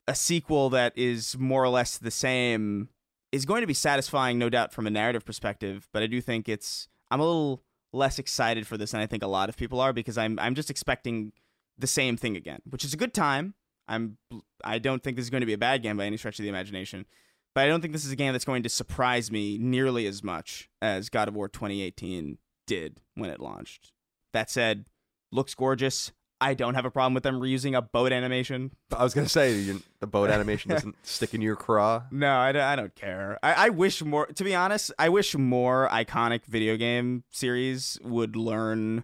[0.07, 2.89] a sequel that is more or less the same
[3.31, 5.87] is going to be satisfying, no doubt, from a narrative perspective.
[5.91, 9.23] But I do think it's I'm a little less excited for this than I think
[9.23, 11.33] a lot of people are because I'm I'm just expecting
[11.77, 13.53] the same thing again, which is a good time.
[13.87, 14.17] I'm
[14.63, 16.43] I don't think this is going to be a bad game by any stretch of
[16.43, 17.05] the imagination,
[17.53, 20.23] but I don't think this is a game that's going to surprise me nearly as
[20.23, 23.91] much as God of War 2018 did when it launched.
[24.33, 24.85] That said,
[25.31, 26.11] looks gorgeous.
[26.39, 28.71] I don't have a problem with them reusing a boat animation.
[28.95, 32.03] I was gonna say the boat animation doesn't stick in your craw.
[32.11, 33.39] No, I, don't- I don't care.
[33.41, 38.35] I, I wish more, to be honest, I wish more iconic video game series would
[38.35, 39.03] learn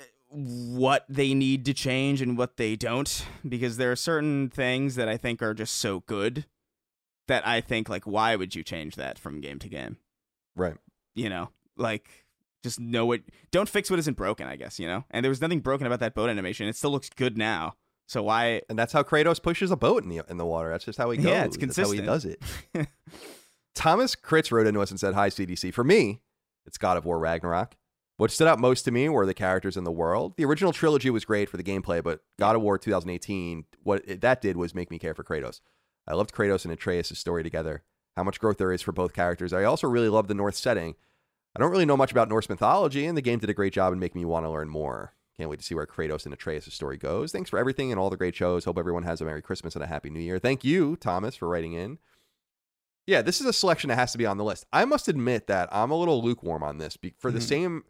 [0.00, 0.02] eh,
[0.32, 3.24] what they need to change and what they don't.
[3.48, 6.46] Because there are certain things that I think are just so good
[7.28, 9.98] that I think, like, why would you change that from game to game?
[10.56, 10.76] Right.
[11.14, 12.26] You know, like,
[12.62, 15.04] just know what, don't fix what isn't broken, I guess, you know?
[15.10, 16.66] And there was nothing broken about that boat animation.
[16.68, 17.74] It still looks good now.
[18.06, 20.70] So why, And that's how Kratos pushes a boat in the in the water.
[20.70, 21.26] That's just how he goes.
[21.26, 22.42] Yeah, it's That's how he does it.
[23.74, 25.72] Thomas Kritz wrote into us and said, Hi, CDC.
[25.74, 26.20] For me,
[26.66, 27.76] it's God of War Ragnarok.
[28.16, 30.34] What stood out most to me were the characters in the world.
[30.36, 34.20] The original trilogy was great for the gameplay, but God of War 2018, what it,
[34.22, 35.60] that did was make me care for Kratos.
[36.04, 37.84] I loved Kratos and Atreus' story together,
[38.16, 39.52] how much growth there is for both characters.
[39.52, 40.96] I also really love the North setting.
[41.56, 43.92] I don't really know much about Norse mythology, and the game did a great job
[43.92, 45.14] in making me want to learn more.
[45.36, 47.30] Can't wait to see where Kratos and Atreus' story goes.
[47.32, 48.64] Thanks for everything and all the great shows.
[48.64, 50.38] Hope everyone has a Merry Christmas and a Happy New Year.
[50.38, 51.98] Thank you, Thomas, for writing in.
[53.06, 54.66] Yeah, this is a selection that has to be on the list.
[54.72, 57.48] I must admit that I'm a little lukewarm on this be- for the Mhm.
[57.48, 57.84] same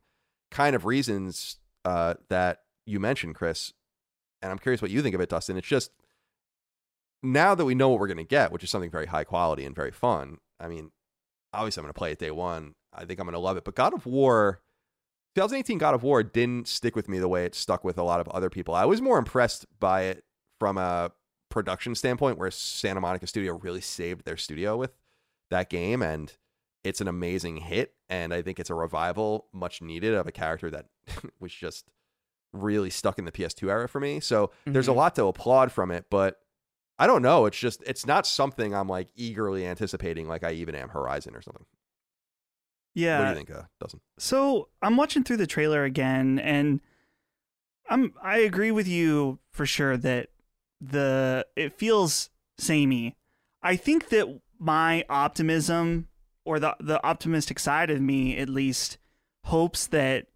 [0.50, 3.72] kind of reasons uh, that you mentioned, Chris.
[4.42, 5.56] And I'm curious what you think of it, Dustin.
[5.56, 5.90] It's just
[7.22, 9.64] now that we know what we're going to get, which is something very high quality
[9.64, 10.38] and very fun.
[10.60, 10.92] I mean,
[11.54, 12.74] obviously, I'm going to play it day one.
[12.92, 13.64] I think I'm going to love it.
[13.64, 14.60] But God of War,
[15.34, 18.20] 2018 God of War didn't stick with me the way it stuck with a lot
[18.20, 18.74] of other people.
[18.74, 20.24] I was more impressed by it
[20.58, 21.12] from a
[21.50, 24.92] production standpoint, where Santa Monica Studio really saved their studio with
[25.50, 26.02] that game.
[26.02, 26.32] And
[26.84, 27.94] it's an amazing hit.
[28.08, 30.86] And I think it's a revival, much needed, of a character that
[31.40, 31.86] was just
[32.52, 34.20] really stuck in the PS2 era for me.
[34.20, 34.96] So there's a Mhm.
[34.96, 36.40] lot to applaud from it, but
[36.98, 37.44] I don't know.
[37.46, 41.42] It's just it's not something I'm like eagerly anticipating, like I even am Horizon or
[41.42, 41.66] something.
[42.98, 43.18] Yeah.
[43.20, 44.00] What do you think, uh, Dustin?
[44.18, 46.80] So I'm watching through the trailer again, and
[47.88, 50.30] I'm I agree with you for sure that
[50.80, 53.16] the it feels samey.
[53.62, 56.08] I think that my optimism
[56.44, 58.98] or the the optimistic side of me at least
[59.44, 60.26] hopes that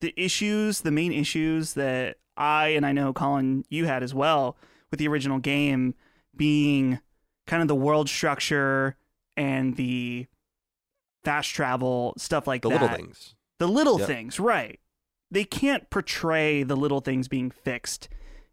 [0.00, 4.56] the issues, the main issues that I and I know Colin you had as well
[4.90, 5.94] with the original game
[6.34, 6.98] being
[7.46, 8.96] kind of the world structure
[9.36, 10.26] and the
[11.28, 12.78] fast travel stuff like The that.
[12.78, 13.34] The little things.
[13.58, 14.06] The little Yep.
[14.08, 14.80] things, right.
[15.30, 18.08] They can't portray the little things being fixed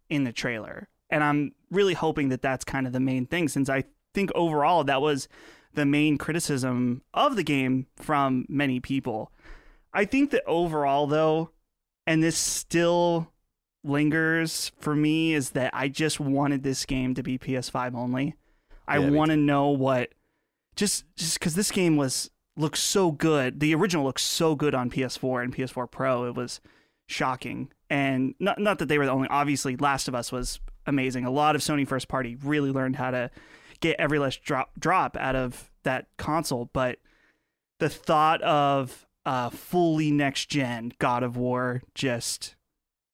[0.10, 0.90] in the trailer.
[1.10, 4.84] And I'm really hoping that that's kind of the main thing since I think overall
[4.84, 5.28] that was
[5.74, 9.32] the main criticism of the game from many people.
[9.94, 11.52] I think that overall, though,
[12.08, 13.32] and this still
[13.84, 18.36] lingers for me, is that I just wanted this game to be PS5 only.
[18.88, 20.14] I Yeah, want to know what
[20.76, 23.60] just just because this game was looks so good.
[23.60, 26.26] The original looks so good on PS4 and PS4 Pro.
[26.26, 26.62] It was
[27.08, 29.28] shocking, and not not that they were the only.
[29.30, 31.26] Obviously, Last of Us was amazing.
[31.26, 33.30] A lot of Sony first party really learned how to
[33.80, 37.00] get every last drop drop out of that console, but
[37.80, 39.06] the thought of
[39.52, 42.56] fully next gen God of War just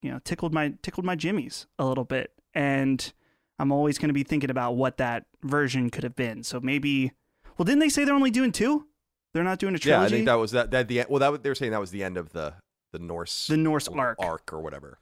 [0.01, 3.11] you know tickled my tickled my jimmies a little bit, and
[3.59, 6.43] I'm always going to be thinking about what that version could have been.
[6.43, 7.11] So maybe,
[7.57, 8.87] well, didn't they say they're only doing two?
[9.33, 10.01] They're not doing a trilogy.
[10.01, 10.71] Yeah, I think that was that.
[10.71, 12.53] That the well, that they were saying that was the end of the
[12.91, 14.17] the Norse the Norse arc.
[14.19, 14.99] arc or whatever.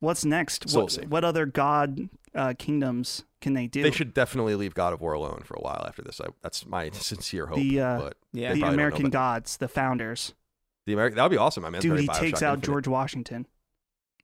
[0.00, 0.68] What's next?
[0.68, 1.06] So what, we'll see.
[1.06, 3.82] what other god uh, kingdoms can they do?
[3.82, 6.20] They should definitely leave God of War alone for a while after this.
[6.20, 7.56] I, that's my sincere hope.
[7.56, 8.52] The, uh, but Yeah.
[8.52, 10.34] the probably know American gods, the founders.
[10.86, 11.64] The American that would be awesome.
[11.64, 12.66] I mean, Dude, he Bioshock takes out Infinite.
[12.66, 13.46] George Washington.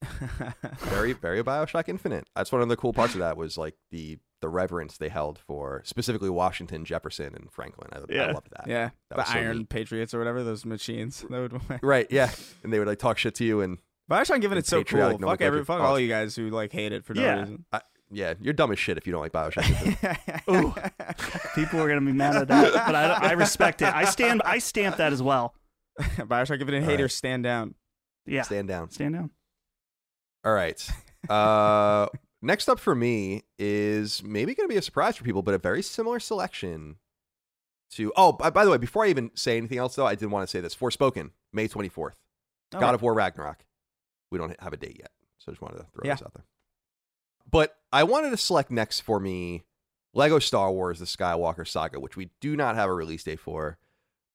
[0.79, 2.29] very very Bioshock Infinite.
[2.35, 5.39] That's one of the cool parts of that was like the the reverence they held
[5.39, 7.89] for specifically Washington, Jefferson, and Franklin.
[7.93, 8.65] I, I loved that.
[8.69, 9.69] yeah, That the was so Iron neat.
[9.71, 11.25] Patriots or whatever those machines.
[11.31, 11.81] That would.
[11.83, 12.07] Right.
[12.11, 12.31] Yeah.
[12.63, 13.79] And they would like talk shit to you and
[14.11, 14.85] Bioshock Given The it's so cool.
[14.85, 17.41] patriotic Fuck every fuck all you guys who like hate it for no Yeah.
[17.41, 17.65] reason.
[18.11, 19.69] yeah, you're dumb as shit if you don't like Bioshock.
[19.87, 20.43] Infinite.
[20.51, 20.75] Ooh.
[21.55, 23.89] People are gonna be mad at that, but I, I respect it.
[23.95, 24.43] I stand.
[24.45, 25.55] I stamp that as well.
[26.01, 27.11] Bioshock Given and All haters right.
[27.13, 27.75] stand down.
[28.27, 28.91] Yeah, Stand down.
[28.91, 29.31] stand down.
[30.45, 30.85] All right.
[31.31, 32.07] Uh,
[32.43, 35.59] next up for me is maybe going to be a surprise for people, but a
[35.59, 36.97] very similar selection
[37.93, 38.13] to.
[38.17, 40.47] Oh, by, by the way, before I even say anything else, though, I did want
[40.47, 40.75] to say this.
[40.75, 42.15] Forspoken, May 24th.
[42.73, 43.65] God of War Ragnarok.
[44.31, 45.11] We don't have a date yet.
[45.39, 46.15] So I just wanted to throw Yeah.
[46.15, 46.45] this out there.
[47.51, 49.65] But I wanted to select next for me
[50.15, 53.77] Lego Star Wars The Skywalker Saga, which we do not have a release date for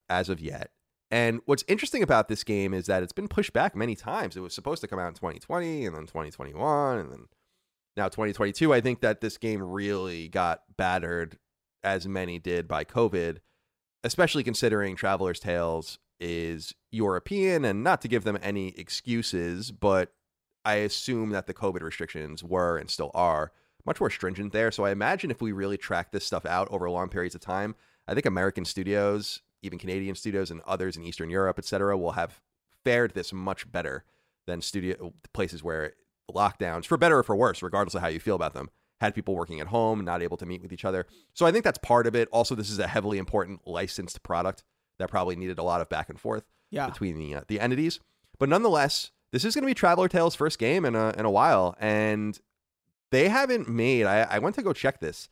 [0.08, 0.70] as of yet.
[1.10, 4.36] And what's interesting about this game is that it's been pushed back many times.
[4.38, 7.26] It was supposed to come out in 2020 and then 2021 and then
[7.98, 8.74] now 2022.
[8.74, 11.38] I think that this game really got battered,
[11.84, 13.38] as many did by COVID,
[14.04, 20.14] especially considering Traveller's Tales is European and not to give them any excuses, but
[20.64, 23.52] I assume that the COVID restrictions were and still are
[23.86, 24.72] much more stringent there.
[24.72, 27.76] So I imagine if we really track this stuff out over long periods of time,
[28.08, 32.12] I think American studios, even Canadian studios and others in Eastern Europe, et cetera, will
[32.12, 32.42] have
[32.84, 34.04] fared this much better
[34.46, 35.94] than studio places where
[36.34, 38.70] lockdowns, for better or for worse, regardless of how you feel about them,
[39.00, 41.06] had people working at home, not able to meet with each other.
[41.34, 42.28] So I think that's part of it.
[42.32, 44.64] Also, this is a heavily important licensed product
[45.00, 46.88] that probably needed a lot of back and forth Yeah.
[46.90, 48.00] between the uh, the entities.
[48.40, 51.32] But nonetheless, this is going to be Traveller Tales' first game in a in a
[51.32, 52.40] while, and
[53.12, 54.06] they haven't made.
[54.06, 55.30] I, I went to go check this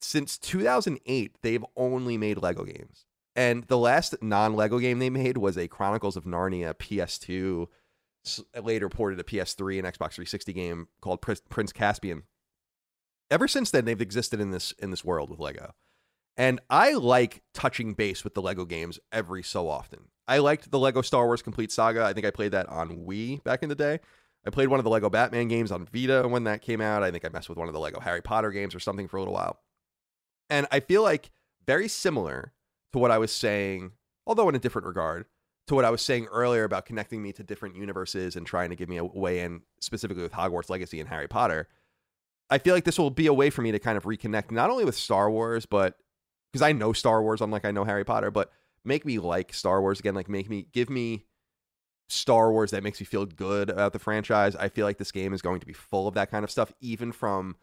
[0.00, 1.36] since 2008.
[1.42, 3.06] They've only made Lego games,
[3.36, 7.68] and the last non Lego game they made was a Chronicles of Narnia PS2, s-
[8.60, 12.24] later ported a PS3 and Xbox 360 game called Prince, Caspian.
[13.30, 15.74] Ever since then, they've existed in this in this world with Lego.
[16.36, 20.08] And I like touching base with the Lego games every so often.
[20.26, 22.04] I liked the Lego Star Wars Complete Saga.
[22.04, 24.00] I think I played that on Wii back in the day.
[24.46, 27.02] I played one of the Lego Batman games on Vita when that came out.
[27.02, 29.16] I think I messed with one of the Lego Harry Potter games or something for
[29.16, 29.60] a little while.
[30.48, 31.30] And I feel like
[31.66, 32.52] very similar
[32.92, 33.92] to what I was saying,
[34.26, 35.26] although in a different regard,
[35.70, 38.76] to what I was saying earlier about connecting me to different universes and trying to
[38.76, 41.68] give me a way in, specifically with Hogwarts Legacy and Harry Potter.
[42.50, 44.68] I feel like this will be a way for me to kind of reconnect, not
[44.68, 45.96] only with Star Wars, but
[46.52, 48.50] because I know Star Wars, I'm like I know Harry Potter, but
[48.84, 50.16] make me like Star Wars again.
[50.16, 51.26] Like make me give me
[52.08, 54.56] Star Wars that makes me feel good about the franchise.
[54.56, 56.72] I feel like this game is going to be full of that kind of stuff,
[56.80, 57.54] even from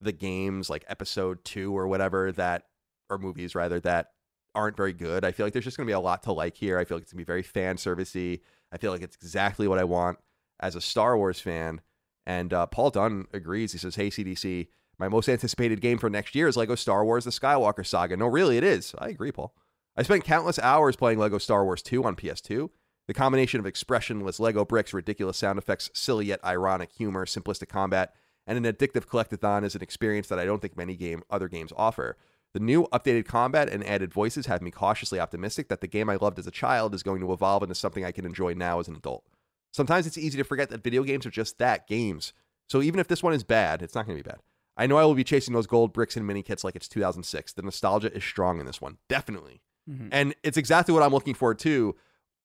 [0.00, 2.64] the games like Episode Two or whatever that,
[3.08, 4.08] or movies rather that
[4.54, 5.24] aren't very good.
[5.24, 6.78] I feel like there's just going to be a lot to like here.
[6.78, 8.40] I feel like it's going to be very fan servicey.
[8.72, 10.18] I feel like it's exactly what I want
[10.60, 11.80] as a Star Wars fan.
[12.26, 13.72] And uh, Paul Dunn agrees.
[13.72, 17.24] He says, "Hey CDC, my most anticipated game for next year is Lego Star Wars:
[17.24, 18.94] The Skywalker Saga." No, really, it is.
[18.98, 19.54] I agree, Paul.
[19.96, 22.70] I spent countless hours playing Lego Star Wars 2 on PS2.
[23.06, 28.14] The combination of expressionless Lego bricks, ridiculous sound effects, silly yet ironic humor, simplistic combat,
[28.46, 31.72] and an addictive collectathon is an experience that I don't think many game other games
[31.76, 32.16] offer.
[32.54, 36.14] The new updated combat and added voices have me cautiously optimistic that the game I
[36.14, 38.86] loved as a child is going to evolve into something I can enjoy now as
[38.86, 39.24] an adult.
[39.72, 42.32] Sometimes it's easy to forget that video games are just that games.
[42.68, 44.38] So even if this one is bad, it's not going to be bad.
[44.76, 47.52] I know I will be chasing those gold bricks and mini kits like it's 2006.
[47.52, 49.60] The nostalgia is strong in this one, definitely.
[49.90, 50.08] Mm-hmm.
[50.12, 51.96] And it's exactly what I'm looking for too.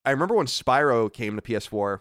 [0.05, 1.99] I remember when Spyro came to PS4,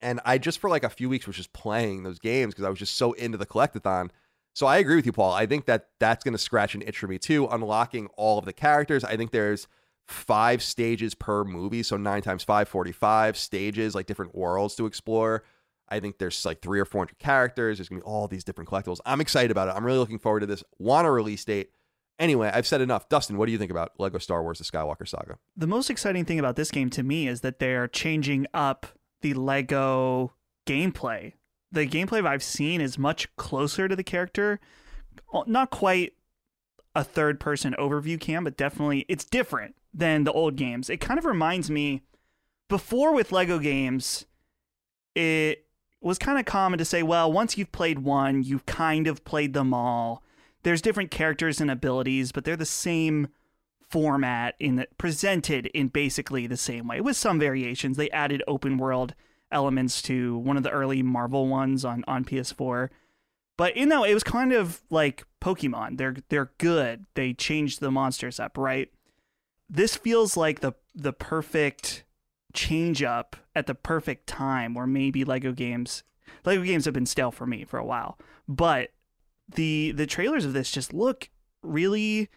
[0.00, 2.70] and I just for like a few weeks was just playing those games because I
[2.70, 4.10] was just so into the collectathon.
[4.56, 5.34] So I agree with you, Paul.
[5.34, 8.46] I think that that's going to scratch an itch for me too, unlocking all of
[8.46, 9.04] the characters.
[9.04, 9.68] I think there's
[10.06, 15.44] five stages per movie, so nine times five, 45 stages, like different worlds to explore.
[15.90, 17.76] I think there's like three or 400 characters.
[17.76, 18.96] There's going to be all these different collectibles.
[19.04, 19.74] I'm excited about it.
[19.76, 20.64] I'm really looking forward to this.
[20.78, 21.72] Want a release date.
[22.18, 23.10] Anyway, I've said enough.
[23.10, 25.36] Dustin, what do you think about Lego Star Wars The Skywalker Saga?
[25.54, 28.86] The most exciting thing about this game to me is that they're changing up
[29.20, 30.32] the Lego
[30.66, 31.34] gameplay.
[31.72, 34.60] The gameplay I've seen is much closer to the character.
[35.46, 36.14] Not quite
[36.94, 40.88] a third person overview cam, but definitely it's different than the old games.
[40.88, 42.02] It kind of reminds me
[42.68, 44.26] before with Lego games,
[45.14, 45.66] it
[46.00, 49.54] was kind of common to say, well, once you've played one, you've kind of played
[49.54, 50.22] them all.
[50.62, 53.28] There's different characters and abilities, but they're the same
[53.88, 57.96] format in the, presented in basically the same way with some variations.
[57.96, 59.14] They added open world
[59.50, 62.88] elements to one of the early Marvel ones on on PS4.
[63.56, 65.98] But you know, it was kind of like Pokemon.
[65.98, 67.06] They're they're good.
[67.14, 68.90] They changed the monsters up, right?
[69.68, 72.04] This feels like the the perfect
[72.52, 76.02] change up at the perfect time where maybe Lego games
[76.44, 78.18] Lego games have been stale for me for a while.
[78.48, 78.90] But
[79.48, 81.30] the the trailers of this just look
[81.62, 82.28] really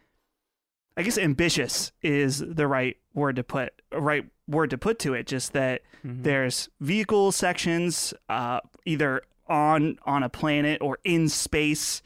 [0.99, 5.27] I guess ambitious is the right word to put right word to put to it.
[5.27, 6.23] Just that mm-hmm.
[6.23, 12.01] there's vehicle sections, uh, either on on a planet or in space.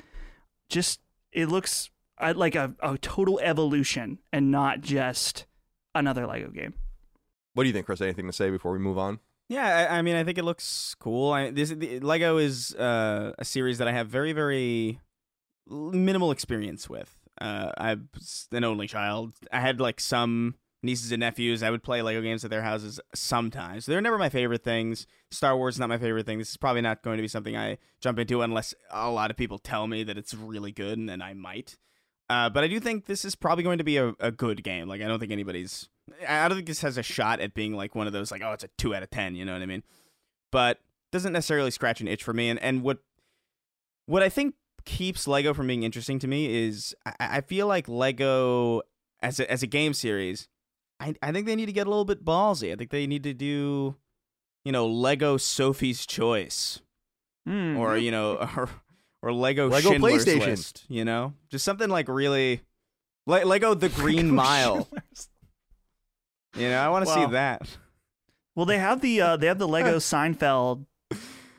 [0.70, 1.00] Just
[1.32, 1.90] it looks
[2.20, 5.48] uh, like a, a total evolution and not just
[5.96, 6.76] another Lego game.
[7.56, 8.00] What do you think, Chris?
[8.00, 9.20] Anything to say before we move on?
[9.50, 11.32] Yeah, I, I mean, I think it looks cool.
[11.32, 15.00] I, this the, Lego is uh, a series that I have very, very
[15.68, 17.23] minimal experience with.
[17.40, 18.10] Uh, I'm
[18.52, 19.34] an only child.
[19.52, 21.64] I had like some nieces and nephews.
[21.64, 23.86] I would play Lego games at their houses sometimes.
[23.86, 25.08] They're never my favorite things.
[25.32, 26.38] Star Wars is not my favorite thing.
[26.38, 29.38] This is probably not going to be something I jump into unless a lot of
[29.38, 31.78] people tell me that it's really good, and then I might.
[32.30, 34.88] Uh, but I do think this is probably going to be a, a good game.
[34.88, 35.90] Like I don't think anybody's
[36.28, 38.54] I don't think this has a shot at being like one of those like oh
[38.54, 39.36] it's a two out of ten.
[39.36, 39.84] You know what I mean?
[40.52, 40.80] But
[41.12, 42.50] doesn't necessarily scratch an itch for me.
[42.50, 43.00] And and what
[44.06, 44.56] what I think
[44.86, 48.82] keeps Lego from being interesting to me is I, I feel like Lego
[49.22, 50.48] as a, as a game series.
[51.00, 52.72] I I think they need to get a little bit ballsy.
[52.72, 53.96] I think they need to do
[54.66, 56.82] you know Lego Sophie's Choice.
[57.48, 57.78] Mm.
[57.78, 58.70] Or you know, or,
[59.22, 60.46] or Lego, Lego Schindler's PlayStation.
[60.46, 62.62] List, you know, just something like really,
[63.26, 64.76] Le- Lego The Green Lego Mile.
[64.76, 65.30] Schindler's.
[66.56, 67.78] You know, I want to see that.
[68.56, 70.86] Well, they have the uh, they have the Lego Seinfeld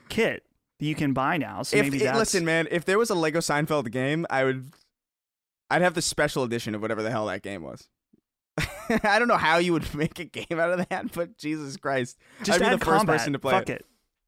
[0.09, 0.43] kit
[0.79, 1.63] that you can buy now.
[1.63, 2.17] So if, maybe that's...
[2.17, 4.71] listen, man, if there was a Lego Seinfeld game, I would,
[5.69, 7.87] I'd have the special edition of whatever the hell that game was.
[9.03, 12.17] I don't know how you would make a game out of that, but Jesus Christ,
[12.43, 13.17] just I'd add be the first combat.
[13.17, 13.81] person to play Fuck it.
[13.81, 13.85] it.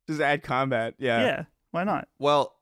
[0.08, 0.96] Just add combat.
[0.98, 1.22] Yeah.
[1.22, 1.44] Yeah.
[1.72, 2.08] Why not?
[2.20, 2.56] Well,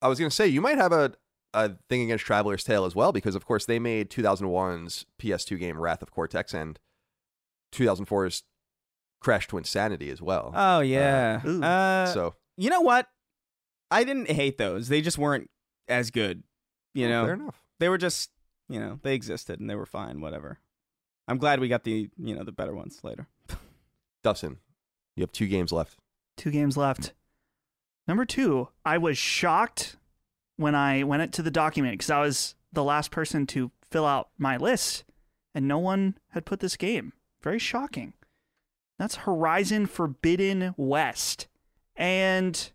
[0.00, 1.12] I was gonna say you might have a
[1.54, 5.80] a thing against Traveller's Tale as well because of course they made 2001's PS2 game
[5.80, 6.78] Wrath of Cortex and
[7.72, 8.42] 2004's
[9.20, 10.52] Crash Twinsanity as well.
[10.54, 11.40] Oh yeah.
[11.44, 13.08] Uh, uh, so you know what?
[13.90, 14.88] I didn't hate those.
[14.88, 15.50] They just weren't
[15.88, 16.42] as good.
[16.94, 17.62] You oh, know, fair enough.
[17.78, 18.30] They were just
[18.68, 20.20] you know they existed and they were fine.
[20.20, 20.58] Whatever.
[21.28, 23.26] I'm glad we got the you know the better ones later.
[24.22, 24.58] Dustin,
[25.14, 25.98] you have two games left.
[26.36, 27.12] Two games left.
[28.08, 29.96] Number two, I was shocked
[30.56, 34.28] when I went to the document because I was the last person to fill out
[34.38, 35.04] my list,
[35.54, 37.12] and no one had put this game.
[37.42, 38.12] Very shocking.
[38.98, 41.48] That's Horizon Forbidden West.
[41.96, 42.70] And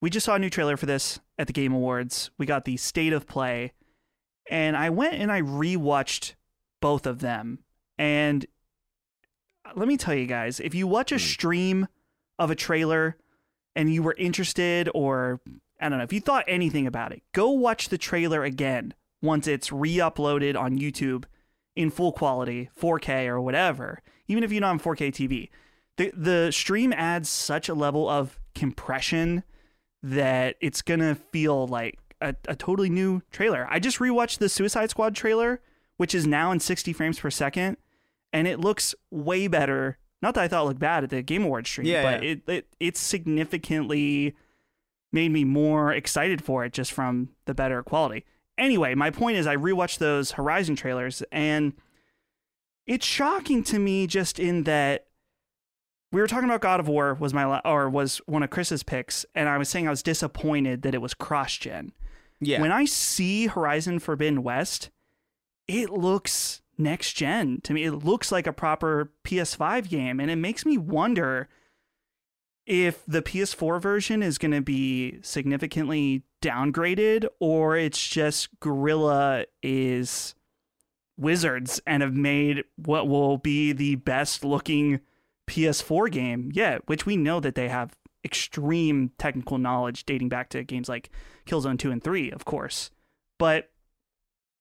[0.00, 2.30] we just saw a new trailer for this at the Game Awards.
[2.38, 3.72] We got the state of play.
[4.50, 6.34] And I went and I rewatched
[6.80, 7.58] both of them.
[7.98, 8.46] And
[9.74, 11.20] let me tell you guys, if you watch a hmm.
[11.20, 11.88] stream
[12.38, 13.16] of a trailer
[13.74, 15.40] and you were interested or
[15.80, 19.46] I don't know, if you thought anything about it, go watch the trailer again once
[19.46, 21.24] it's re-uploaded on YouTube
[21.76, 25.48] in full quality, 4K or whatever, even if you're not on 4K TV,
[25.96, 29.44] the the stream adds such a level of compression
[30.02, 33.66] that it's gonna feel like a, a totally new trailer.
[33.70, 35.60] I just rewatched the Suicide Squad trailer,
[35.96, 37.76] which is now in 60 frames per second,
[38.32, 39.98] and it looks way better.
[40.20, 42.30] Not that I thought it looked bad at the Game Awards stream, yeah, but yeah.
[42.30, 44.34] It, it it significantly
[45.12, 48.24] made me more excited for it just from the better quality.
[48.56, 51.72] Anyway, my point is I rewatched those Horizon trailers and
[52.86, 55.07] it's shocking to me just in that
[56.12, 58.82] we were talking about God of War was my la- or was one of Chris's
[58.82, 61.92] picks, and I was saying I was disappointed that it was cross gen.
[62.40, 62.60] Yeah.
[62.60, 64.90] When I see Horizon Forbidden West,
[65.66, 67.84] it looks next gen to me.
[67.84, 71.48] It looks like a proper PS5 game, and it makes me wonder
[72.64, 80.34] if the PS4 version is going to be significantly downgraded or it's just Guerrilla is
[81.16, 85.00] wizards and have made what will be the best looking
[85.48, 90.62] PS4 game yet, which we know that they have extreme technical knowledge dating back to
[90.64, 91.10] games like
[91.46, 92.90] Killzone 2 and 3, of course.
[93.38, 93.70] But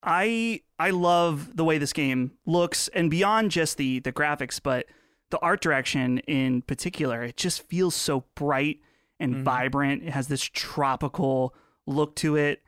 [0.04, 4.86] I I love the way this game looks and beyond just the the graphics, but
[5.32, 8.80] the art direction in particular, it just feels so bright
[9.20, 9.44] and Mhm.
[9.44, 10.04] vibrant.
[10.04, 11.54] It has this tropical
[11.86, 12.64] look to it.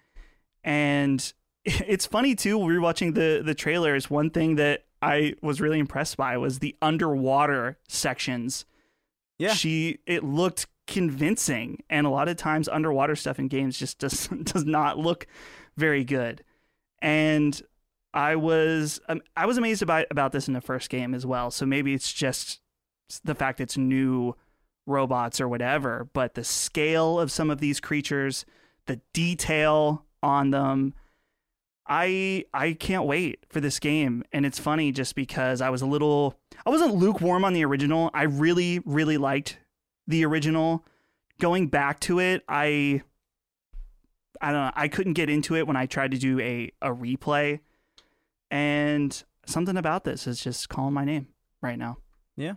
[0.64, 1.32] And
[1.66, 4.10] it's funny too, we were watching the the trailers.
[4.10, 8.66] One thing that I was really impressed by was the underwater sections.
[9.38, 9.54] Yeah.
[9.54, 11.84] She it looked convincing.
[11.90, 15.28] And a lot of times underwater stuff in games just does does not look
[15.78, 16.44] very good.
[17.02, 17.62] And
[18.14, 21.52] I was um, I was amazed about about this in the first game as well.
[21.52, 22.60] So maybe it's just
[23.24, 24.36] the fact it's new
[24.86, 28.46] robots or whatever, but the scale of some of these creatures,
[28.88, 30.94] the detail on them,
[31.90, 34.24] I I can't wait for this game.
[34.32, 38.12] And it's funny just because I was a little I wasn't lukewarm on the original.
[38.14, 39.58] I really really liked
[40.08, 40.86] the original.
[41.40, 43.02] Going back to it, I
[44.40, 46.90] I don't know, I couldn't get into it when I tried to do a a
[46.90, 47.60] replay.
[48.52, 51.28] And something about this is just calling my name
[51.62, 51.98] right now.
[52.36, 52.54] yeah,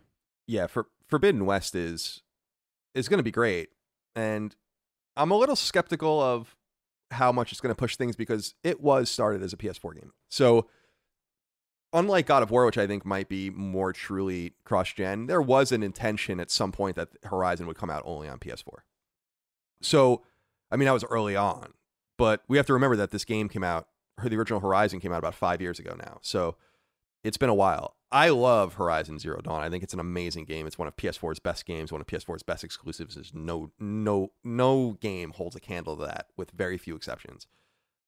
[0.46, 2.22] Yeah, for Forbidden West is
[2.94, 3.70] is going to be great,
[4.14, 4.54] and
[5.16, 6.56] I'm a little skeptical of
[7.12, 10.12] how much it's going to push things because it was started as a PS4 game.
[10.28, 10.66] So,
[11.92, 15.82] unlike God of War, which I think might be more truly cross-gen, there was an
[15.82, 18.78] intention at some point that Horizon would come out only on PS4.
[19.80, 20.22] So,
[20.70, 21.74] I mean, that was early on,
[22.18, 23.88] but we have to remember that this game came out,
[24.22, 26.18] the original Horizon came out about five years ago now.
[26.22, 26.56] So,
[27.24, 27.96] it's been a while.
[28.12, 29.62] I love Horizon Zero Dawn.
[29.62, 30.66] I think it's an amazing game.
[30.66, 33.14] It's one of PS4's best games, one of PS4's best exclusives.
[33.14, 37.46] There's no no no game holds a candle to that with very few exceptions.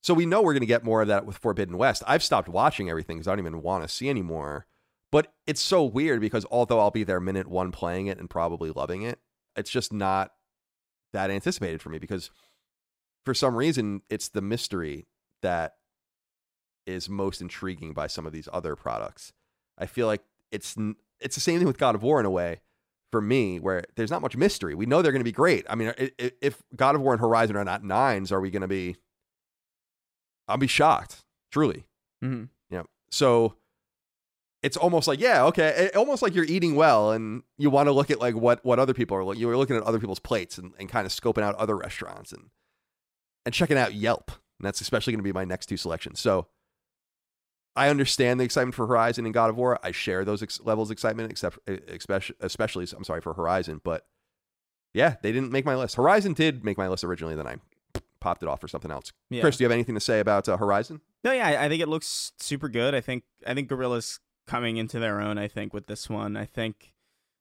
[0.03, 2.03] So we know we're going to get more of that with Forbidden West.
[2.07, 4.67] I've stopped watching everything because I don't even want to see anymore.
[5.11, 8.71] But it's so weird because although I'll be there minute one playing it and probably
[8.71, 9.21] loving it,
[9.57, 10.33] it's just not
[11.15, 12.31] that anticipated for me because
[13.25, 15.07] for some reason it's the mystery
[15.41, 15.77] that
[16.87, 19.33] is most intriguing by some of these other products.
[19.79, 20.23] I feel like
[20.53, 20.77] it's
[21.21, 22.61] it's the same thing with God of War in a way
[23.13, 24.75] for me, where there's not much mystery.
[24.75, 25.65] We know they're going to be great.
[25.69, 28.69] I mean, if God of War and Horizon are not nines, are we going to
[28.69, 28.97] be?
[30.49, 31.87] I'll be shocked, truly.
[32.23, 32.49] Mhm.
[32.71, 33.55] You know, so
[34.63, 37.93] it's almost like yeah, okay, it- almost like you're eating well, and you want to
[37.93, 39.25] look at like what what other people are.
[39.25, 42.33] like You're looking at other people's plates and, and kind of scoping out other restaurants
[42.33, 42.51] and
[43.45, 44.31] and checking out Yelp.
[44.59, 46.21] And that's especially going to be my next two selections.
[46.21, 46.47] So
[47.77, 49.79] I understand the excitement for Horizon and God of War.
[49.83, 54.07] I share those ex- levels of excitement, except especially, especially I'm sorry for Horizon, but
[54.93, 55.97] yeah, they didn't make my list.
[55.97, 57.57] Horizon did make my list originally, then I
[58.21, 59.13] popped it off for something else.
[59.29, 59.41] Yeah.
[59.41, 61.01] Chris, do you have anything to say about uh, Horizon?
[61.25, 62.95] No, yeah, I, I think it looks super good.
[62.95, 65.37] I think I think Guerrilla's coming into their own.
[65.39, 66.95] I think with this one, I think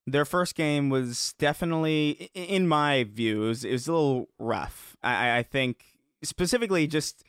[0.08, 4.98] their first game was definitely, in my view, it was, it was a little rough.
[5.04, 5.84] I, I- I think
[6.24, 7.24] specifically just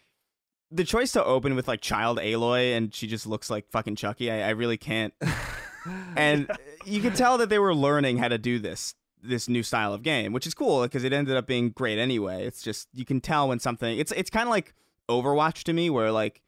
[0.74, 4.30] the choice to open with like child Aloy and she just looks like fucking Chucky.
[4.30, 5.14] I, I really can't.
[6.16, 6.50] and
[6.84, 10.02] you can tell that they were learning how to do this this new style of
[10.02, 12.44] game, which is cool because it ended up being great anyway.
[12.44, 14.74] It's just you can tell when something it's it's kind of like
[15.08, 16.42] Overwatch to me where like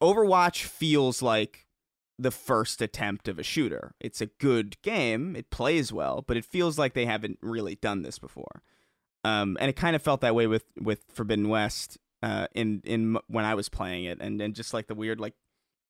[0.00, 1.66] Overwatch feels like
[2.18, 3.94] the first attempt of a shooter.
[4.00, 8.02] It's a good game, it plays well, but it feels like they haven't really done
[8.02, 8.62] this before.
[9.24, 13.16] Um, and it kind of felt that way with with Forbidden West uh, in in
[13.28, 15.34] when I was playing it, and and just like the weird like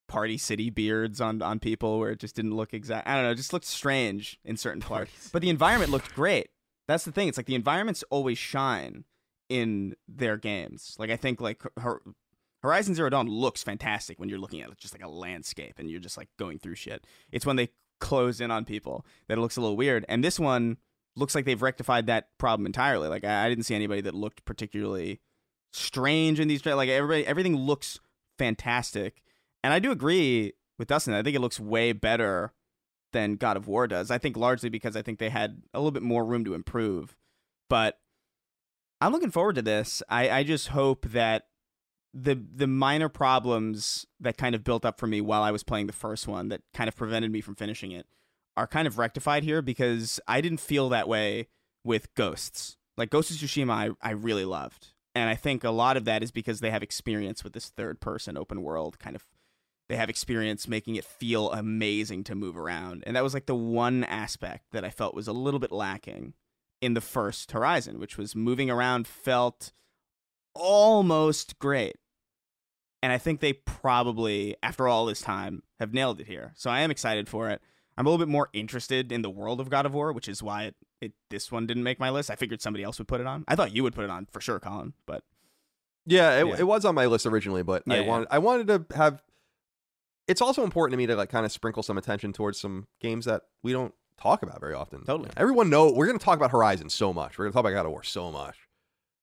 [0.06, 3.08] party city beards on on people where it just didn't look exact.
[3.08, 5.30] I don't know, it just looked strange in certain parts.
[5.32, 6.50] But the environment looked great.
[6.88, 7.28] That's the thing.
[7.28, 9.04] It's like the environments always shine
[9.48, 10.94] in their games.
[10.98, 12.02] Like I think like Hor-
[12.62, 15.90] Horizon Zero Dawn looks fantastic when you're looking at it just like a landscape and
[15.90, 17.06] you're just like going through shit.
[17.32, 20.04] It's when they close in on people that it looks a little weird.
[20.06, 20.76] And this one
[21.16, 23.08] looks like they've rectified that problem entirely.
[23.08, 25.20] Like I, I didn't see anybody that looked particularly
[25.72, 28.00] strange in these like everybody everything looks
[28.38, 29.22] fantastic.
[29.62, 31.14] And I do agree with Dustin.
[31.14, 32.52] I think it looks way better
[33.12, 34.10] than God of War does.
[34.10, 37.16] I think largely because I think they had a little bit more room to improve.
[37.68, 37.98] But
[39.00, 40.02] I'm looking forward to this.
[40.08, 41.44] I, I just hope that
[42.14, 45.86] the the minor problems that kind of built up for me while I was playing
[45.86, 48.06] the first one that kind of prevented me from finishing it
[48.56, 51.48] are kind of rectified here because I didn't feel that way
[51.84, 52.76] with Ghosts.
[52.96, 54.92] Like Ghost of Tsushima, I, I really loved.
[55.16, 58.00] And I think a lot of that is because they have experience with this third
[58.00, 59.24] person open world kind of
[59.88, 63.02] they have experience making it feel amazing to move around.
[63.06, 66.34] And that was like the one aspect that I felt was a little bit lacking
[66.82, 69.72] in the first Horizon, which was moving around felt
[70.54, 71.96] almost great.
[73.02, 76.52] And I think they probably, after all this time, have nailed it here.
[76.56, 77.62] So I am excited for it.
[77.98, 80.42] I'm a little bit more interested in the world of God of War, which is
[80.42, 82.30] why it, it this one didn't make my list.
[82.30, 83.44] I figured somebody else would put it on.
[83.48, 84.92] I thought you would put it on for sure, Colin.
[85.06, 85.22] But
[86.04, 86.56] yeah, it, Yeah.
[86.58, 88.08] it was on my list originally, but I Yeah, yeah.
[88.08, 89.22] wanted I wanted to have.
[90.28, 93.24] It's also important to me to like kind of sprinkle some attention towards some games
[93.26, 95.04] that we don't talk about very often.
[95.04, 95.30] Totally.
[95.36, 97.38] everyone know we're going to talk about Horizon so much.
[97.38, 98.56] We're going to talk about God of War so much,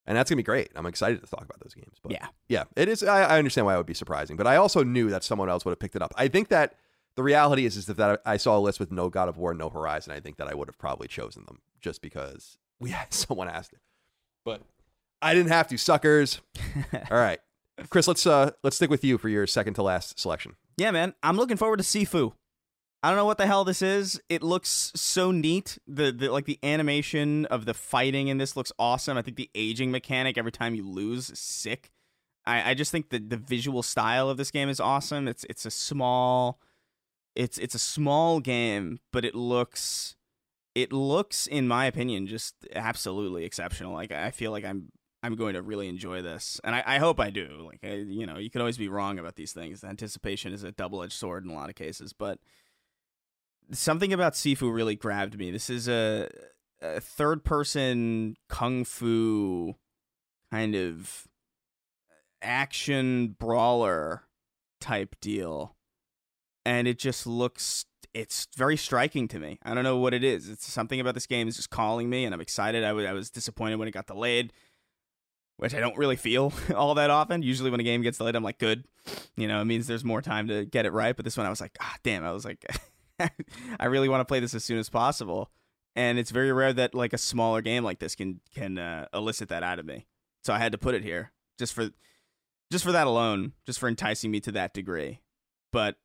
[0.06, 0.70] and that's going to be great.
[0.74, 1.96] I'm excited to talk about those games.
[2.02, 3.02] But yeah, yeah, it is.
[3.04, 5.64] I, I understand why it would be surprising, but I also knew that someone else
[5.64, 6.12] would have picked it up.
[6.16, 6.74] I think that
[7.16, 9.54] the reality is, is that, that I saw a list with no God of War,
[9.54, 10.12] no Horizon.
[10.12, 13.72] I think that I would have probably chosen them just because we had someone asked
[13.72, 13.80] it.
[14.44, 14.62] But
[15.22, 16.40] I didn't have to, suckers.
[17.10, 17.40] All right,
[17.88, 20.56] Chris, let's uh let's stick with you for your second to last selection.
[20.76, 21.14] yeah, man.
[21.22, 22.32] I'm looking forward to Sifu.
[23.02, 24.18] I don't know what the hell this is.
[24.30, 25.76] It looks so neat.
[25.86, 29.18] The, the like the animation of the fighting in this looks awesome.
[29.18, 31.90] I think the aging mechanic every time you lose is sick.
[32.46, 35.28] I, I just think the the visual style of this game is awesome.
[35.28, 36.58] It's it's a small
[37.34, 40.16] it's it's a small game, but it looks
[40.74, 43.92] it looks in my opinion just absolutely exceptional.
[43.92, 44.90] Like I feel like I'm
[45.22, 47.66] I'm going to really enjoy this, and I, I hope I do.
[47.66, 49.82] Like I, you know, you can always be wrong about these things.
[49.82, 52.38] Anticipation is a double edged sword in a lot of cases, but
[53.72, 55.50] something about Sifu really grabbed me.
[55.50, 56.28] This is a,
[56.82, 59.74] a third person kung fu
[60.50, 61.26] kind of
[62.42, 64.24] action brawler
[64.80, 65.74] type deal.
[66.64, 69.58] And it just looks it's very striking to me.
[69.64, 70.48] I don't know what it is.
[70.48, 72.84] It's something about this game is just calling me and I'm excited.
[72.84, 74.52] I wa- I was disappointed when it got delayed,
[75.56, 77.42] which I don't really feel all that often.
[77.42, 78.84] Usually when a game gets delayed I'm like good.
[79.36, 81.50] You know, it means there's more time to get it right, but this one I
[81.50, 82.24] was like, ah, damn.
[82.24, 82.64] I was like
[83.80, 85.50] I really want to play this as soon as possible.
[85.96, 89.48] And it's very rare that like a smaller game like this can can uh, elicit
[89.48, 90.06] that out of me.
[90.44, 91.90] So I had to put it here just for
[92.70, 95.20] just for that alone, just for enticing me to that degree.
[95.72, 95.96] But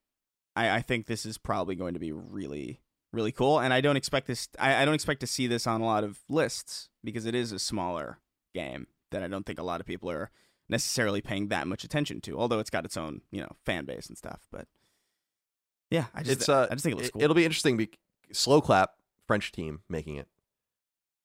[0.59, 2.81] I, I think this is probably going to be really
[3.11, 4.49] really cool, and I don't expect this.
[4.59, 7.51] I, I don't expect to see this on a lot of lists because it is
[7.51, 8.19] a smaller
[8.53, 10.31] game that I don't think a lot of people are
[10.67, 12.37] necessarily paying that much attention to.
[12.37, 14.67] Although it's got its own you know fan base and stuff, but
[15.89, 17.21] yeah, I just it's uh, I just think it looks cool.
[17.21, 17.77] It'll be interesting.
[17.77, 17.97] Be-
[18.31, 18.89] Sloclap,
[19.25, 20.27] French team making it,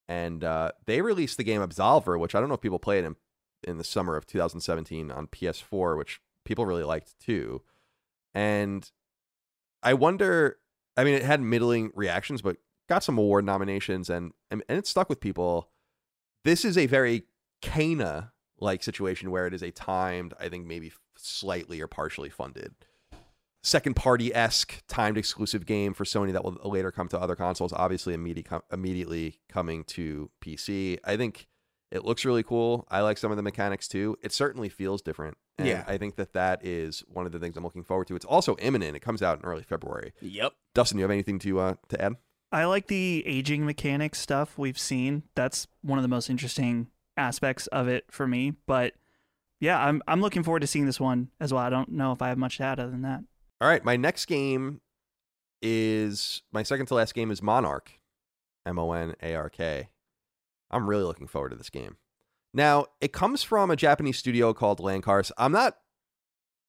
[0.08, 3.16] and uh, they released the game Absolver, which I don't know if people played in
[3.64, 7.62] in the summer of 2017 on PS4, which people really liked too.
[8.34, 8.90] And
[9.84, 10.58] I wonder.
[10.96, 12.56] I mean, it had middling reactions, but
[12.88, 15.70] got some award nominations, and and, and it stuck with people.
[16.44, 17.24] This is a very
[17.62, 22.74] Kena like situation where it is a timed, I think maybe slightly or partially funded
[23.64, 27.72] second party esque timed exclusive game for Sony that will later come to other consoles.
[27.72, 30.98] Obviously, com- immediately coming to PC.
[31.02, 31.48] I think
[31.94, 32.86] it looks really cool.
[32.90, 34.16] I like some of the mechanics too.
[34.22, 35.38] It certainly feels different.
[35.56, 35.84] And Yeah.
[35.86, 38.16] I think that that is one of the things I'm looking forward to.
[38.16, 38.96] It's also imminent.
[38.96, 40.12] It comes out in early February.
[40.20, 40.52] yep.
[40.74, 42.14] Dustin, do you have anything to uh, to add?
[42.52, 45.22] I like the aging mechanics stuff we've seen.
[45.34, 48.54] That's one of the most interesting aspects of it for me.
[48.66, 48.94] But
[49.60, 51.62] yeah, I'm I'm looking forward to seeing this one as well.
[51.62, 53.22] I don't know if I have much to add other than that.
[53.60, 54.80] All right, my next game
[55.62, 57.88] is my second to last game is Monark,
[58.66, 59.88] M O N A R K.
[60.74, 61.96] I'm really looking forward to this game.
[62.52, 65.30] Now, it comes from a Japanese studio called Lancarse.
[65.38, 65.78] I'm not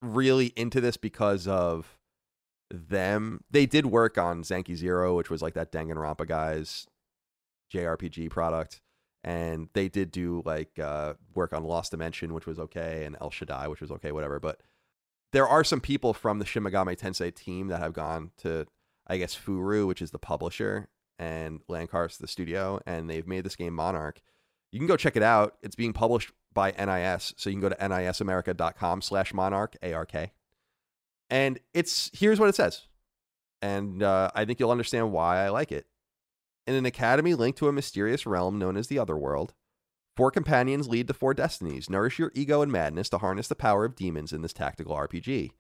[0.01, 1.97] really into this because of
[2.69, 3.41] them.
[3.51, 6.87] They did work on Zanki Zero, which was like that Danganronpa guy's
[7.73, 8.81] JRPG product.
[9.23, 13.31] And they did do like uh, work on Lost Dimension, which was okay, and El
[13.31, 14.39] Shaddai, which was okay, whatever.
[14.39, 14.61] But
[15.33, 18.67] there are some people from the Shin Megami Tensei team that have gone to,
[19.07, 23.55] I guess, FuRyu, which is the publisher, and Lancarse, the studio, and they've made this
[23.55, 24.17] game Monark.
[24.71, 25.57] You can go check it out.
[25.61, 30.31] It's being published by NIS, so you can go to nisamerica.com slash monark, A-R-K.
[31.29, 32.83] And it's, here's what it says.
[33.61, 35.87] And uh, I think you'll understand why I like it.
[36.67, 39.53] In an academy linked to a mysterious realm known as the Otherworld,
[40.15, 41.89] Four companions lead to four destinies.
[41.89, 45.51] Nourish your ego and madness to harness the power of demons in this tactical RPG.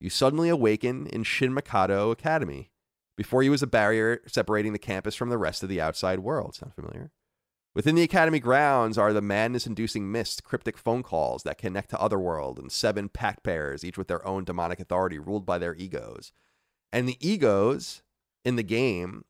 [0.00, 2.70] You suddenly awaken in Shin Mikado Academy.
[3.16, 6.54] Before you is a barrier separating the campus from the rest of the outside world.
[6.54, 7.12] Sound familiar?
[7.74, 12.00] Within the academy grounds are the madness inducing mist, cryptic phone calls that connect to
[12.00, 16.32] Otherworld, and seven pact pairs, each with their own demonic authority ruled by their egos.
[16.92, 18.02] And the egos
[18.44, 19.24] in the game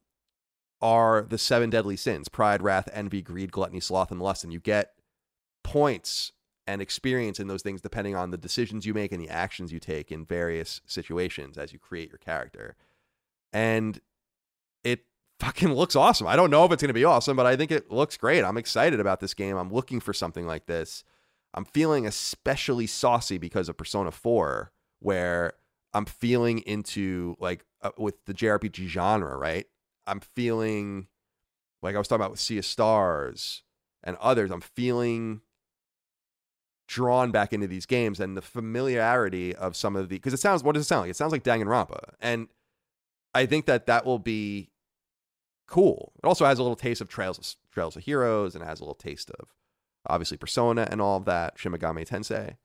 [0.82, 4.44] are the seven deadly sins pride, wrath, envy, greed, gluttony, sloth, and lust.
[4.44, 4.92] And you get
[5.62, 6.32] points
[6.66, 9.80] and experience in those things depending on the decisions you make and the actions you
[9.80, 12.76] take in various situations as you create your character.
[13.54, 13.98] And
[14.82, 15.06] it
[15.40, 16.26] fucking looks awesome.
[16.26, 18.44] I don't know if it's going to be awesome, but I think it looks great.
[18.44, 19.56] I'm excited about this game.
[19.56, 21.04] I'm looking for something like this.
[21.54, 25.54] I'm feeling especially saucy because of Persona 4, where
[25.94, 29.66] I'm feeling into like uh, with the JRPG genre, right?
[30.06, 31.06] I'm feeling
[31.80, 33.62] like I was talking about with Sea of Stars
[34.02, 34.50] and others.
[34.50, 35.42] I'm feeling
[36.86, 40.62] drawn back into these games and the familiarity of some of the because it sounds
[40.62, 41.10] what does it sound like?
[41.10, 42.48] It sounds like Danganronpa, and
[43.34, 44.70] I think that that will be
[45.66, 46.12] cool.
[46.22, 48.80] It also has a little taste of Trails of, Trails of Heroes and it has
[48.80, 49.48] a little taste of
[50.06, 52.56] obviously Persona and all of that, Shin Megami Tensei.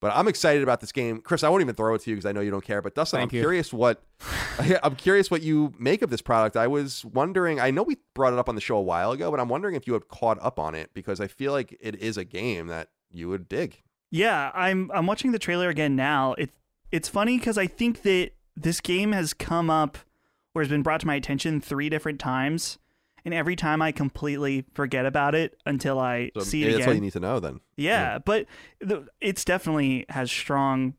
[0.00, 1.42] But I'm excited about this game, Chris.
[1.42, 2.82] I won't even throw it to you because I know you don't care.
[2.82, 3.42] But Dustin, Thank I'm you.
[3.42, 4.02] curious what
[4.82, 6.54] I'm curious what you make of this product.
[6.56, 7.60] I was wondering.
[7.60, 9.74] I know we brought it up on the show a while ago, but I'm wondering
[9.74, 12.66] if you have caught up on it because I feel like it is a game
[12.66, 13.82] that you would dig.
[14.10, 16.34] Yeah, I'm I'm watching the trailer again now.
[16.34, 16.50] It
[16.92, 19.96] it's funny because I think that this game has come up
[20.62, 22.78] has been brought to my attention three different times,
[23.24, 26.88] and every time I completely forget about it until I So see it that's again.
[26.88, 27.60] what you need to know then.
[27.76, 28.46] Yeah, but
[28.80, 30.94] the, it's definitely has strong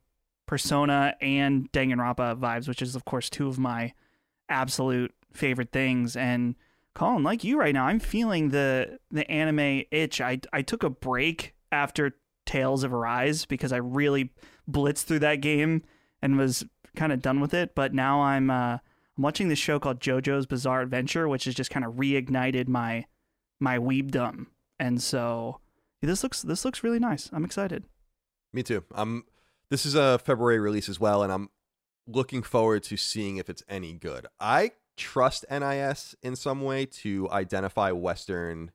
[0.46, 3.94] Persona and Danganronpa vibes, which is of course two of my
[4.50, 6.16] absolute favorite things.
[6.16, 6.56] And
[6.96, 10.22] Colin, like you right now, I'm feeling the the anime itch.
[10.22, 12.16] I I took a break after
[12.46, 14.32] Tales of Arise because I really
[14.70, 15.84] blitzed through that game
[16.22, 16.66] and was
[16.96, 17.76] kind of done with it.
[17.76, 18.78] But now I'm uh,
[19.18, 23.06] I'm watching this show called JoJo's Bizarre Adventure, which has just kind of reignited my
[23.60, 24.48] my weebdom.
[24.80, 25.60] And so
[26.02, 27.30] this looks this looks really nice.
[27.34, 27.86] I'm excited.
[28.54, 28.84] Me too.
[28.94, 29.26] Um,
[29.70, 31.50] this is a February release as well, and I'm
[32.08, 34.28] looking forward to seeing if it's any good.
[34.40, 38.72] I trust NIS in some way to identify Western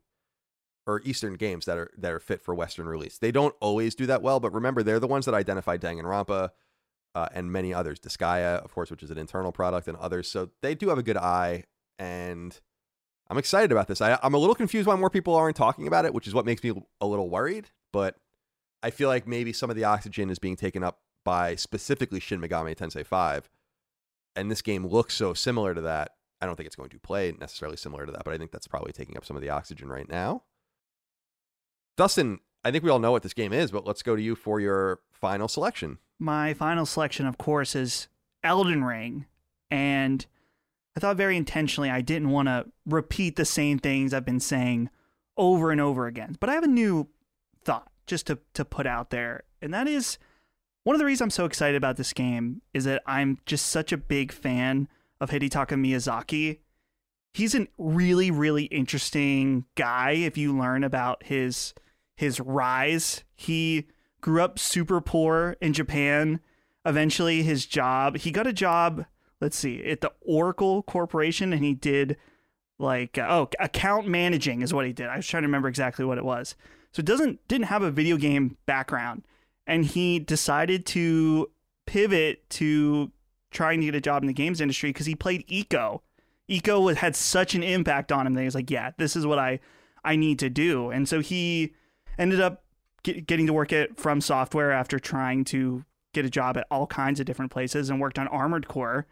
[0.87, 3.19] or Eastern games that are that are fit for Western release.
[3.19, 6.51] They don't always do that well, but remember, they're the ones that identified Danganronpa
[7.15, 7.99] uh, and many others.
[8.01, 10.31] Disgaea, of course, which is an internal product, and others.
[10.31, 11.65] So they do have a good eye,
[11.99, 12.59] and
[13.29, 14.01] I'm excited about this.
[14.01, 16.47] I, I'm a little confused why more people aren't talking about it, which is what
[16.47, 17.71] makes me a little worried.
[17.93, 18.17] But
[18.83, 22.41] I feel like maybe some of the oxygen is being taken up by specifically Shin
[22.41, 23.49] Megami Tensei 5.
[24.35, 26.13] And this game looks so similar to that.
[26.41, 28.67] I don't think it's going to play necessarily similar to that, but I think that's
[28.67, 30.43] probably taking up some of the oxygen right now.
[31.97, 34.35] Dustin, I think we all know what this game is, but let's go to you
[34.35, 35.99] for your final selection.
[36.23, 38.07] My final selection, of course, is
[38.45, 39.27] Elden Ring.
[39.73, 40.25] And
[40.97, 44.89] I thought very intentionally I didn't want to repeat the same things I've been saying
[45.37, 46.37] over and over again.
[46.39, 47.09] But I have a new
[47.65, 49.43] thought just to, to put out there.
[49.61, 50.17] And that is
[50.85, 53.91] one of the reasons I'm so excited about this game is that I'm just such
[53.91, 54.87] a big fan
[55.21, 56.61] of Hidetaka Miyazaki.
[57.35, 61.75] He's a really, really interesting guy if you learn about his
[62.17, 63.25] his rise.
[63.35, 63.89] He
[64.23, 66.41] grew up super poor in Japan.
[66.87, 69.05] Eventually his job, he got a job,
[69.41, 72.17] let's see, at the Oracle Corporation and he did
[72.79, 75.09] like uh, oh, account managing is what he did.
[75.09, 76.57] I was trying to remember exactly what it was.
[76.93, 79.25] So it doesn't didn't have a video game background
[79.67, 81.51] and he decided to
[81.87, 83.13] pivot to
[83.51, 86.01] trying to get a job in the games industry because he played Ico.
[86.49, 89.39] Ico had such an impact on him that he was like, yeah, this is what
[89.39, 89.61] I
[90.05, 90.91] I need to do.
[90.91, 91.75] And so he
[92.19, 92.65] ended up
[93.03, 96.87] get, getting to work at From Software after trying to get a job at all
[96.87, 99.07] kinds of different places and worked on Armored Core.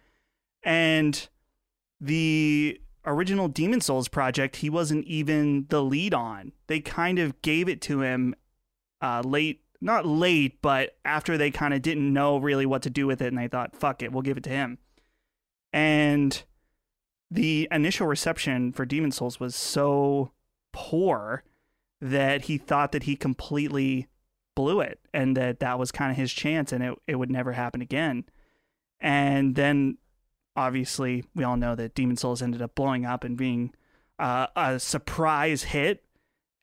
[0.62, 1.28] And
[2.00, 6.52] the original Demon's Souls project, he wasn't even the lead on.
[6.66, 8.34] They kind of gave it to him
[9.00, 13.06] uh, late, not late, but after they kind of didn't know really what to do
[13.06, 14.78] with it, and they thought, "Fuck it, we'll give it to him."
[15.72, 16.42] And
[17.30, 20.32] the initial reception for Demon's Souls was so
[20.72, 21.44] poor
[22.00, 24.08] that he thought that he completely
[24.56, 27.52] blew it and that that was kind of his chance and it, it would never
[27.52, 28.24] happen again.
[29.00, 29.98] And then
[30.56, 33.72] obviously we all know that Demon's Souls ended up blowing up and being
[34.18, 36.04] uh, a surprise hit.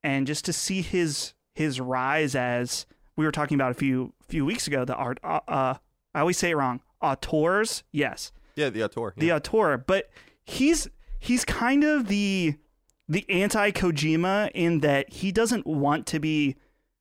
[0.03, 2.85] And just to see his his rise as
[3.15, 5.73] we were talking about a few few weeks ago, the art uh, uh
[6.13, 6.81] I always say it wrong.
[7.01, 9.13] Auteurs, yes Yeah, the auteur.
[9.17, 10.09] the auteur, but
[10.45, 10.87] he's
[11.19, 12.55] he's kind of the
[13.07, 16.55] the anti Kojima in that he doesn't want to be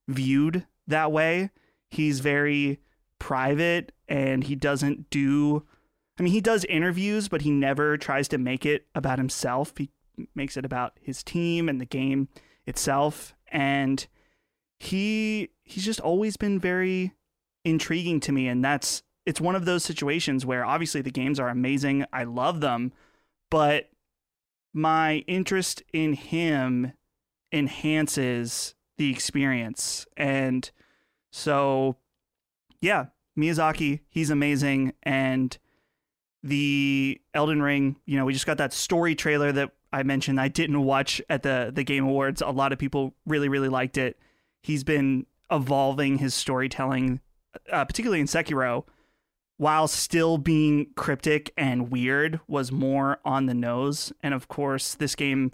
[0.07, 1.49] viewed that way.
[1.89, 2.79] He's very
[3.19, 5.65] private and he doesn't do
[6.19, 9.73] I mean he does interviews but he never tries to make it about himself.
[9.77, 9.89] He
[10.35, 12.29] makes it about his team and the game
[12.65, 14.05] itself and
[14.79, 17.13] he he's just always been very
[17.65, 21.49] intriguing to me and that's it's one of those situations where obviously the games are
[21.49, 22.05] amazing.
[22.13, 22.93] I love them,
[23.51, 23.89] but
[24.77, 26.93] my interest in him
[27.51, 30.05] enhances the experience.
[30.15, 30.69] And
[31.31, 31.97] so,
[32.79, 34.93] yeah, Miyazaki, he's amazing.
[35.01, 35.57] And
[36.43, 40.47] the Elden Ring, you know, we just got that story trailer that I mentioned I
[40.47, 42.41] didn't watch at the the Game Awards.
[42.41, 44.19] A lot of people really really liked it.
[44.61, 47.21] He's been evolving his storytelling,
[47.71, 48.83] uh, particularly in Sekiro,
[49.57, 54.13] while still being cryptic and weird, was more on the nose.
[54.21, 55.51] And of course, this game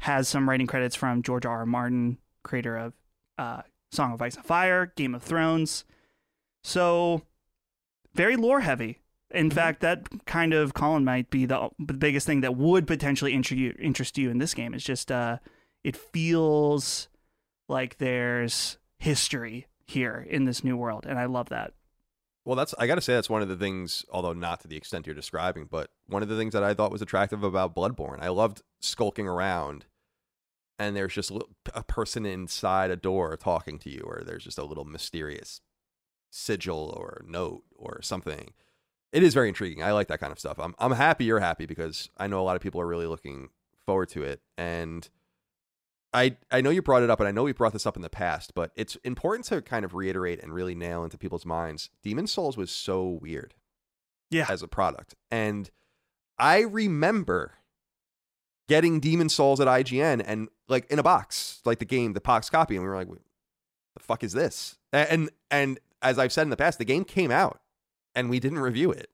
[0.00, 1.58] has some writing credits from George R.
[1.58, 1.66] R.
[1.66, 2.92] Martin, creator of
[3.38, 3.62] uh,
[3.92, 5.84] Song of Ice and Fire, Game of Thrones.
[6.64, 7.22] So
[8.14, 8.98] very lore heavy.
[9.30, 13.32] In fact, that kind of Colin might be the, the biggest thing that would potentially
[13.34, 14.72] inter- interest you in this game.
[14.74, 15.38] Is just uh,
[15.84, 17.08] it feels
[17.68, 21.72] like there's history here in this new world, and I love that.
[22.46, 24.76] Well, that's I got to say that's one of the things, although not to the
[24.76, 28.22] extent you're describing, but one of the things that I thought was attractive about Bloodborne.
[28.22, 29.84] I loved skulking around,
[30.78, 31.32] and there's just
[31.74, 35.60] a, person inside a door talking to you, or there's just a little mysterious
[36.30, 38.52] sigil or note or something
[39.12, 39.82] it is very intriguing.
[39.82, 40.58] I like that kind of stuff.
[40.58, 43.48] I'm I'm happy you're happy because I know a lot of people are really looking
[43.86, 44.42] forward to it.
[44.58, 45.08] And
[46.16, 48.02] I I know you brought it up, and I know we brought this up in
[48.02, 51.90] the past, but it's important to kind of reiterate and really nail into people's minds.
[52.02, 53.52] Demon's Souls was so weird,
[54.30, 55.70] yeah, as a product, and
[56.38, 57.52] I remember
[58.66, 62.48] getting Demon's Souls at IGN and like in a box, like the game, the box
[62.48, 66.50] copy, and we were like, "The fuck is this?" And and as I've said in
[66.50, 67.60] the past, the game came out
[68.14, 69.10] and we didn't review it.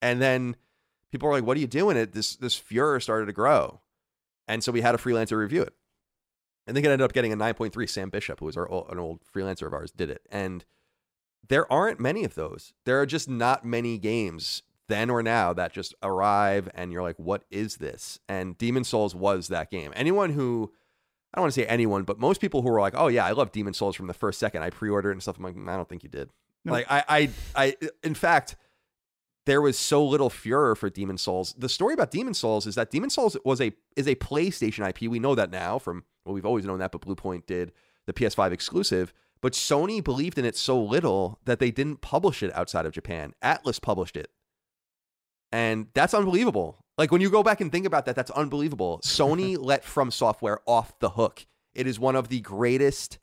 [0.00, 0.56] And then
[1.12, 3.82] people were like, "What are you doing?" It this this furor started to grow,
[4.48, 5.74] and so we had a freelancer review it.
[6.68, 7.88] I think it ended up getting a 9.3.
[7.88, 10.64] Sam Bishop, who was our an old freelancer of ours, did it, and
[11.48, 12.72] there aren't many of those.
[12.84, 17.18] There are just not many games then or now that just arrive and you're like,
[17.18, 19.92] "What is this?" And Demon's Souls was that game.
[19.96, 20.72] Anyone who
[21.32, 23.32] I don't want to say anyone, but most people who were like, "Oh yeah, I
[23.32, 25.76] love Demon's Souls from the first second I pre-ordered and stuff," I'm like, mm, "I
[25.76, 26.30] don't think you did."
[26.64, 28.56] Like I, I, I, in fact,
[29.46, 31.54] there was so little furor for Demon's Souls.
[31.56, 35.10] The story about Demon's Souls is that Demon's Souls was a is a PlayStation IP.
[35.10, 37.72] We know that now from well, we've always known that, but Bluepoint did
[38.06, 39.12] the PS5 exclusive.
[39.40, 43.32] But Sony believed in it so little that they didn't publish it outside of Japan.
[43.42, 44.30] Atlus published it.
[45.50, 46.84] And that's unbelievable.
[46.98, 49.00] Like when you go back and think about that, that's unbelievable.
[49.04, 51.46] Sony let From Software off the hook.
[51.74, 53.18] It is one of the greatest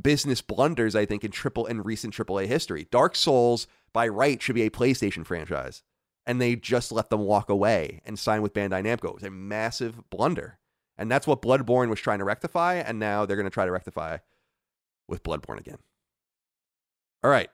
[0.00, 2.88] business blunders, I think, in triple and recent AAA history.
[2.90, 5.82] Dark Souls, by right, should be a PlayStation franchise.
[6.26, 9.10] And they just let them walk away and sign with Bandai Namco.
[9.10, 10.58] It was a massive blunder.
[10.96, 12.74] And that's what Bloodborne was trying to rectify.
[12.74, 14.18] And now they're going to try to rectify
[15.08, 15.78] with Bloodborne again.
[17.22, 17.50] All right.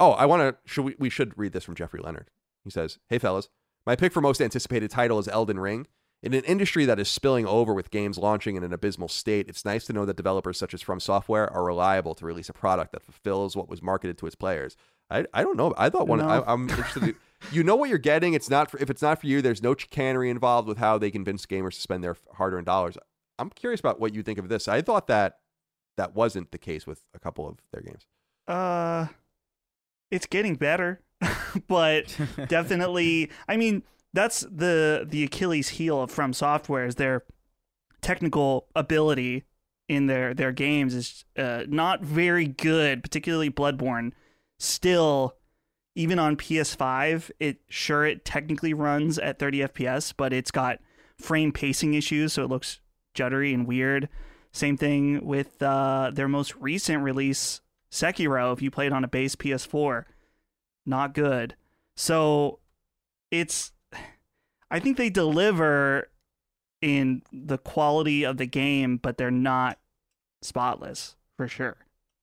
[0.00, 2.30] Oh, I want to, should we, we should read this from Jeffrey Leonard.
[2.64, 3.48] He says, Hey, fellas,
[3.86, 5.86] my pick for most anticipated title is Elden Ring.
[6.22, 9.64] In an industry that is spilling over with games launching in an abysmal state, it's
[9.64, 12.92] nice to know that developers such as From Software are reliable to release a product
[12.92, 14.74] that fulfills what was marketed to its players.
[15.10, 15.74] I, I don't know.
[15.76, 16.20] I thought one.
[16.20, 16.26] No.
[16.26, 17.14] I, am interested.
[17.40, 18.34] To, you know what you're getting.
[18.34, 19.42] It's not for, if it's not for you.
[19.42, 22.96] There's no chicanery involved with how they convince gamers to spend their hard-earned dollars.
[23.38, 24.68] I'm curious about what you think of this.
[24.68, 25.38] I thought that
[25.96, 28.06] that wasn't the case with a couple of their games.
[28.46, 29.06] Uh,
[30.10, 31.00] it's getting better,
[31.68, 32.16] but
[32.48, 33.30] definitely.
[33.48, 33.82] I mean,
[34.12, 37.24] that's the the Achilles heel of From Software is their
[38.00, 39.44] technical ability
[39.88, 44.12] in their their games is uh, not very good, particularly Bloodborne.
[44.58, 45.34] Still,
[45.94, 50.80] even on PS5, it sure it technically runs at 30 FPS, but it's got
[51.18, 52.80] frame pacing issues, so it looks
[53.14, 54.08] juddery and weird.
[54.52, 57.60] Same thing with uh, their most recent release,
[57.90, 58.52] Sekiro.
[58.52, 60.04] If you played on a base PS4,
[60.86, 61.56] not good.
[61.96, 62.60] So
[63.30, 63.72] it's
[64.70, 66.10] I think they deliver
[66.80, 69.78] in the quality of the game, but they're not
[70.42, 71.76] spotless for sure.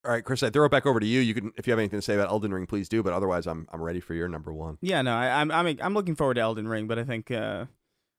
[0.03, 1.19] All right, Chris, I throw it back over to you.
[1.19, 3.03] You can, if you have anything to say about Elden Ring, please do.
[3.03, 4.79] But otherwise, I'm I'm ready for your number one.
[4.81, 7.29] Yeah, no, I, am I'm, I'm I'm looking forward to Elden Ring, but I think
[7.29, 7.65] uh,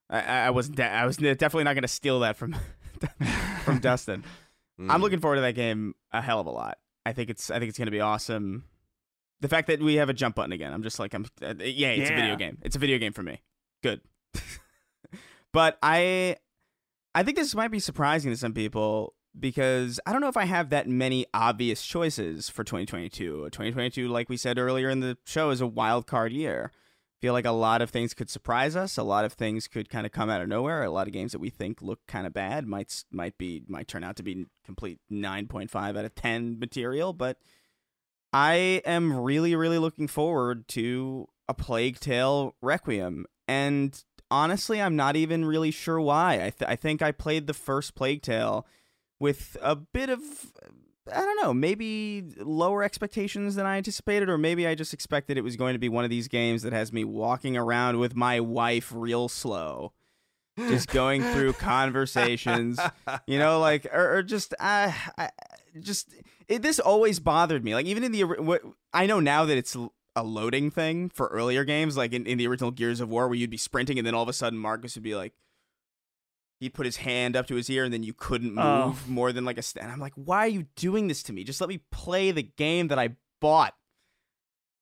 [0.09, 2.55] I I was de- I was definitely not going to steal that from
[3.63, 4.23] from Dustin.
[4.79, 4.89] Mm.
[4.89, 6.79] I'm looking forward to that game a hell of a lot.
[7.05, 8.63] I think it's I think it's going to be awesome.
[9.41, 11.89] The fact that we have a jump button again, I'm just like I'm uh, yeah,
[11.89, 12.17] it's yeah.
[12.17, 12.57] a video game.
[12.63, 13.41] It's a video game for me.
[13.83, 14.01] Good.
[15.53, 16.37] but I
[17.13, 20.45] I think this might be surprising to some people because I don't know if I
[20.45, 23.49] have that many obvious choices for 2022.
[23.51, 26.71] 2022, like we said earlier in the show, is a wild card year.
[26.73, 26.77] I
[27.21, 28.97] feel like a lot of things could surprise us.
[28.97, 30.83] A lot of things could kind of come out of nowhere.
[30.83, 33.87] A lot of games that we think look kind of bad might might be might
[33.87, 37.13] turn out to be complete 9.5 out of 10 material.
[37.13, 37.37] But
[38.33, 45.15] I am really really looking forward to a Plague Tale Requiem and honestly, I'm not
[45.15, 46.35] even really sure why.
[46.35, 48.65] I, th- I think I played the first Plague Tale
[49.23, 50.19] with a bit of
[51.11, 55.43] I don't know, maybe lower expectations than I anticipated, or maybe I just expected it
[55.43, 58.41] was going to be one of these games that has me walking around with my
[58.41, 59.93] wife real slow,
[60.57, 62.79] just going through conversations,
[63.25, 65.29] you know, like or, or just uh, I,
[65.79, 66.13] just
[66.49, 67.75] it, this always bothered me.
[67.75, 68.61] Like even in the what,
[68.93, 69.77] I know now that it's
[70.17, 73.37] a loading thing for earlier games, like in, in the original Gears of War, where
[73.37, 75.33] you'd be sprinting and then all of a sudden Marcus would be like,
[76.63, 78.87] he'd put his hand up to his ear and then you couldn't Oh.
[78.87, 81.33] move more than like a st- and I'm like, why are you doing this to
[81.33, 81.43] me?
[81.43, 83.75] Just let me play the game that I bought.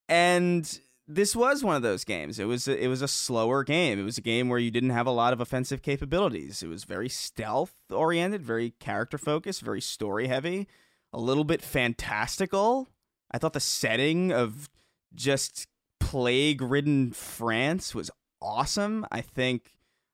[0.08, 0.78] And
[1.08, 2.38] this was one of those games.
[2.38, 3.98] It was a, it was a slower game.
[3.98, 6.62] It was a game where you didn't have a lot of offensive capabilities.
[6.62, 10.68] It was very stealth oriented, very character focused, very story heavy,
[11.12, 12.88] a little bit fantastical.
[13.30, 14.68] I thought the setting of
[15.14, 15.66] just
[16.00, 18.10] plague-ridden France was
[18.40, 19.06] awesome.
[19.10, 19.72] I think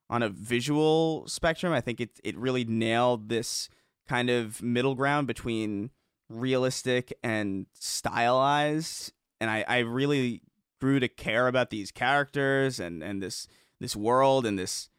[0.09, 3.69] on a visual spectrum, I think it it really nailed this
[4.07, 5.91] kind of middle ground between
[6.29, 9.13] realistic and stylized.
[9.39, 10.41] And I, I really
[10.81, 13.47] grew to care about these characters and, and this
[13.79, 14.89] this world and this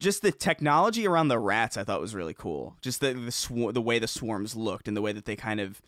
[0.00, 2.76] just the technology around the rats I thought was really cool.
[2.82, 5.60] Just the the, swar- the way the swarms looked and the way that they kind
[5.60, 5.80] of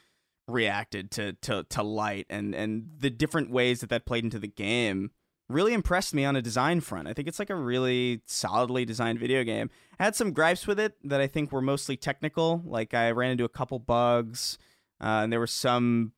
[0.48, 4.48] reacted to, to, to light and, and the different ways that that played into the
[4.48, 5.12] game
[5.50, 7.08] really impressed me on a design front.
[7.08, 9.68] I think it's like a really solidly designed video game.
[9.98, 12.62] I had some gripes with it that I think were mostly technical.
[12.64, 14.58] Like I ran into a couple bugs,
[15.00, 16.12] uh, and there were some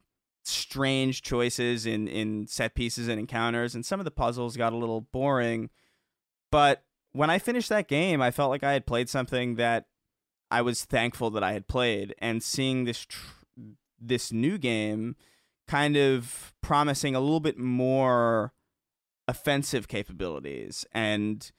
[0.45, 4.79] strange choices in in set pieces and encounters, and some of the puzzles got a
[4.79, 5.71] little boring.
[6.51, 9.87] But when I finished that game, I felt like I had played something that
[10.51, 13.33] I was thankful that I had played, and seeing this tr-
[13.99, 15.17] this new game
[15.67, 18.53] kind of promising a little bit more
[19.29, 21.53] offensive capabilities and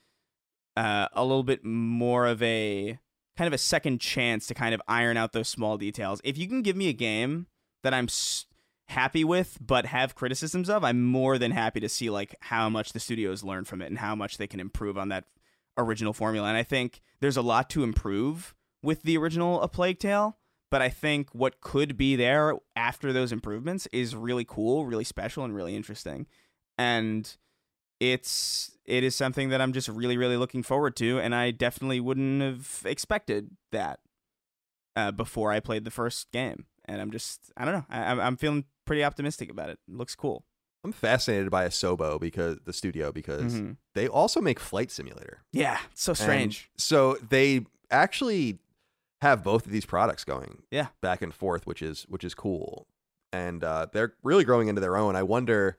[0.75, 2.99] uh, a little bit more of a
[3.37, 6.21] kind of a second chance to kind of iron out those small details.
[6.23, 7.47] If you can give me a game
[7.83, 8.45] that I'm s-
[8.89, 12.93] happy with but have criticisms of, I'm more than happy to see like how much
[12.93, 15.25] the studios learn from it and how much they can improve on that
[15.77, 16.47] original formula.
[16.47, 18.53] And I think there's a lot to improve
[18.83, 20.37] with the original A Plague Tale.
[20.69, 25.43] But I think what could be there after those improvements is really cool, really special,
[25.43, 26.25] and really interesting.
[26.79, 27.31] And
[28.11, 31.99] it's it is something that I'm just really really looking forward to, and I definitely
[31.99, 33.99] wouldn't have expected that
[34.95, 36.65] uh, before I played the first game.
[36.85, 39.79] And I'm just I don't know I, I'm I'm feeling pretty optimistic about it.
[39.87, 40.43] it looks cool.
[40.85, 43.77] I'm fascinated by Asobo because the studio because Mhm.
[43.95, 45.43] they also make Flight Simulator.
[45.53, 46.69] Yeah, it's so And strange.
[46.77, 48.59] so they actually
[49.21, 50.87] have both of these products going Yeah.
[50.99, 52.87] back and forth, which is which is cool.
[53.31, 55.15] And uh, they're really growing into their own.
[55.15, 55.77] I wonder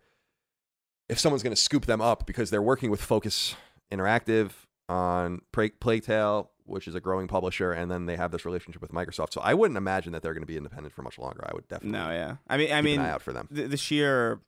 [1.08, 3.54] if someone's going to scoop them up because they're working with Focus
[3.92, 4.50] Interactive
[4.88, 9.32] on Tale, which is a growing publisher, and then they have this relationship with Microsoft.
[9.32, 11.44] So I wouldn't imagine that they're going to be independent for much longer.
[11.46, 12.36] I would definitely No, yeah.
[12.48, 13.48] I mean, I mean, an eye out for them.
[13.50, 14.40] the, the sheer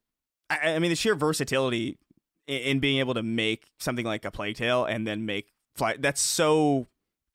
[0.50, 1.98] I, I mean the sheer versatility
[2.46, 5.96] in, in being able to make something like a plague tale and then make fly
[5.98, 6.86] that's so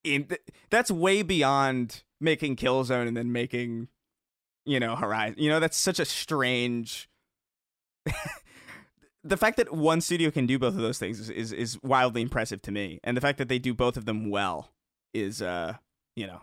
[0.04, 0.28] in
[0.70, 3.88] that's way beyond making killzone and then making
[4.66, 7.10] you know horizon you know that's such a strange
[9.24, 12.22] the fact that one studio can do both of those things is, is is wildly
[12.22, 14.72] impressive to me and the fact that they do both of them well
[15.14, 15.74] is uh
[16.16, 16.42] you know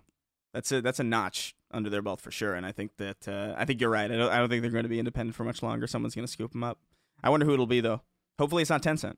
[0.55, 2.55] that's a that's a notch under their belt for sure.
[2.55, 4.11] And I think that uh, I think you're right.
[4.11, 5.87] I don't, I don't think they're going to be independent for much longer.
[5.87, 6.79] Someone's going to scoop them up.
[7.23, 8.01] I wonder who it'll be though.
[8.39, 9.17] Hopefully, it's not Tencent.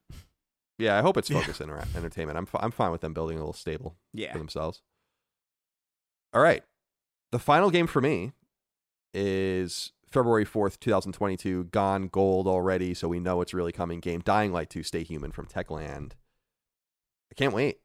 [0.79, 1.39] Yeah, I hope it's Yeah.
[1.41, 2.37] Focus Inter- Entertainment.
[2.37, 4.33] I'm fi- I'm fine with them building a little stable Yeah.
[4.33, 4.83] for themselves.
[6.35, 6.65] All right,
[7.31, 8.33] the final game for me
[9.15, 11.65] is February fourth, two thousand twenty-two.
[11.65, 14.01] Gone gold already, so we know it's really coming.
[14.01, 16.13] Game Dying Light Two: Stay Human from Techland.
[17.31, 17.81] I can't wait.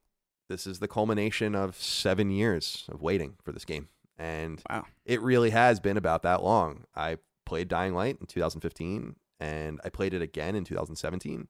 [0.49, 4.85] This is the culmination of seven years of waiting for this game, and Wow.
[5.06, 6.85] it really has been about that long.
[6.95, 11.47] I played Dying Light in 2015 and I played it again in 2017.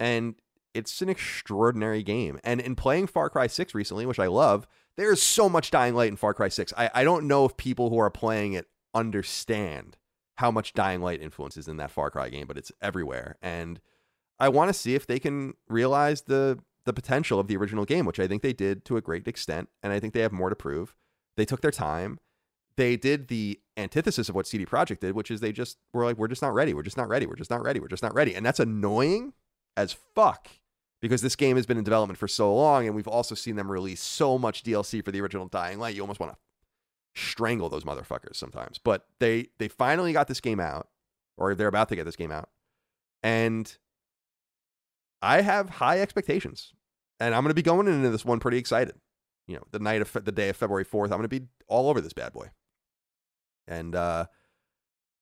[0.00, 0.34] And
[0.74, 2.38] it's an extraordinary game.
[2.42, 6.08] And in playing Far Cry 6 recently, which I love, there's so much Dying Light
[6.08, 6.72] in Far Cry 6.
[6.76, 8.66] I, I don't know if people who are playing it
[8.96, 9.96] understand
[10.36, 13.36] how much Dying Light influences in that Far Cry game, but it's everywhere.
[13.42, 13.80] And
[14.38, 18.06] I want to see if they can realize the the potential of the original game,
[18.06, 20.50] which I think they did to a great extent, and I think they have more
[20.50, 20.94] to prove.
[21.36, 22.20] They took their time.
[22.76, 26.16] They did the antithesis of what CD Projekt did, which is they just were like,
[26.16, 26.74] "We're just not ready.
[26.74, 27.26] We're just not ready.
[27.26, 27.80] We're just not ready.
[27.80, 29.32] We're just not ready," and that's annoying
[29.76, 30.48] as fuck
[31.00, 33.70] because this game has been in development for so long, and we've also seen them
[33.70, 35.94] release so much DLC for the original Dying Light.
[35.94, 36.38] You almost want to
[37.16, 38.78] strangle those motherfuckers sometimes.
[38.78, 40.88] But they they finally got this game out,
[41.36, 42.50] or they're about to get this game out,
[43.22, 43.76] and
[45.22, 46.72] I have high expectations,
[47.18, 48.94] and I'm going to be going into this one pretty excited.
[49.48, 51.88] You know, the night of the day of February 4th, I'm going to be all
[51.88, 52.50] over this bad boy.
[53.68, 54.26] And uh,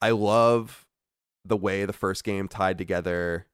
[0.00, 0.86] I love
[1.44, 3.46] the way the first game tied together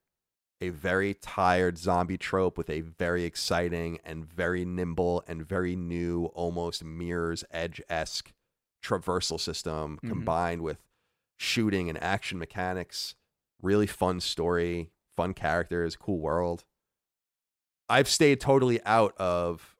[0.61, 6.27] a very tired zombie trope with a very exciting and very nimble and very new,
[6.35, 8.33] almost mirror's edge esque
[8.85, 10.09] traversal system Mm-hmm.
[10.09, 10.79] combined with
[11.39, 13.15] shooting and action mechanics.
[13.63, 16.65] Really fun story, fun characters, cool world.
[17.89, 19.77] I've stayed totally out of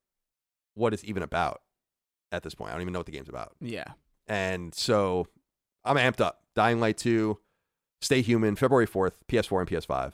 [0.75, 1.63] what it's even about
[2.33, 2.71] at this point.
[2.71, 3.53] I don't even know what the game's about.
[3.61, 3.85] Yeah.
[4.27, 5.27] And so
[5.85, 6.43] I'm amped up.
[6.57, 7.39] Dying Light 2,
[8.03, 10.13] Stay Human, February 4th, PS4 and PS5.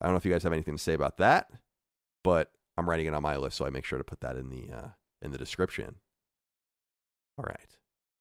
[0.00, 1.50] I don't know if you guys have anything to say about that,
[2.22, 4.50] but I'm writing it on my list, so I make sure to put that in
[4.50, 4.88] the uh,
[5.22, 5.96] in the description.
[7.36, 7.76] All right,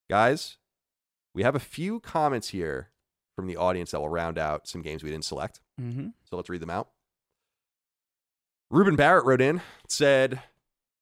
[0.10, 0.58] guys,
[1.34, 2.90] we have a few comments here
[3.36, 5.62] from the audience that will round out some games we didn't select.
[5.80, 6.08] Mm-hmm.
[6.24, 6.90] So let's read them out.
[8.70, 10.42] Ruben Barrett wrote in, said,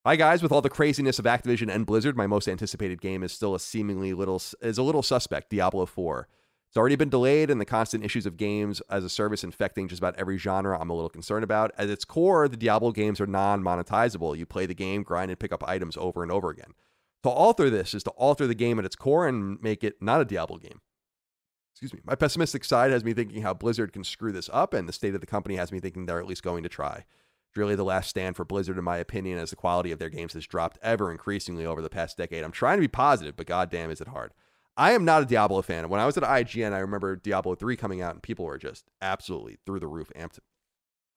[0.05, 3.31] Hi guys, with all the craziness of Activision and Blizzard, my most anticipated game is
[3.31, 6.27] still a seemingly little is a little suspect, Diablo 4.
[6.75, 10.01] It's already been delayed, and the constant issues of games as a service infecting just
[10.01, 11.71] about every genre I'm a little concerned about.
[11.77, 14.37] At its core, the Diablo games are non monetizable.
[14.37, 16.73] You play the game, grind, and pick up items over and over again.
[17.23, 20.19] To alter this is to alter the game at its core and make it not
[20.19, 20.81] a Diablo game.
[21.71, 22.01] Excuse me.
[22.03, 25.15] My pessimistic side has me thinking how Blizzard can screw this up, and the state
[25.15, 27.05] of the company has me thinking they're at least going to try.
[27.47, 30.09] It's really the last stand for Blizzard, in my opinion, as the quality of their
[30.09, 32.43] games has dropped ever increasingly over the past decade.
[32.43, 34.33] I'm trying to be positive, but goddamn, is it hard.
[34.77, 35.87] I am not a Diablo fan.
[35.89, 38.85] When I was at IGN, I remember Diablo 3 coming out, and people were just
[39.01, 40.39] absolutely through the roof amped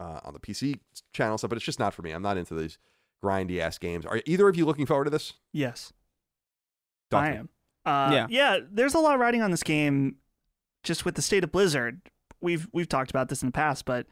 [0.00, 0.78] uh, on the PC
[1.12, 2.12] channel stuff, but it's just not for me.
[2.12, 2.78] I'm not into these
[3.22, 4.06] grindy ass games.
[4.06, 5.34] Are either of you looking forward to this?
[5.52, 5.92] Yes,
[7.10, 7.48] Talk I am.
[7.84, 8.26] Uh, Yeah.
[8.30, 8.58] yeah.
[8.70, 10.16] There's a lot riding on this game,
[10.84, 12.00] just with the state of Blizzard.
[12.40, 14.06] We've we've talked about this in the past, but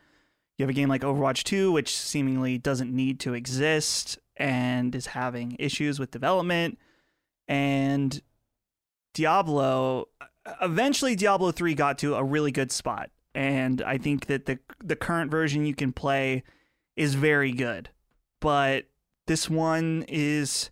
[0.59, 5.07] you have a game like Overwatch 2, which seemingly doesn't need to exist and is
[5.07, 6.79] having issues with development,
[7.47, 8.21] and
[9.17, 10.09] Diablo.
[10.61, 14.95] Eventually, Diablo 3 got to a really good spot, and I think that the the
[14.95, 16.45] current version you can play
[16.97, 17.89] is very good,
[18.43, 18.85] but
[19.27, 20.71] this one is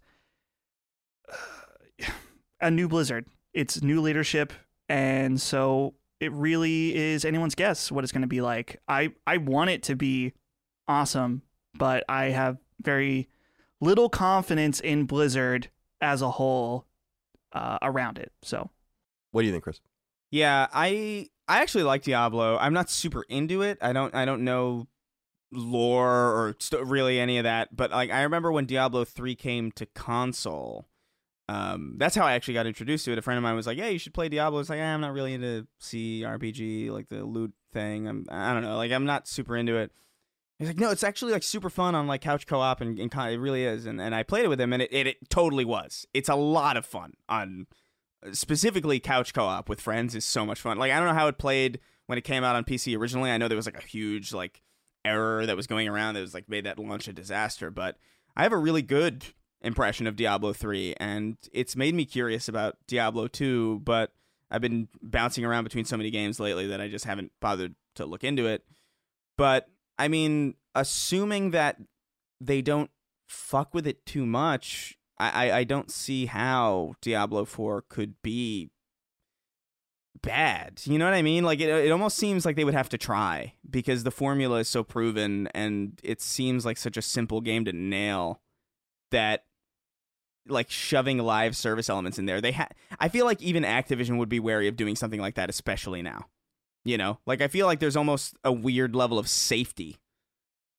[2.61, 3.25] a new Blizzard.
[3.55, 4.53] It's new leadership,
[4.91, 8.79] and so it really is anyone's guess what it's going to be like.
[8.87, 10.35] I I want it to be
[10.87, 11.41] awesome,
[11.79, 13.27] but I have very
[13.81, 15.71] little confidence in Blizzard
[16.03, 16.85] as a whole
[17.55, 18.33] uh, around it.
[18.43, 18.71] So
[19.31, 19.81] What do you think, Chris?
[20.31, 22.59] Yeah, I I actually like Diablo.
[22.59, 23.79] I'm not super into it.
[23.81, 24.89] I don't I don't know
[25.53, 27.75] lore or st- really any of that.
[27.75, 30.89] But like I remember when Diablo three came to console.
[31.47, 33.19] Um, that's how I actually got introduced to it.
[33.19, 35.03] A friend of mine was like, "Yeah, you should play Diablo." It's like eh, I'm
[35.03, 38.09] not really into CRPG, like the loot thing.
[38.09, 39.93] I'm I don't know, like I'm not super into it.
[40.59, 43.41] He's like, no, it's actually like super fun on like couch co-op and, and it
[43.41, 43.87] really is.
[43.87, 46.07] And and I played it with him, and it, it it totally was.
[46.15, 47.67] It's a lot of fun on
[48.25, 50.79] uh, specifically couch co-op with friends is so much fun.
[50.79, 53.31] Like I don't know how it played when it came out on PC originally.
[53.31, 54.63] I know there was like a huge like
[55.05, 57.97] error that was going around that was like made that launch a disaster, but
[58.37, 59.25] I have a really good
[59.61, 64.13] impression of Diablo 3 and it's made me curious about Diablo 2, but
[64.51, 68.07] I've been bouncing around between so many games lately that I just haven't bothered to
[68.07, 68.63] look into it.
[69.37, 69.69] But
[69.99, 71.81] I mean, assuming that
[72.41, 72.91] they don't
[73.29, 78.71] fuck with it too much, I, I, I don't see how Diablo 4 could be
[80.23, 80.81] bad.
[80.85, 81.45] You know what I mean?
[81.45, 84.69] Like it it almost seems like they would have to try because the formula is
[84.69, 88.41] so proven and it seems like such a simple game to nail
[89.11, 89.45] that
[90.49, 92.41] like shoving live service elements in there.
[92.41, 92.69] They ha-
[92.99, 96.27] I feel like even Activision would be wary of doing something like that especially now.
[96.85, 97.19] You know?
[97.27, 99.98] Like I feel like there's almost a weird level of safety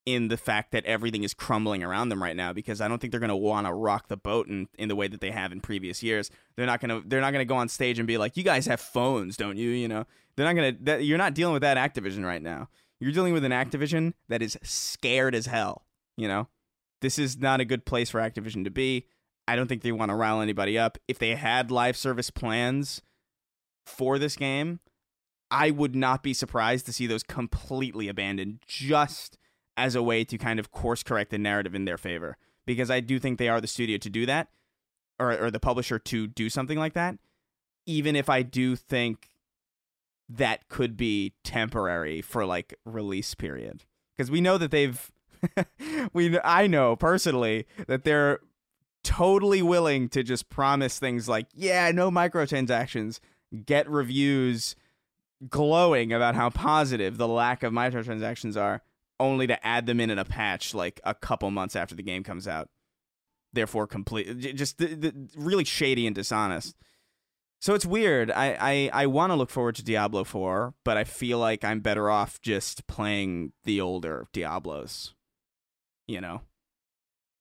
[0.06, 3.10] in the fact that everything is crumbling around them right now because I don't think
[3.10, 5.52] they're going to want to rock the boat in, in the way that they have
[5.52, 6.30] in previous years.
[6.56, 8.44] They're not going to they're not going to go on stage and be like, "You
[8.44, 10.06] guys have phones, don't you?" You know.
[10.36, 12.70] They're not going to you're not dealing with that Activision right now.
[13.00, 15.86] You're dealing with an Activision that is scared as hell,
[16.18, 16.48] you know.
[17.02, 19.08] This is not a good place for Activision to be.
[19.48, 20.98] I don't think they want to rile anybody up.
[21.08, 23.02] If they had live service plans
[23.86, 24.80] for this game,
[25.56, 29.38] I would not be surprised to see those completely abandoned just
[29.78, 32.38] as a way to kind of course correct the narrative in their favor.
[32.66, 34.48] Because I do think they are the studio to do that
[35.20, 37.18] or or the publisher to do something like that
[37.86, 39.30] even if I do think
[40.28, 43.84] that could be temporary for like release period.
[44.16, 45.12] Because we know that they've
[46.14, 48.40] we I know personally that they're
[49.04, 53.20] totally willing to just promise things like yeah no microtransactions.
[53.66, 54.76] Get reviews
[55.50, 58.82] glowing about how positive the lack of microtransactions are
[59.20, 62.24] only to add them in in a patch like a couple months after the game
[62.24, 62.70] comes out.
[63.54, 66.76] Therefore, complete just the, the, really shady and dishonest.
[67.62, 68.30] So it's weird.
[68.30, 71.80] I I, I want to look forward to Diablo 4, but I feel like I'm
[71.80, 75.14] better off just playing the older Diablos.
[76.06, 76.42] You know,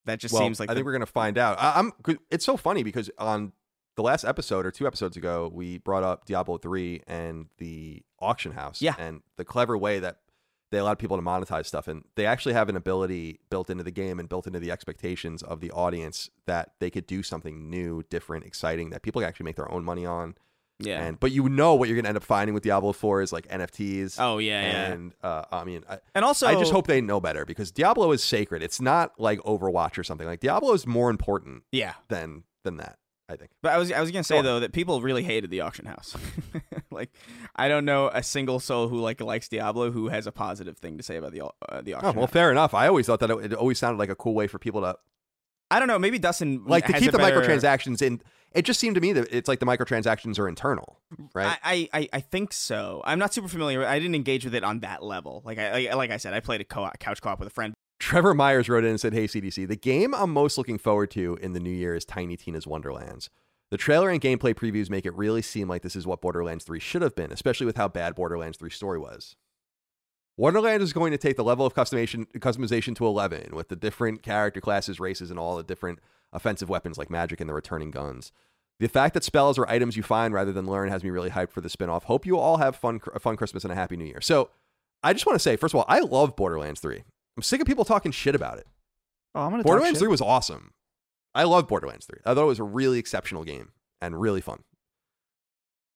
[0.04, 1.58] that just well, seems like I the- think we're gonna find out.
[1.60, 1.92] I, I'm.
[2.30, 3.52] It's so funny because on
[3.96, 8.52] the last episode or two episodes ago, we brought up Diablo three and the auction
[8.52, 8.82] house.
[8.82, 8.94] Yeah.
[8.98, 10.18] and the clever way that
[10.70, 13.92] they allowed people to monetize stuff, and they actually have an ability built into the
[13.92, 18.02] game and built into the expectations of the audience that they could do something new,
[18.10, 20.34] different, exciting that people can actually make their own money on.
[20.80, 21.04] yeah.
[21.04, 23.46] And but you know what you're gonna end up finding with Diablo four is like
[23.46, 24.16] NFTs.
[24.18, 24.92] oh yeah, yeah.
[24.92, 28.10] And uh, I mean, I, And also, I just hope they know better because Diablo
[28.10, 28.60] is sacred.
[28.60, 30.26] It's not like Overwatch or something.
[30.26, 31.92] Like Diablo is more important yeah.
[32.08, 32.98] than than that.
[33.28, 33.51] I think.
[33.62, 36.14] But I was I was gonna say though that people really hated the auction house.
[36.90, 37.10] like,
[37.56, 40.98] I don't know a single soul who like likes Diablo who has a positive thing
[40.98, 42.16] to say about the uh, the Oh auction.
[42.16, 42.32] well, house.
[42.32, 42.74] fair enough.
[42.74, 44.96] I always thought that it, it always sounded like a cool way for people to
[45.70, 45.98] I don't know.
[45.98, 48.20] Maybe Dustin like to keep the better- microtransactions in.
[48.52, 51.01] It just seemed to me that it's like the microtransactions are internal,
[51.34, 51.59] right?
[51.64, 53.02] I, I, I think so.
[53.05, 53.84] I'm not super familiar.
[53.84, 55.42] I didn't engage with it on that level.
[55.44, 57.74] Like I like, I said, I played a co- couch co-op with a friend.
[57.98, 61.38] Trevor Myers wrote in and said, Hey, CDC, the game I'm most looking forward to
[61.40, 63.30] in the new year is Tiny Tina's Wonderlands.
[63.70, 66.78] The trailer and gameplay previews make it really seem like this is what Borderlands 3
[66.78, 69.36] should have been, especially with how bad Borderlands 3 story was.
[70.36, 74.22] Wonderland is going to take the level of customization, customization to 11 with the different
[74.22, 76.00] character classes, races, and all the different
[76.32, 78.32] offensive weapons like magic and the returning guns.
[78.80, 81.50] The fact that spells are items you find rather than learn has me really hyped
[81.50, 82.04] for the spin-off.
[82.04, 84.20] Hope you all have fun, a fun Christmas and a happy new year.
[84.20, 84.50] So,
[85.04, 87.04] I just want to say, first of all, I love Borderlands 3.
[87.36, 88.66] I'm sick of people talking shit about it.
[89.35, 90.06] Oh, I'm gonna talk Borderlands shit.
[90.06, 90.73] 3 was awesome.
[91.35, 92.20] I love Borderlands 3.
[92.24, 94.62] I thought it was a really exceptional game and really fun.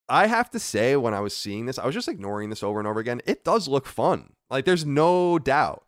[0.09, 2.79] I have to say, when I was seeing this, I was just ignoring this over
[2.79, 3.21] and over again.
[3.27, 4.33] It does look fun.
[4.49, 5.85] Like, there's no doubt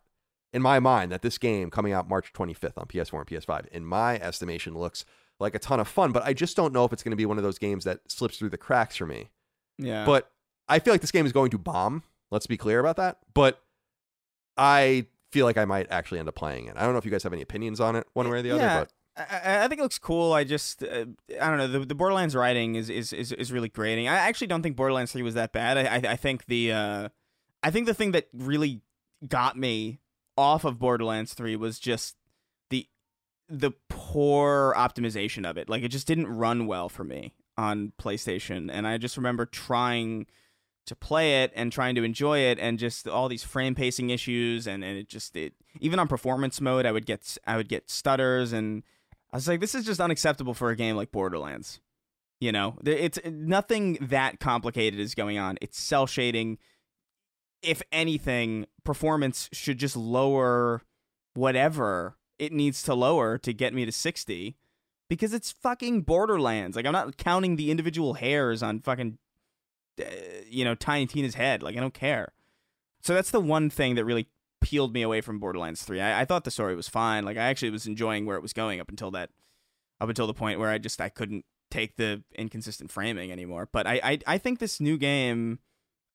[0.53, 3.83] in my mind that this game coming out March 25th on PS4 and PS5, in
[3.83, 5.05] my estimation, looks
[5.39, 6.11] like a ton of fun.
[6.11, 8.01] But I just don't know if it's going to be one of those games that
[8.07, 9.31] slips through the cracks for me.
[9.79, 10.05] Yeah.
[10.05, 10.29] But
[10.69, 12.03] I feel like this game is going to bomb.
[12.29, 13.17] Let's be clear about that.
[13.33, 13.59] But
[14.55, 16.75] I feel like I might actually end up playing it.
[16.77, 18.51] I don't know if you guys have any opinions on it, one way or the
[18.51, 18.61] other.
[19.15, 20.33] But I, I- I think it looks cool.
[20.33, 21.05] I just uh,
[21.41, 24.07] I don't know the, the Borderlands writing is, is is is really grating.
[24.07, 25.77] I actually don't think Borderlands Three was that bad.
[25.77, 27.09] I I, I think the uh,
[27.63, 28.81] I think the thing that really
[29.27, 29.99] got me
[30.37, 32.15] off of Borderlands Three was just
[32.69, 32.87] the
[33.49, 35.69] the poor optimization of it.
[35.69, 40.25] Like it just didn't run well for me on PlayStation, and I just remember trying
[40.85, 44.67] to play it and trying to enjoy it and just all these frame pacing issues
[44.67, 47.89] and, and it just it even on performance mode I would get I would get
[47.89, 48.83] stutters and
[49.31, 51.79] I was like this is just unacceptable for a game like Borderlands.
[52.39, 55.59] You know, it's nothing that complicated is going on.
[55.61, 56.57] It's cell shading.
[57.61, 60.81] If anything, performance should just lower
[61.35, 64.57] whatever it needs to lower to get me to 60
[65.07, 66.75] because it's fucking Borderlands.
[66.75, 69.19] Like I'm not counting the individual hairs on fucking
[69.99, 70.05] Uh,
[70.47, 71.63] you know, Tiny Tina's head.
[71.63, 72.33] Like I don't care.
[73.01, 74.27] So that's the one thing that really
[74.61, 75.99] peeled me away from Borderlands 3.
[75.99, 77.25] I, I thought the story was fine.
[77.25, 79.31] Like I actually was enjoying where it was going up until that
[79.99, 83.69] up until the point where I just I couldn't take the inconsistent framing anymore.
[83.71, 85.59] But I I, I think this new game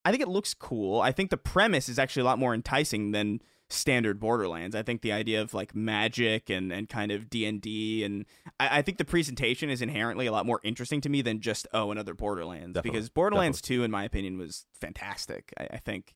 [0.04, 1.00] I think it looks cool.
[1.00, 4.76] I think the premise is actually a lot more enticing than standard Borderlands.
[4.76, 8.24] I think the idea of like magic and, and kind of D and D and
[8.60, 11.66] I, I think the presentation is inherently a lot more interesting to me than just
[11.72, 15.52] oh another Borderlands Definitely, because Borderlands Two in my opinion was fantastic.
[15.58, 16.14] I, I think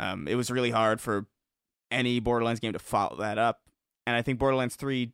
[0.00, 1.26] um, it was really hard for
[1.90, 3.60] any Borderlands game to follow that up,
[4.06, 5.12] and I think Borderlands Three,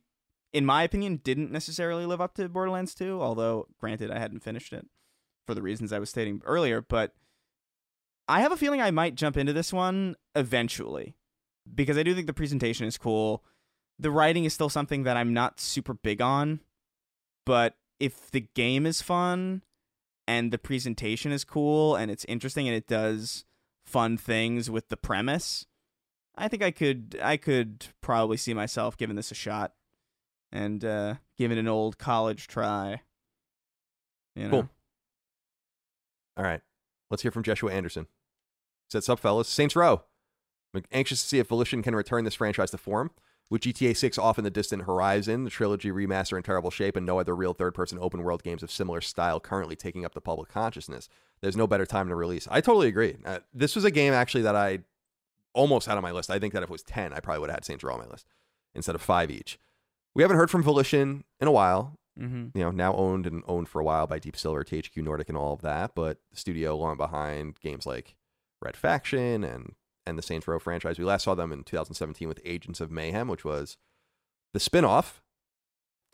[0.53, 3.21] in my opinion, didn't necessarily live up to Borderlands Two.
[3.21, 4.87] Although granted, I hadn't finished it
[5.45, 7.13] for the reasons I was stating earlier, but
[8.27, 11.16] I have a feeling I might jump into this one eventually
[11.75, 13.43] because I do think the presentation is cool.
[13.99, 16.61] The writing is still something that I'm not super big on,
[17.45, 19.63] but if the game is fun
[20.27, 23.45] and the presentation is cool and it's interesting and it does
[23.85, 25.65] fun things with the premise,
[26.35, 29.73] I think I could I could probably see myself giving this a shot
[30.51, 33.01] and uh giving an old college try.
[34.35, 34.49] You know.
[34.49, 34.69] Cool.
[36.37, 36.61] all right,
[37.09, 38.07] let's hear from Joshua Anderson.
[38.91, 40.03] He up, fellas, Saints Row.
[40.77, 43.11] I'm anxious to see if Volition can return this franchise to form."
[43.49, 47.05] With GTA 6 off in the distant horizon, the trilogy remaster in terrible shape, and
[47.05, 50.19] no other real third person open world games of similar style currently taking up the
[50.19, 51.07] public consciousness,
[51.39, 52.47] there's no better time to release.
[52.51, 53.15] I totally agree.
[53.25, 54.79] Uh, this was a game actually that I
[55.53, 56.29] almost had on my list.
[56.29, 57.99] I think that if it was 10, I probably would have had Saints Row on
[57.99, 58.27] my list
[58.75, 59.57] instead of five each.
[60.13, 61.97] We haven't heard from Volition in a while.
[62.19, 62.57] Mm-hmm.
[62.57, 65.37] You know, now owned and owned for a while by Deep Silver, THQ Nordic, and
[65.37, 65.91] all of that.
[65.93, 68.15] But the studio long behind games like
[68.61, 69.75] Red Faction and
[70.07, 70.97] and the Saints Row franchise.
[70.97, 73.77] We last saw them in 2017 with Agents of Mayhem, which was
[74.53, 75.19] the spinoff.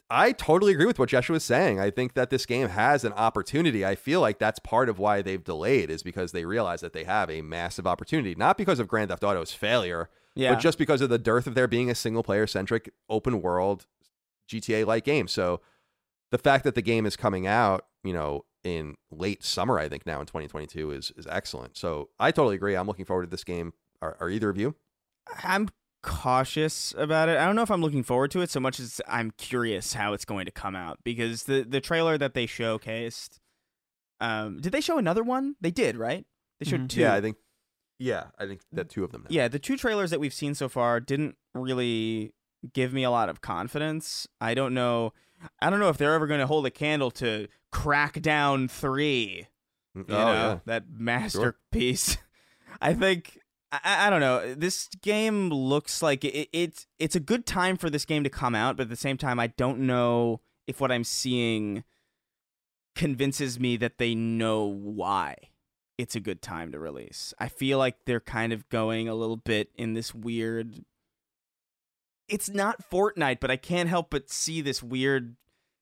[0.10, 1.80] I totally agree with what Joshua was saying.
[1.80, 3.86] I think that this game has an opportunity.
[3.86, 7.06] I feel like that's part of why they've delayed is because they realize that they
[7.06, 10.54] have a massive opportunity, not because of Grand Theft Auto's failure, Yeah.
[10.54, 13.88] but just because of the dearth of there being a single player centric open world
[14.50, 15.28] GTA like game.
[15.28, 15.62] So
[16.32, 20.06] the fact that the game is coming out, you know, in late summer, I think
[20.06, 21.76] now in 2022 is is excellent.
[21.78, 22.76] So I totally agree.
[22.76, 23.74] I'm looking forward to this game.
[24.04, 24.76] Are, are either of you?
[25.44, 25.70] I'm
[26.02, 27.38] cautious about it.
[27.38, 30.12] I don't know if I'm looking forward to it so much as I'm curious how
[30.14, 33.40] it's going to come out because the the trailer that they showcased.
[34.20, 35.56] Um, did they show another one?
[35.62, 36.26] They did, right?
[36.60, 36.90] They showed Mhm.
[36.90, 37.02] two.
[37.02, 37.38] Yeah, I think.
[38.00, 39.22] Yeah, I think that two of them.
[39.24, 39.28] Now.
[39.30, 42.34] Yeah, the two trailers that we've seen so far didn't really
[42.74, 44.28] give me a lot of confidence.
[44.42, 45.14] I don't know.
[45.62, 49.48] I don't know if they're ever going to hold a candle to Crackdown Three.
[49.98, 50.60] Mm, You oh know, yeah.
[50.66, 52.18] that masterpiece.
[52.82, 53.40] I think
[53.74, 54.54] I, I don't know.
[54.54, 58.54] This game looks like it, it's it's a good time for this game to come
[58.54, 61.84] out, but at the same time, I don't know if what I'm seeing
[62.96, 65.36] convinces me that they know why
[65.98, 67.34] it's a good time to release.
[67.40, 70.86] I feel like they're kind of going a little bit in this weird.
[72.30, 75.36] It's not Fortnite, but I can't help but see this weird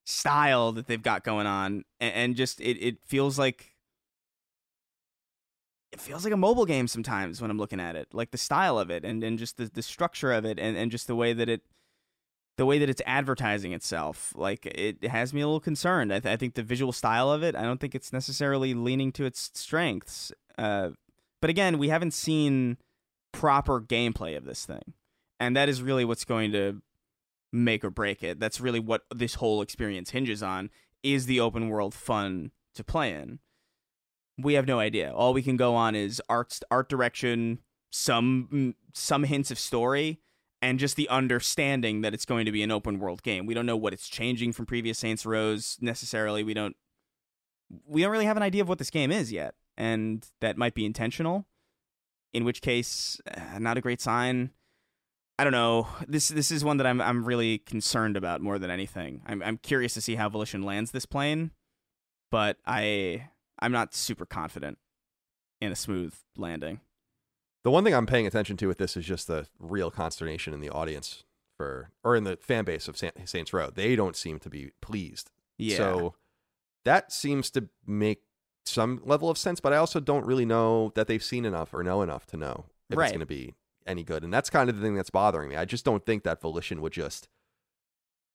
[0.06, 3.71] style that they've got going on, and, and just it, it feels like
[5.92, 8.80] it feels like a mobile game sometimes when I'm looking at it, like the style
[8.80, 11.34] of it, and, and just the, the structure of it, and, and just the way
[11.34, 11.62] that it
[12.58, 14.34] the way that it's advertising itself.
[14.36, 16.14] Like it has me a little concerned.
[16.14, 19.12] I, th- I think the visual style of it, I don't think it's necessarily leaning
[19.14, 20.32] to its strengths.
[20.58, 20.90] Uh,
[21.42, 22.78] but again, we haven't seen
[23.32, 24.94] proper gameplay of this thing,
[25.40, 26.82] and that is really what's going to
[27.52, 28.40] make or break it.
[28.40, 30.70] That's really what this whole experience hinges on:
[31.04, 33.40] is the open world fun to play in?
[34.38, 35.12] We have no idea.
[35.14, 37.60] All we can go on is art, art direction,
[37.92, 40.20] some some hints of story,
[40.62, 43.46] and just the understanding that it's going to be an open world game.
[43.46, 46.44] We don't know what it's changing from previous Saints Rows necessarily.
[46.44, 46.76] We don't
[47.86, 50.74] we don't really have an idea of what this game is yet, and that might
[50.74, 51.46] be intentional.
[52.34, 54.52] In which case, uh, not a great sign.
[55.38, 55.88] I don't know.
[56.08, 59.22] This this is one that I'm I'm really concerned about more than anything.
[59.26, 61.52] I'm I'm curious to see how Volition lands this plane,
[62.30, 63.30] but I
[63.62, 64.78] I'm not super confident
[65.60, 66.82] in a smooth landing.
[67.64, 70.62] The one thing I'm paying attention to with this is just the real consternation in
[70.62, 71.24] the audience
[71.58, 73.70] for, or in the fan base of Sa- Saints Row.
[73.70, 75.30] They don't seem to be pleased.
[75.60, 75.78] Yeah.
[75.78, 76.16] So
[76.86, 78.24] that seems to make
[78.66, 81.84] some level of sense, but I also don't really know that they've seen enough or
[81.84, 83.06] know enough to know if Right.
[83.06, 83.54] it's going to be
[83.86, 84.24] any good.
[84.24, 85.56] And that's kind of the thing that's bothering me.
[85.56, 87.28] I just don't think that Volition would just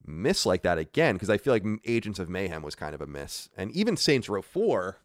[0.05, 3.07] miss like that again because I feel like Agents of Mayhem was kind of a
[3.07, 3.49] miss.
[3.57, 4.99] And even Saints Row 4,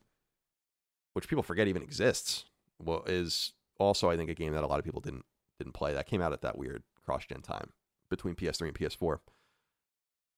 [1.14, 2.46] which people forget even exists,
[2.80, 5.26] well, is also I think a game that a lot of people didn't
[5.60, 5.94] didn't play.
[5.94, 7.72] That came out at that weird cross-gen time
[8.10, 9.20] between PS3 and PS4.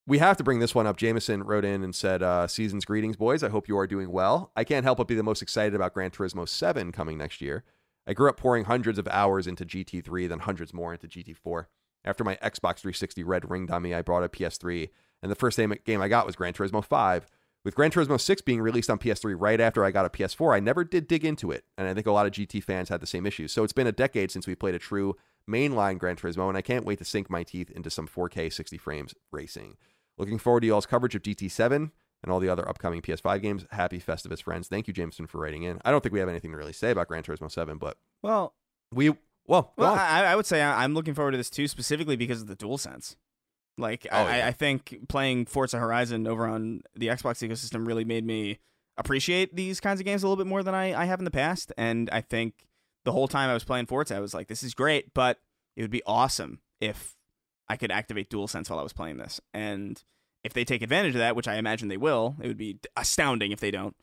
[0.06, 0.98] We have to bring this one up.
[0.98, 3.41] Jameson wrote in and said, uh, Season's greetings, boys.
[3.41, 4.52] I hope you are doing well.
[4.54, 7.64] I can't help but be the most excited about Gran Turismo 7 coming next year.
[8.06, 11.68] I grew up pouring hundreds of hours into GT3, then hundreds more into GT4.
[12.04, 14.90] After my Xbox 360 red ringed on me, I brought a PS3,
[15.22, 17.28] and the first game I got was Gran Turismo 5.
[17.64, 20.60] With Gran Turismo 6 being released on PS3 right after I got a PS4, I
[20.60, 23.07] never did dig into it, and I think a lot of GT fans had the
[23.07, 23.53] same issues.
[23.53, 25.15] So it's been a decade since we played a true
[25.49, 28.77] mainline Gran Turismo, and I can't wait to sink my teeth into some 4K 60
[28.77, 29.77] frames racing.
[30.18, 31.91] Looking forward to y'all's coverage of GT7
[32.22, 33.65] and all the other upcoming PS5 games.
[33.72, 34.68] Happy Festivus, friends.
[34.68, 35.80] Thank you, Jameson, for writing in.
[35.85, 38.56] I don't think we have anything to really say about Gran Turismo 7, but Well,
[38.91, 39.10] we,
[39.48, 39.94] well, well.
[39.94, 43.15] I, I would say I'm looking forward to this too, specifically because of the DualSense.
[43.78, 44.48] Like, Oh, I, yeah.
[44.48, 48.60] I think playing Forza Horizon over on the Xbox ecosystem really made me
[48.98, 51.32] appreciate these kinds of games a little bit more than I, I have in the
[51.32, 51.72] past.
[51.78, 52.68] And I think
[53.06, 55.40] the whole time I was playing Forza, I was like, this is great, but
[55.76, 57.16] it would be awesome if
[57.68, 59.41] I could activate DualSense while I was playing this.
[59.54, 60.02] And
[60.44, 63.52] if they take advantage of that, which I imagine they will, it would be astounding
[63.52, 63.95] if they don't.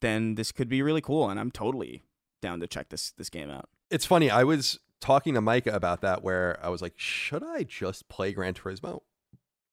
[0.00, 2.04] Then this could be really cool, and I'm totally
[2.40, 3.68] down to check this this game out.
[3.90, 4.30] it's funny.
[4.30, 8.32] I was talking to Micah about that where I was like, should I just play
[8.32, 9.00] Gran Turismo?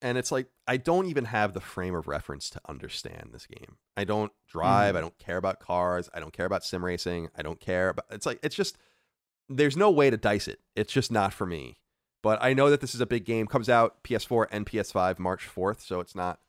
[0.00, 3.76] And it's like, I don't even have the frame of reference to understand this game.
[3.96, 4.94] I don't drive.
[4.94, 6.08] I don't care about cars.
[6.14, 7.28] I don't care about sim racing.
[7.36, 8.78] I don't care But it's like, it's just,
[9.48, 10.60] there's no way to dice it.
[10.76, 11.78] It's just not for me.
[12.22, 13.46] But I know that this is a big game.
[13.46, 16.40] Comes out PS4 and PS5 March 4th, so it's not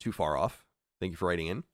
[0.00, 0.64] too far off.
[1.00, 1.64] Thank you for writing in.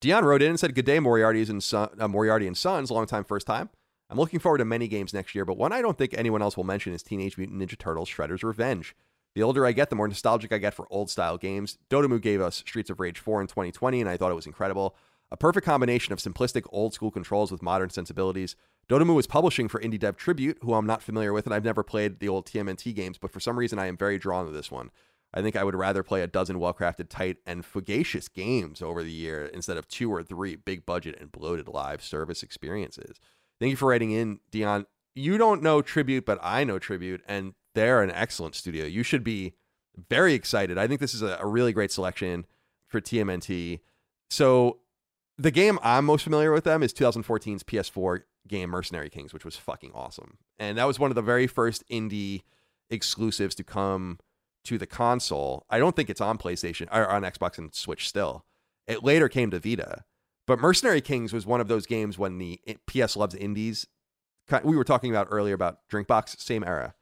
[0.00, 2.90] Dion wrote in and said, "Good day, Moriarty's and son, uh, Moriarty and Sons.
[2.90, 3.68] Long time, first time.
[4.10, 6.56] I'm looking forward to many games next year, but one I don't think anyone else
[6.56, 8.96] will mention is Teenage Mutant Ninja Turtles: Shredder's Revenge.
[9.36, 11.78] The older I get, the more nostalgic I get for old style games.
[11.88, 14.96] Dotemu gave us Streets of Rage 4 in 2020, and I thought it was incredible.
[15.30, 18.56] A perfect combination of simplistic old school controls with modern sensibilities.
[18.88, 21.84] Dotemu is publishing for Indie Dev Tribute, who I'm not familiar with, and I've never
[21.84, 24.72] played the old TMNT games, but for some reason I am very drawn to this
[24.72, 24.90] one.
[25.32, 29.04] I think I would rather play a dozen well crafted, tight, and fugacious games over
[29.04, 33.20] the year instead of two or three big budget and bloated live service experiences.
[33.60, 34.86] Thank you for writing in, Dion.
[35.14, 38.86] You don't know Tribute, but I know Tribute, and they're an excellent studio.
[38.86, 39.52] You should be
[40.08, 40.78] very excited.
[40.78, 42.46] I think this is a, a really great selection
[42.88, 43.80] for TMNT.
[44.30, 44.78] So,
[45.36, 49.56] the game I'm most familiar with them is 2014's PS4 game Mercenary Kings, which was
[49.56, 50.38] fucking awesome.
[50.58, 52.42] And that was one of the very first indie
[52.90, 54.18] exclusives to come
[54.64, 55.64] to the console.
[55.70, 58.44] I don't think it's on PlayStation or on Xbox and Switch still.
[58.86, 60.04] It later came to Vita.
[60.50, 63.86] But Mercenary Kings was one of those games when the PS loves indies.
[64.64, 66.96] We were talking about earlier about Drinkbox, same era.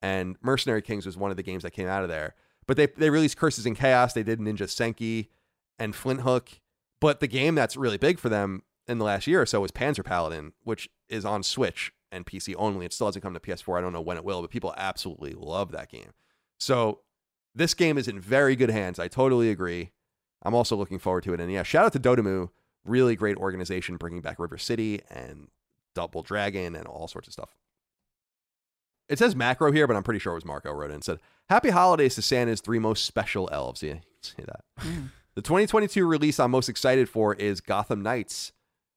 [0.00, 2.34] And Mercenary Kings was one of the games that came out of there.
[2.66, 4.14] But they, they released Curses and Chaos.
[4.14, 5.28] They did Ninja Senki
[5.78, 6.48] and Flinthook.
[6.98, 9.70] But the game that's really big for them in the last year or so was
[9.70, 12.86] Panzer Paladin, which is on Switch and PC only.
[12.86, 13.76] It still hasn't come to PS4.
[13.76, 16.14] I don't know when it will, but people absolutely love that game.
[16.58, 17.00] So
[17.54, 18.98] this game is in very good hands.
[18.98, 19.90] I totally agree.
[20.40, 21.40] I'm also looking forward to it.
[21.40, 22.48] And yeah, shout out to Dotemu.
[22.84, 25.48] Really great organization bringing back River City and
[25.94, 27.56] Double Dragon and all sorts of stuff.
[29.08, 31.20] It says macro here, but I'm pretty sure it was Marco wrote it and said,
[31.48, 33.82] Happy holidays to Santa's three most special elves.
[33.82, 34.64] Yeah, say that.
[34.80, 35.10] Mm.
[35.34, 38.52] The 2022 release I'm most excited for is Gotham Knights.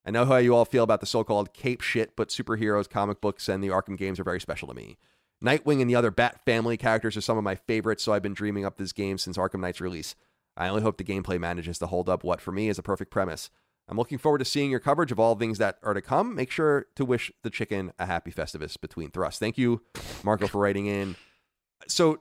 [0.06, 3.20] I know how you all feel about the so called cape shit, but superheroes, comic
[3.20, 4.98] books, and the Arkham games are very special to me.
[5.44, 8.34] Nightwing and the other Bat family characters are some of my favorites, so I've been
[8.34, 10.14] dreaming up this game since Arkham Knight's release.
[10.56, 13.10] I only hope the gameplay manages to hold up what, for me, is a perfect
[13.10, 13.50] premise.
[13.88, 16.34] I'm looking forward to seeing your coverage of all things that are to come.
[16.34, 19.38] Make sure to wish the chicken a happy Festivus between thrusts.
[19.38, 19.82] Thank you,
[20.22, 21.16] Marco, for writing in.
[21.86, 22.20] So,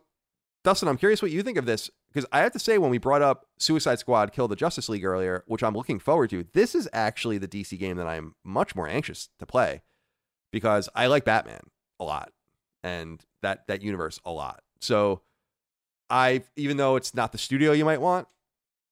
[0.64, 2.98] Dustin, I'm curious what you think of this because I have to say, when we
[2.98, 6.74] brought up Suicide Squad Kill the Justice League earlier, which I'm looking forward to, this
[6.74, 9.82] is actually the DC game that I'm much more anxious to play
[10.52, 11.62] because I like Batman
[12.00, 12.32] a lot
[12.84, 14.64] and that that universe a lot.
[14.80, 15.22] So
[16.10, 18.28] I even though it's not the studio you might want,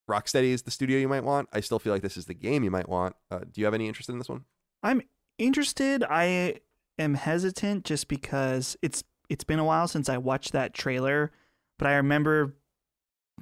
[0.09, 1.49] Rocksteady is the studio you might want.
[1.51, 3.15] I still feel like this is the game you might want.
[3.31, 4.45] Uh, do you have any interest in this one?
[4.83, 5.01] I'm
[5.37, 6.03] interested.
[6.03, 6.59] I
[6.99, 11.31] am hesitant just because it's it's been a while since I watched that trailer,
[11.79, 12.53] but I remember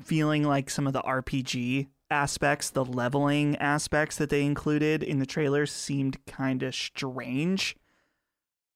[0.01, 5.25] feeling like some of the RPG aspects, the leveling aspects that they included in the
[5.25, 7.75] trailer seemed kind of strange.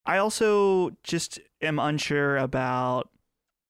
[0.05, 3.09] I also just am unsure about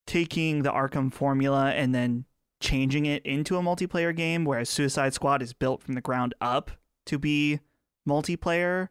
[0.06, 2.26] taking the Arkham formula and then
[2.60, 6.72] changing it into a multiplayer game, whereas Suicide Squad is built from the ground up
[7.06, 7.60] to be
[8.08, 8.90] multiplayer.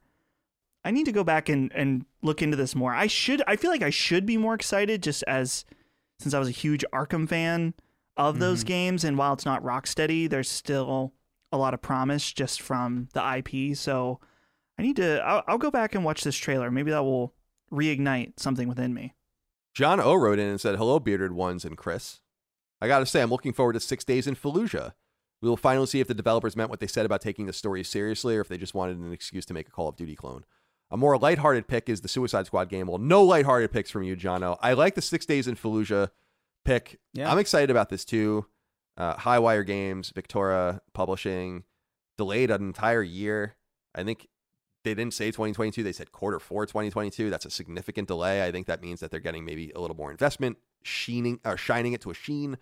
[0.84, 2.94] I need to go back and, and look into this more.
[2.94, 5.64] I should I feel like I should be more excited just as
[6.18, 7.74] since I was a huge Arkham fan
[8.16, 8.40] of mm-hmm.
[8.40, 11.12] those games and while it's not Rocksteady, there's still
[11.52, 13.76] a lot of promise just from the IP.
[13.76, 14.20] So
[14.78, 16.70] I need to I'll, I'll go back and watch this trailer.
[16.70, 17.34] Maybe that will
[17.72, 19.14] reignite something within me.
[19.74, 22.20] John O wrote in and said, Hello, bearded ones and Chris.
[22.80, 24.92] I gotta say, I'm looking forward to six days in Fallujah.
[25.42, 27.84] We will finally see if the developers meant what they said about taking the story
[27.84, 30.44] seriously or if they just wanted an excuse to make a Call of Duty clone.
[30.90, 32.86] A more lighthearted pick is the Suicide Squad game.
[32.86, 34.56] Well, no lighthearted picks from you, Jono.
[34.62, 36.10] I like the six days in Fallujah
[36.64, 37.00] pick.
[37.12, 37.30] Yeah.
[37.30, 38.46] I'm excited about this too.
[38.96, 41.64] Uh, Highwire Games, Victura Publishing,
[42.16, 43.56] delayed an entire year.
[43.94, 44.28] I think
[44.86, 45.82] they didn't say 2022.
[45.82, 47.28] They said quarter four 2022.
[47.28, 48.46] That's a significant delay.
[48.46, 51.92] I think that means that they're getting maybe a little more investment, sheening or shining
[51.92, 52.56] it to a sheen,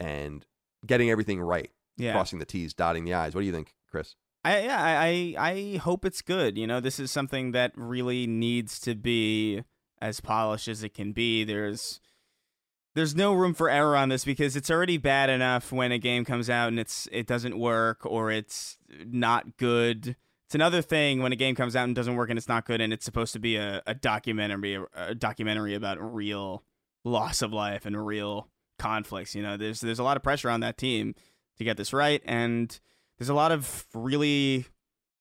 [0.00, 0.44] and
[0.84, 1.70] getting everything right.
[1.96, 2.12] Yeah.
[2.12, 3.34] Crossing the T's, dotting the I's.
[3.36, 4.16] What do you think, Chris?
[4.44, 6.58] I yeah, I I hope it's good.
[6.58, 9.62] You know, this is something that really needs to be
[10.02, 11.44] as polished as it can be.
[11.44, 12.00] There's
[12.94, 16.24] there's no room for error on this because it's already bad enough when a game
[16.24, 18.76] comes out and it's it doesn't work or it's
[19.06, 20.16] not good
[20.46, 22.80] it's another thing when a game comes out and doesn't work and it's not good
[22.80, 26.62] and it's supposed to be a, a documentary a documentary about real
[27.04, 28.48] loss of life and real
[28.78, 29.34] conflicts.
[29.34, 31.14] You know, there's there's a lot of pressure on that team
[31.58, 32.78] to get this right, and
[33.18, 34.66] there's a lot of really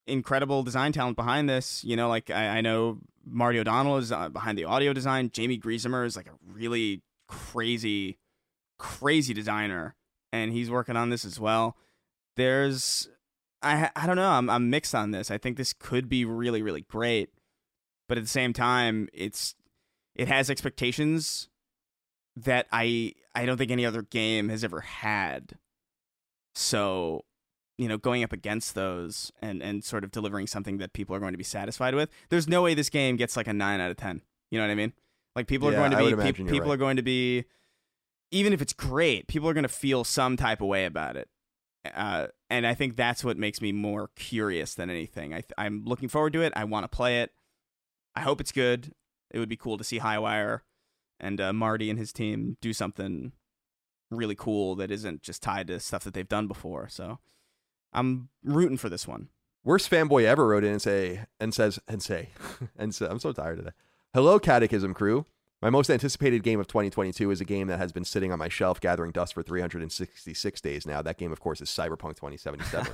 [0.08, 1.84] incredible design talent behind this.
[1.84, 5.32] You know, like I, I know Marty O'Donnell is uh, behind the audio design.
[5.36, 8.18] Jaime Griesemer is like a really crazy,
[8.80, 9.96] crazy designer,
[10.32, 11.78] and he's working on this as well.
[12.36, 13.10] There's
[13.64, 14.30] I I don't know.
[14.30, 15.32] I'm I'm mixed on this.
[15.32, 17.30] I think this could be really really great,
[18.08, 19.56] but at the same time, it's
[20.16, 21.50] it has expectations
[22.36, 25.54] that I I don't think any other game has ever had.
[26.56, 27.26] So,
[27.78, 31.20] you know, going up against those and and sort of delivering something that people are
[31.20, 32.10] going to be satisfied with.
[32.30, 34.22] There's no way this game gets like a 9 out of 10.
[34.52, 34.94] You know what I mean?
[35.36, 36.72] Like people yeah, are going to be pe- people right.
[36.72, 37.46] are going to be
[38.32, 41.30] even if it's great, people are going to feel some type of way about it.
[41.94, 45.34] Uh, and I think that's what makes me more curious than anything.
[45.34, 46.54] I, am looking forward to it.
[46.56, 47.32] I want to play it.
[48.16, 48.94] I hope it's good.
[49.32, 50.62] It would be cool to see Highwire
[51.20, 53.34] and uh, Marty and his team do something
[54.12, 56.88] really cool that isn't just tied to stuff that they've done before.
[56.88, 57.20] So
[57.92, 59.30] I'm rooting for this one.
[59.64, 62.30] Worst fanboy ever wrote in and say and says and say
[62.78, 63.76] and so, I'm so tired of that.
[64.14, 65.26] Hello, Catechism crew.
[65.64, 68.50] My most anticipated game of 2022 is a game that has been sitting on my
[68.50, 71.02] shelf gathering dust for 366 days now.
[71.02, 72.92] That game, of course, is Cyberpunk 2077.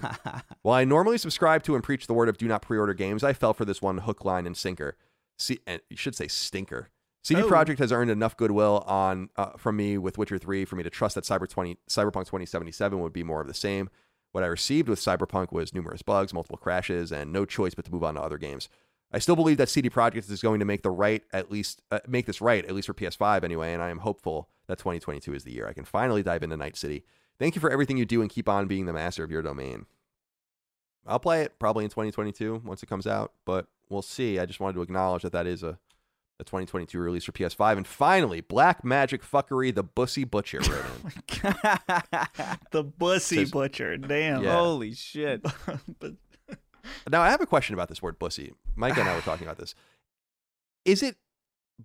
[0.61, 3.33] While I normally subscribe to and preach the word of do not pre-order games, I
[3.33, 4.97] fell for this one hook, line, and sinker.
[5.35, 6.91] See, and you should say stinker.
[7.23, 7.49] CD Oh.
[7.49, 10.91] Projekt has earned enough goodwill on uh, from me with Witcher 3 for me to
[10.91, 13.89] trust that Cyber 20, Cyberpunk 2077 would be more of the same.
[14.31, 17.91] What I received with Cyberpunk was numerous bugs, multiple crashes, and no choice but to
[17.91, 18.69] move on to other games.
[19.11, 21.99] I still believe that CD Projekt is going to make the right, at least uh,
[22.07, 23.73] make this right, at least for PS5 anyway.
[23.73, 26.77] And I am hopeful that 2022 is the year I can finally dive into Night
[26.77, 27.03] City.
[27.40, 29.86] Thank you for everything you do and keep on being the master of your domain.
[31.07, 34.38] I'll play it probably in 2022 once it comes out, but we'll see.
[34.38, 35.80] I just wanted to acknowledge that that is a,
[36.40, 37.77] a 2022 release for PS5.
[37.77, 41.11] And finally, Black Magic Fuckery, the Bussy Butcher wrote in.
[42.72, 43.98] the bussy butcher.
[43.98, 44.44] Damn.
[44.44, 44.57] Yeah.
[44.57, 45.41] Holy shit.
[45.99, 46.14] but
[47.10, 48.53] now, I have a question about this word bussy.
[48.76, 49.76] Micah and I were talking about this.
[50.85, 51.15] Is it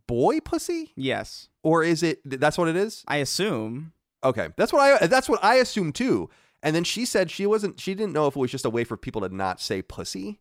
[0.06, 0.92] boy pussy?
[0.96, 1.48] yes.
[1.62, 3.04] Or is it, that's what it is?
[3.08, 3.92] I assume.
[4.22, 6.30] Okay, that's what I that's what I assume too.
[6.62, 8.84] And then she said she wasn't she didn't know if it was just a way
[8.84, 10.40] for people to not say pussy,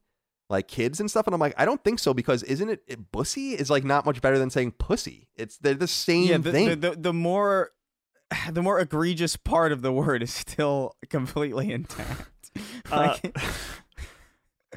[0.50, 1.28] like kids and stuff.
[1.28, 4.06] And I'm like, I don't think so because isn't it, it bussy is like not
[4.06, 5.28] much better than saying pussy.
[5.36, 6.70] It's they're the same yeah, the, thing.
[6.70, 7.72] The, the, the more
[8.52, 12.52] the more egregious part of the word is still completely intact.
[12.92, 13.38] Uh, Like,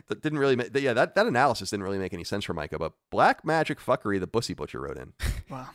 [0.09, 2.78] that didn't really make yeah that that analysis didn't really make any sense for Micah.
[2.78, 5.12] But black magic fuckery, the bussy butcher wrote in
[5.51, 5.68] wow.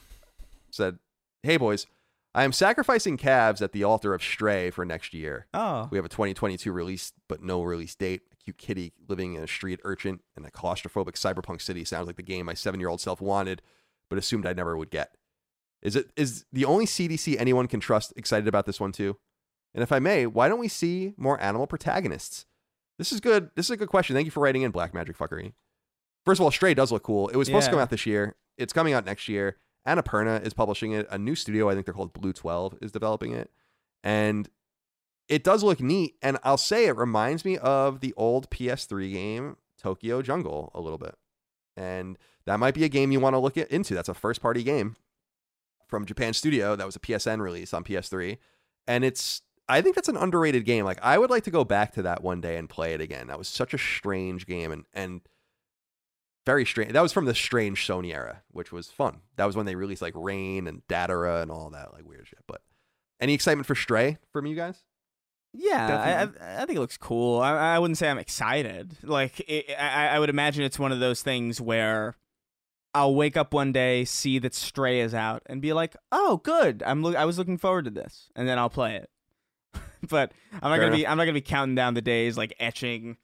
[0.70, 1.00] said,
[1.44, 1.88] "Hey boys,
[2.34, 5.48] I am sacrificing calves at the altar of Stray for next year.
[5.54, 8.22] oh, We have a 2022 release, but no release date.
[8.32, 12.16] A cute kitty living in a street urchin in a claustrophobic cyberpunk city sounds like
[12.16, 13.62] the game my seven year old self wanted,
[14.10, 15.16] but assumed I never would get.
[15.82, 19.18] Is it is the only CDC anyone can trust excited about this one too?
[19.74, 22.46] And if I may, why don't we see more animal protagonists?
[22.98, 23.50] This is good.
[23.56, 24.16] This is a good question.
[24.16, 25.54] Thank you for writing in Black Magic Fuckery.
[26.26, 27.30] First of all, Stray does look cool.
[27.30, 28.36] It was supposed to come out this year.
[28.58, 29.58] It's coming out next year.
[29.88, 31.08] Annapurna is publishing it.
[31.10, 33.50] A new studio, I think they're called BlueTwelve, is developing it.
[34.04, 34.48] And
[35.28, 36.16] it does look neat.
[36.22, 41.00] And I'll say it reminds me of the old PS3 game, Tokyo Jungle, a little
[41.00, 41.16] bit.
[41.76, 43.96] And that might be a game you want to look at, into.
[43.96, 44.96] That's a first party game
[45.88, 46.76] from Japan Studio.
[46.76, 48.38] That was a PSN release on PS3.
[48.88, 49.42] And it's,
[49.72, 50.86] I think that's an underrated game.
[50.86, 53.28] Like, I would like to go back to that one day and play it again.
[53.28, 55.22] That was such a strange game and, and
[56.46, 56.92] very strange.
[56.94, 59.22] That was from the strange Sony era, which was fun.
[59.38, 62.40] That was when they released like Rain and Datura and all that like weird shit.
[62.48, 62.62] But
[63.20, 64.84] any excitement for Stray from you guys?
[65.54, 66.32] yeah.
[66.42, 67.40] I, I, I think it looks cool.
[67.40, 68.98] I, I wouldn't say I'm excited.
[69.04, 72.16] Like, it, I, I would imagine it's one of those things where
[72.94, 76.84] I'll wake up one day, see that Stray is out, and be like, "Oh, good.
[76.86, 77.16] I'm look.
[77.16, 79.10] I was looking forward to this," and then I'll play it.
[80.10, 81.08] but I'm not Fair gonna be.
[81.08, 83.18] I'm not gonna be counting down the days, like etching,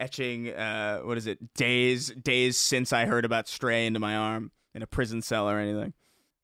[0.00, 0.50] etching.
[0.52, 1.54] Uh, what is it?
[1.54, 5.58] Days, days since I heard about Stray into my arm in a prison cell or
[5.58, 5.92] anything.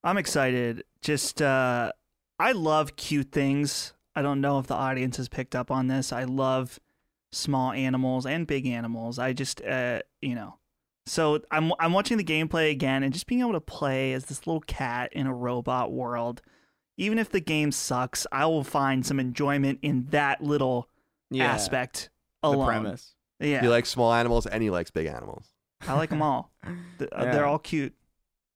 [0.03, 0.85] I'm excited.
[1.01, 1.93] Just uh
[2.39, 3.95] I love cute things.
[4.15, 6.13] I don't know if the audience has picked up on this.
[6.13, 6.79] I love
[7.33, 9.19] small animals and big animals.
[9.19, 10.59] I just uh you know.
[11.07, 14.47] So I'm I'm watching the gameplay again and just being able to play as this
[14.47, 16.43] little cat in a robot world.
[16.97, 20.89] Even if the game sucks, I will find some enjoyment in that little
[21.31, 22.11] Yeah, aspect
[22.43, 22.67] the alone.
[22.67, 23.15] premise.
[23.41, 23.61] Yeah.
[23.63, 25.47] He likes small animals and he likes big animals.
[25.87, 26.53] I like them all.
[26.99, 27.33] Th- uh, Yeah.
[27.33, 27.95] They're all cute.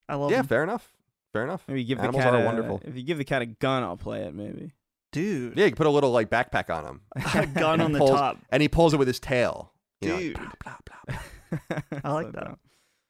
[0.09, 0.37] I love them.
[0.37, 0.49] yeah, them.
[0.49, 0.93] fair enough.
[1.33, 1.63] Fair enough.
[1.69, 2.81] Maybe give Animals the cat are a, wonderful.
[2.85, 4.35] If you give the cat a gun, I'll play it.
[4.35, 4.73] Maybe.
[5.13, 5.57] Dude.
[5.59, 7.01] Yeah, you can put a little like backpack on him.
[7.35, 8.39] A gun on the Pulls- top.
[8.51, 9.73] and he pulls it with his tail.
[10.01, 10.35] You know, Dude.
[10.35, 11.19] blah, blah,
[11.61, 11.79] blah.
[12.05, 12.45] I like So that.
[12.45, 12.57] dumb.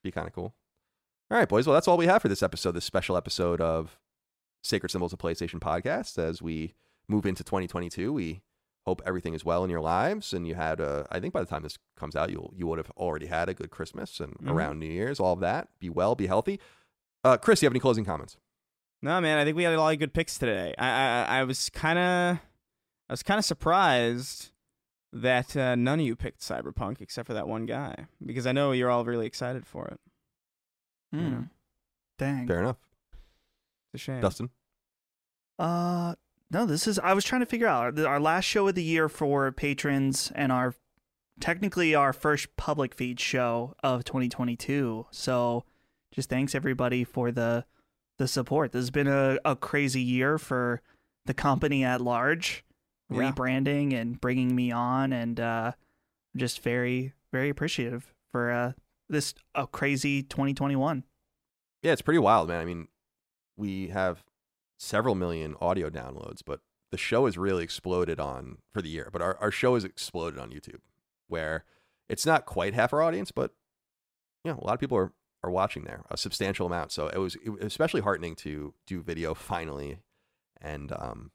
[0.02, 0.54] Be kind of cool.
[1.30, 1.66] All right, boys.
[1.66, 3.98] Well, that's all we have for this episode, this special episode of
[4.68, 6.18] Sacred Symbols of PlayStation podcast.
[6.18, 6.74] As we
[7.08, 8.42] move into 2022, we
[8.86, 10.80] hope everything is well in your lives, and you had.
[10.80, 13.48] A, I think by the time this comes out, you'll you would have already had
[13.48, 14.50] a good Christmas and Mhm.
[14.50, 15.68] around New Year's, all of that.
[15.78, 16.60] Be well, be healthy.
[17.24, 18.36] Uh, Chris, you have any closing comments?
[19.02, 19.38] No, man.
[19.38, 20.74] I think we had a lot of good picks today.
[20.78, 22.38] I I, I was kind of
[23.08, 24.50] I was kind of surprised
[25.12, 28.72] that uh, none of you picked Cyberpunk except for that one guy because I know
[28.72, 30.00] you're all really excited for it.
[31.12, 31.46] Know.
[32.18, 32.46] Dang.
[32.46, 32.76] Fair enough.
[33.94, 34.20] It's a shame.
[34.20, 34.50] Dustin.
[35.58, 36.14] Uh,
[36.50, 36.98] no, this is.
[36.98, 40.32] I was trying to figure out our, our last show of the year for patrons
[40.34, 40.74] and our
[41.40, 45.06] technically our first public feed show of 2022.
[45.10, 45.64] So,
[46.10, 47.64] just thanks everybody for the
[48.18, 48.72] the support.
[48.72, 50.80] This has been a, a crazy year for
[51.26, 52.64] the company at large,
[53.10, 53.30] Yeah.
[53.32, 55.72] rebranding and bringing me on, and uh,
[56.34, 58.72] I'm just very very appreciative for uh
[59.10, 61.04] this a crazy 2021.
[61.82, 62.60] Yeah, it's pretty wild, man.
[62.60, 62.88] I mean,
[63.56, 64.24] we have
[64.78, 66.60] several million audio downloads, but
[66.90, 69.10] the show has really exploded on for the year.
[69.12, 70.80] But our, our show has exploded on YouTube,
[71.26, 71.64] where
[72.08, 73.52] it's not quite half our audience, but
[74.44, 76.92] you know, a lot of people are, are watching there, a substantial amount.
[76.92, 79.98] So it was, it was especially heartening to do video finally.
[80.60, 81.30] And um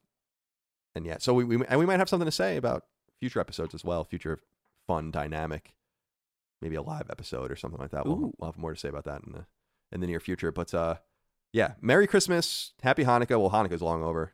[0.95, 2.85] and yeah, so we, we and we might have something to say about
[3.19, 4.39] future episodes as well, future
[4.85, 5.73] fun, dynamic,
[6.61, 8.05] maybe a live episode or something like that.
[8.05, 9.45] We'll, we'll have more to say about that in the
[9.91, 10.51] in the near future.
[10.51, 10.95] But uh,
[11.53, 13.39] yeah, Merry Christmas, Happy Hanukkah.
[13.39, 14.33] Well, Hanukkah's long over.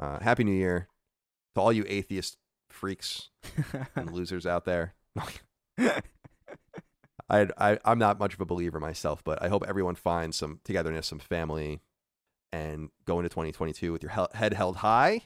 [0.00, 0.88] Uh, Happy New Year
[1.54, 3.30] to all you atheist freaks
[3.94, 4.94] and losers out there.
[7.28, 10.60] I, I I'm not much of a believer myself, but I hope everyone finds some
[10.64, 11.80] togetherness, some family,
[12.52, 15.22] and go into 2022 with your he- head held high.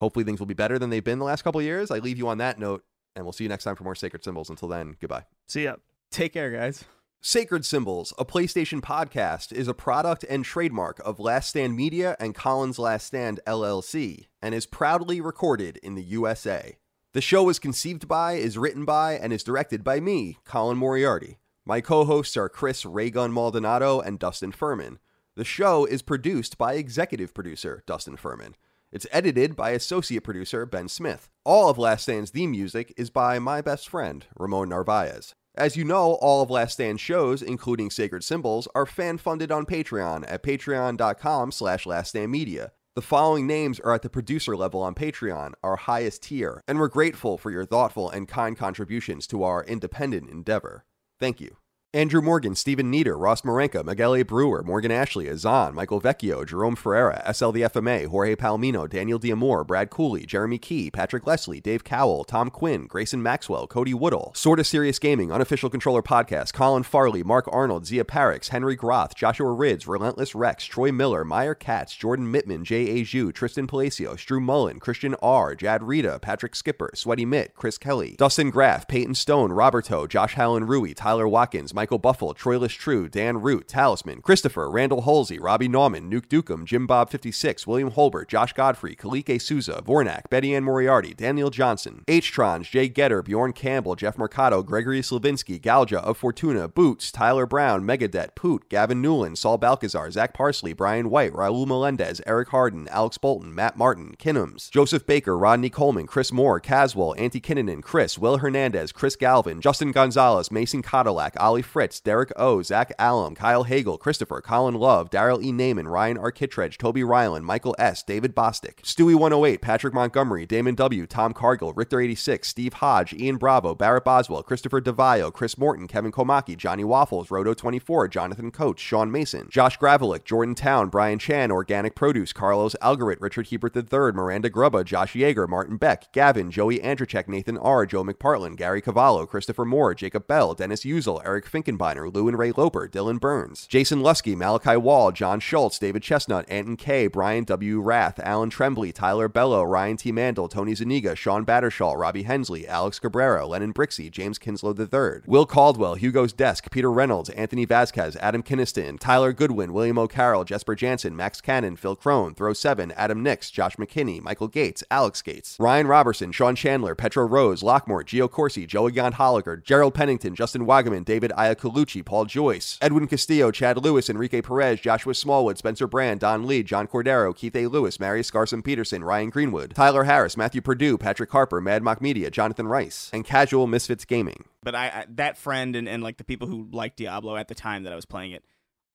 [0.00, 1.90] Hopefully, things will be better than they've been the last couple of years.
[1.90, 2.84] I leave you on that note,
[3.14, 4.50] and we'll see you next time for more Sacred Symbols.
[4.50, 5.24] Until then, goodbye.
[5.48, 5.76] See ya.
[6.10, 6.84] Take care, guys.
[7.28, 12.36] Sacred Symbols, a PlayStation podcast, is a product and trademark of Last Stand Media and
[12.36, 16.78] Colin's Last Stand LLC, and is proudly recorded in the USA.
[17.14, 21.38] The show is conceived by, is written by, and is directed by me, Colin Moriarty.
[21.64, 25.00] My co hosts are Chris Ray Gun Maldonado and Dustin Furman.
[25.34, 28.54] The show is produced by executive producer Dustin Furman.
[28.92, 31.28] It's edited by associate producer Ben Smith.
[31.42, 35.34] All of Last Stand's theme music is by my best friend, Ramon Narvaez.
[35.56, 40.24] As you know, all of Last Stand shows, including Sacred Symbols, are fan-funded on Patreon
[40.28, 42.72] at patreon.com slash laststandmedia.
[42.94, 46.88] The following names are at the producer level on Patreon, our highest tier, and we're
[46.88, 50.84] grateful for your thoughtful and kind contributions to our independent endeavor.
[51.18, 51.56] Thank you.
[51.96, 54.22] Andrew Morgan, Stephen Nieder, Ross Marenka, Miguel A.
[54.22, 60.26] Brewer, Morgan Ashley, Azan, Michael Vecchio, Jerome Ferreira, SLDFMA, Jorge Palomino, Daniel Diamore, Brad Cooley,
[60.26, 65.32] Jeremy Key, Patrick Leslie, Dave Cowell, Tom Quinn, Grayson Maxwell, Cody Woodall, Sorta Serious Gaming,
[65.32, 70.66] Unofficial Controller Podcast, Colin Farley, Mark Arnold, Zia Parix, Henry Groth, Joshua Rids, Relentless Rex,
[70.66, 75.82] Troy Miller, Meyer Katz, Jordan Mittman, Jay Aju, Tristan Palacios, Drew Mullen, Christian R., Jad
[75.82, 80.92] Rita, Patrick Skipper, Sweaty Mitt, Chris Kelly, Dustin Graff, Peyton Stone, Roberto, Josh Hallen Rui,
[80.92, 86.26] Tyler Watkins, Michael Buffle, Troy True, Dan Root, Talisman, Christopher, Randall Halsey, Robbie Nauman, Nuke
[86.26, 91.48] Dukem, Jim Bob 56, William Holbert, Josh Godfrey, Kalike Souza, Vornak, Betty Ann Moriarty, Daniel
[91.48, 97.46] Johnson, H-Trons, Jay Getter, Bjorn Campbell, Jeff Mercado, Gregory Slavinsky, Galja of Fortuna, Boots, Tyler
[97.46, 102.88] Brown, Megadet, Poot, Gavin Newland, Saul Balcazar, Zach Parsley, Brian White, Raul Melendez, Eric Harden,
[102.88, 108.18] Alex Bolton, Matt Martin, Kinnums, Joseph Baker, Rodney Coleman, Chris Moore, Caswell, Antti Kinnanen, Chris,
[108.18, 113.64] Will Hernandez, Chris Galvin, Justin Gonzalez, Mason Cadillac, Ollie Fritz, Derek O, Zach Allum, Kyle
[113.64, 115.52] Hagel, Christopher, Colin Love, Daryl E.
[115.52, 121.32] Naiman, Ryan Arkittredge, Toby Ryland, Michael S., David Bostic, Stewie108, Patrick Montgomery, Damon W., Tom
[121.32, 126.84] Cargill, Richter86, Steve Hodge, Ian Bravo, Barrett Boswell, Christopher DeVio, Chris Morton, Kevin Komaki, Johnny
[126.84, 132.76] Waffles, Roto24, Jonathan Coach, Sean Mason, Josh Gravelick, Jordan Town, Brian Chan, Organic Produce, Carlos
[132.80, 137.86] Algarit, Richard Hebert III, Miranda Grubba, Josh Yeager, Martin Beck, Gavin, Joey Andrzejczyk, Nathan R.,
[137.86, 142.52] Joe McPartlin, Gary Cavallo, Christopher Moore, Jacob Bell, Dennis Uzel, Eric Finkenbeiner, Lou and Ray
[142.52, 147.80] Loper, Dylan Burns, Jason Lusky, Malachi Wall, John Schultz, David Chestnut, Anton K, Brian W.
[147.80, 150.12] Rath, Alan Trembley, Tyler Bello, Ryan T.
[150.12, 155.46] Mandel, Tony Zuniga, Sean Battershaw, Robbie Hensley, Alex Cabrera, Lennon Brixey, James Kinslow III, Will
[155.46, 161.16] Caldwell, Hugo's Desk, Peter Reynolds, Anthony Vasquez, Adam Kinniston, Tyler Goodwin, William O'Carroll, Jesper Jansen,
[161.16, 165.86] Max Cannon, Phil Crone, Throw 7, Adam Nix, Josh McKinney, Michael Gates, Alex Gates, Ryan
[165.86, 171.32] Robertson, Sean Chandler, Petro Rose, Lockmore, Gio Corsi, Joey Holliger, Gerald Pennington, Justin Wagaman, David
[171.54, 176.62] Iacolucci, Paul Joyce, Edwin Castillo, Chad Lewis, Enrique Perez, Joshua Smallwood, Spencer Brand, Don Lee,
[176.62, 177.66] John Cordero, Keith A.
[177.66, 182.30] Lewis, Marius Garson Peterson, Ryan Greenwood, Tyler Harris, Matthew Purdue, Patrick Harper, Mad Mock Media,
[182.30, 184.44] Jonathan Rice, and Casual Misfits Gaming.
[184.62, 187.54] But I, I that friend and, and like the people who liked Diablo at the
[187.54, 188.44] time that I was playing it,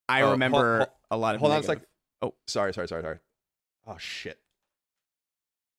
[0.10, 1.41] I Oh, remember hol- a lot of.
[1.41, 1.88] Hold on a negative- sec.
[2.23, 3.18] Oh, sorry, sorry, sorry, sorry.
[3.88, 4.40] Oh shit.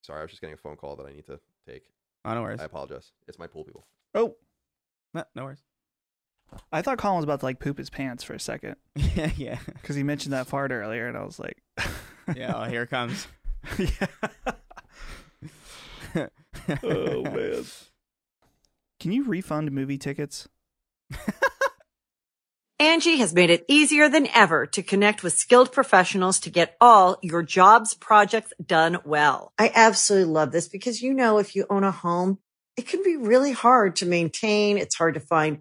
[0.03, 1.39] Sorry, I was just getting a phone call that I need to
[1.69, 1.85] take.
[2.25, 2.61] Oh, no worries.
[2.61, 3.13] I apologize.
[3.29, 3.87] It's my pool people.
[4.15, 4.35] Oh,
[5.15, 5.63] No, no worries.
[6.71, 9.59] I thought Colin was about to like poop his pants for a second yeah, yeah,
[9.67, 11.63] because he mentioned that fart earlier, and I was like,
[12.37, 12.53] yeah.
[12.55, 13.27] Oh, here it comes.
[13.79, 14.07] yeah.
[16.83, 17.65] oh man.
[19.01, 20.49] Can you refund movie tickets?
[22.79, 27.17] Angie has made it easier than ever to connect with skilled professionals to get all
[27.23, 29.53] your jobs projects done well.
[29.57, 32.39] I absolutely love this because, you know, if you own a home,
[32.77, 34.79] it can be really hard to maintain.
[34.79, 35.61] It's hard to find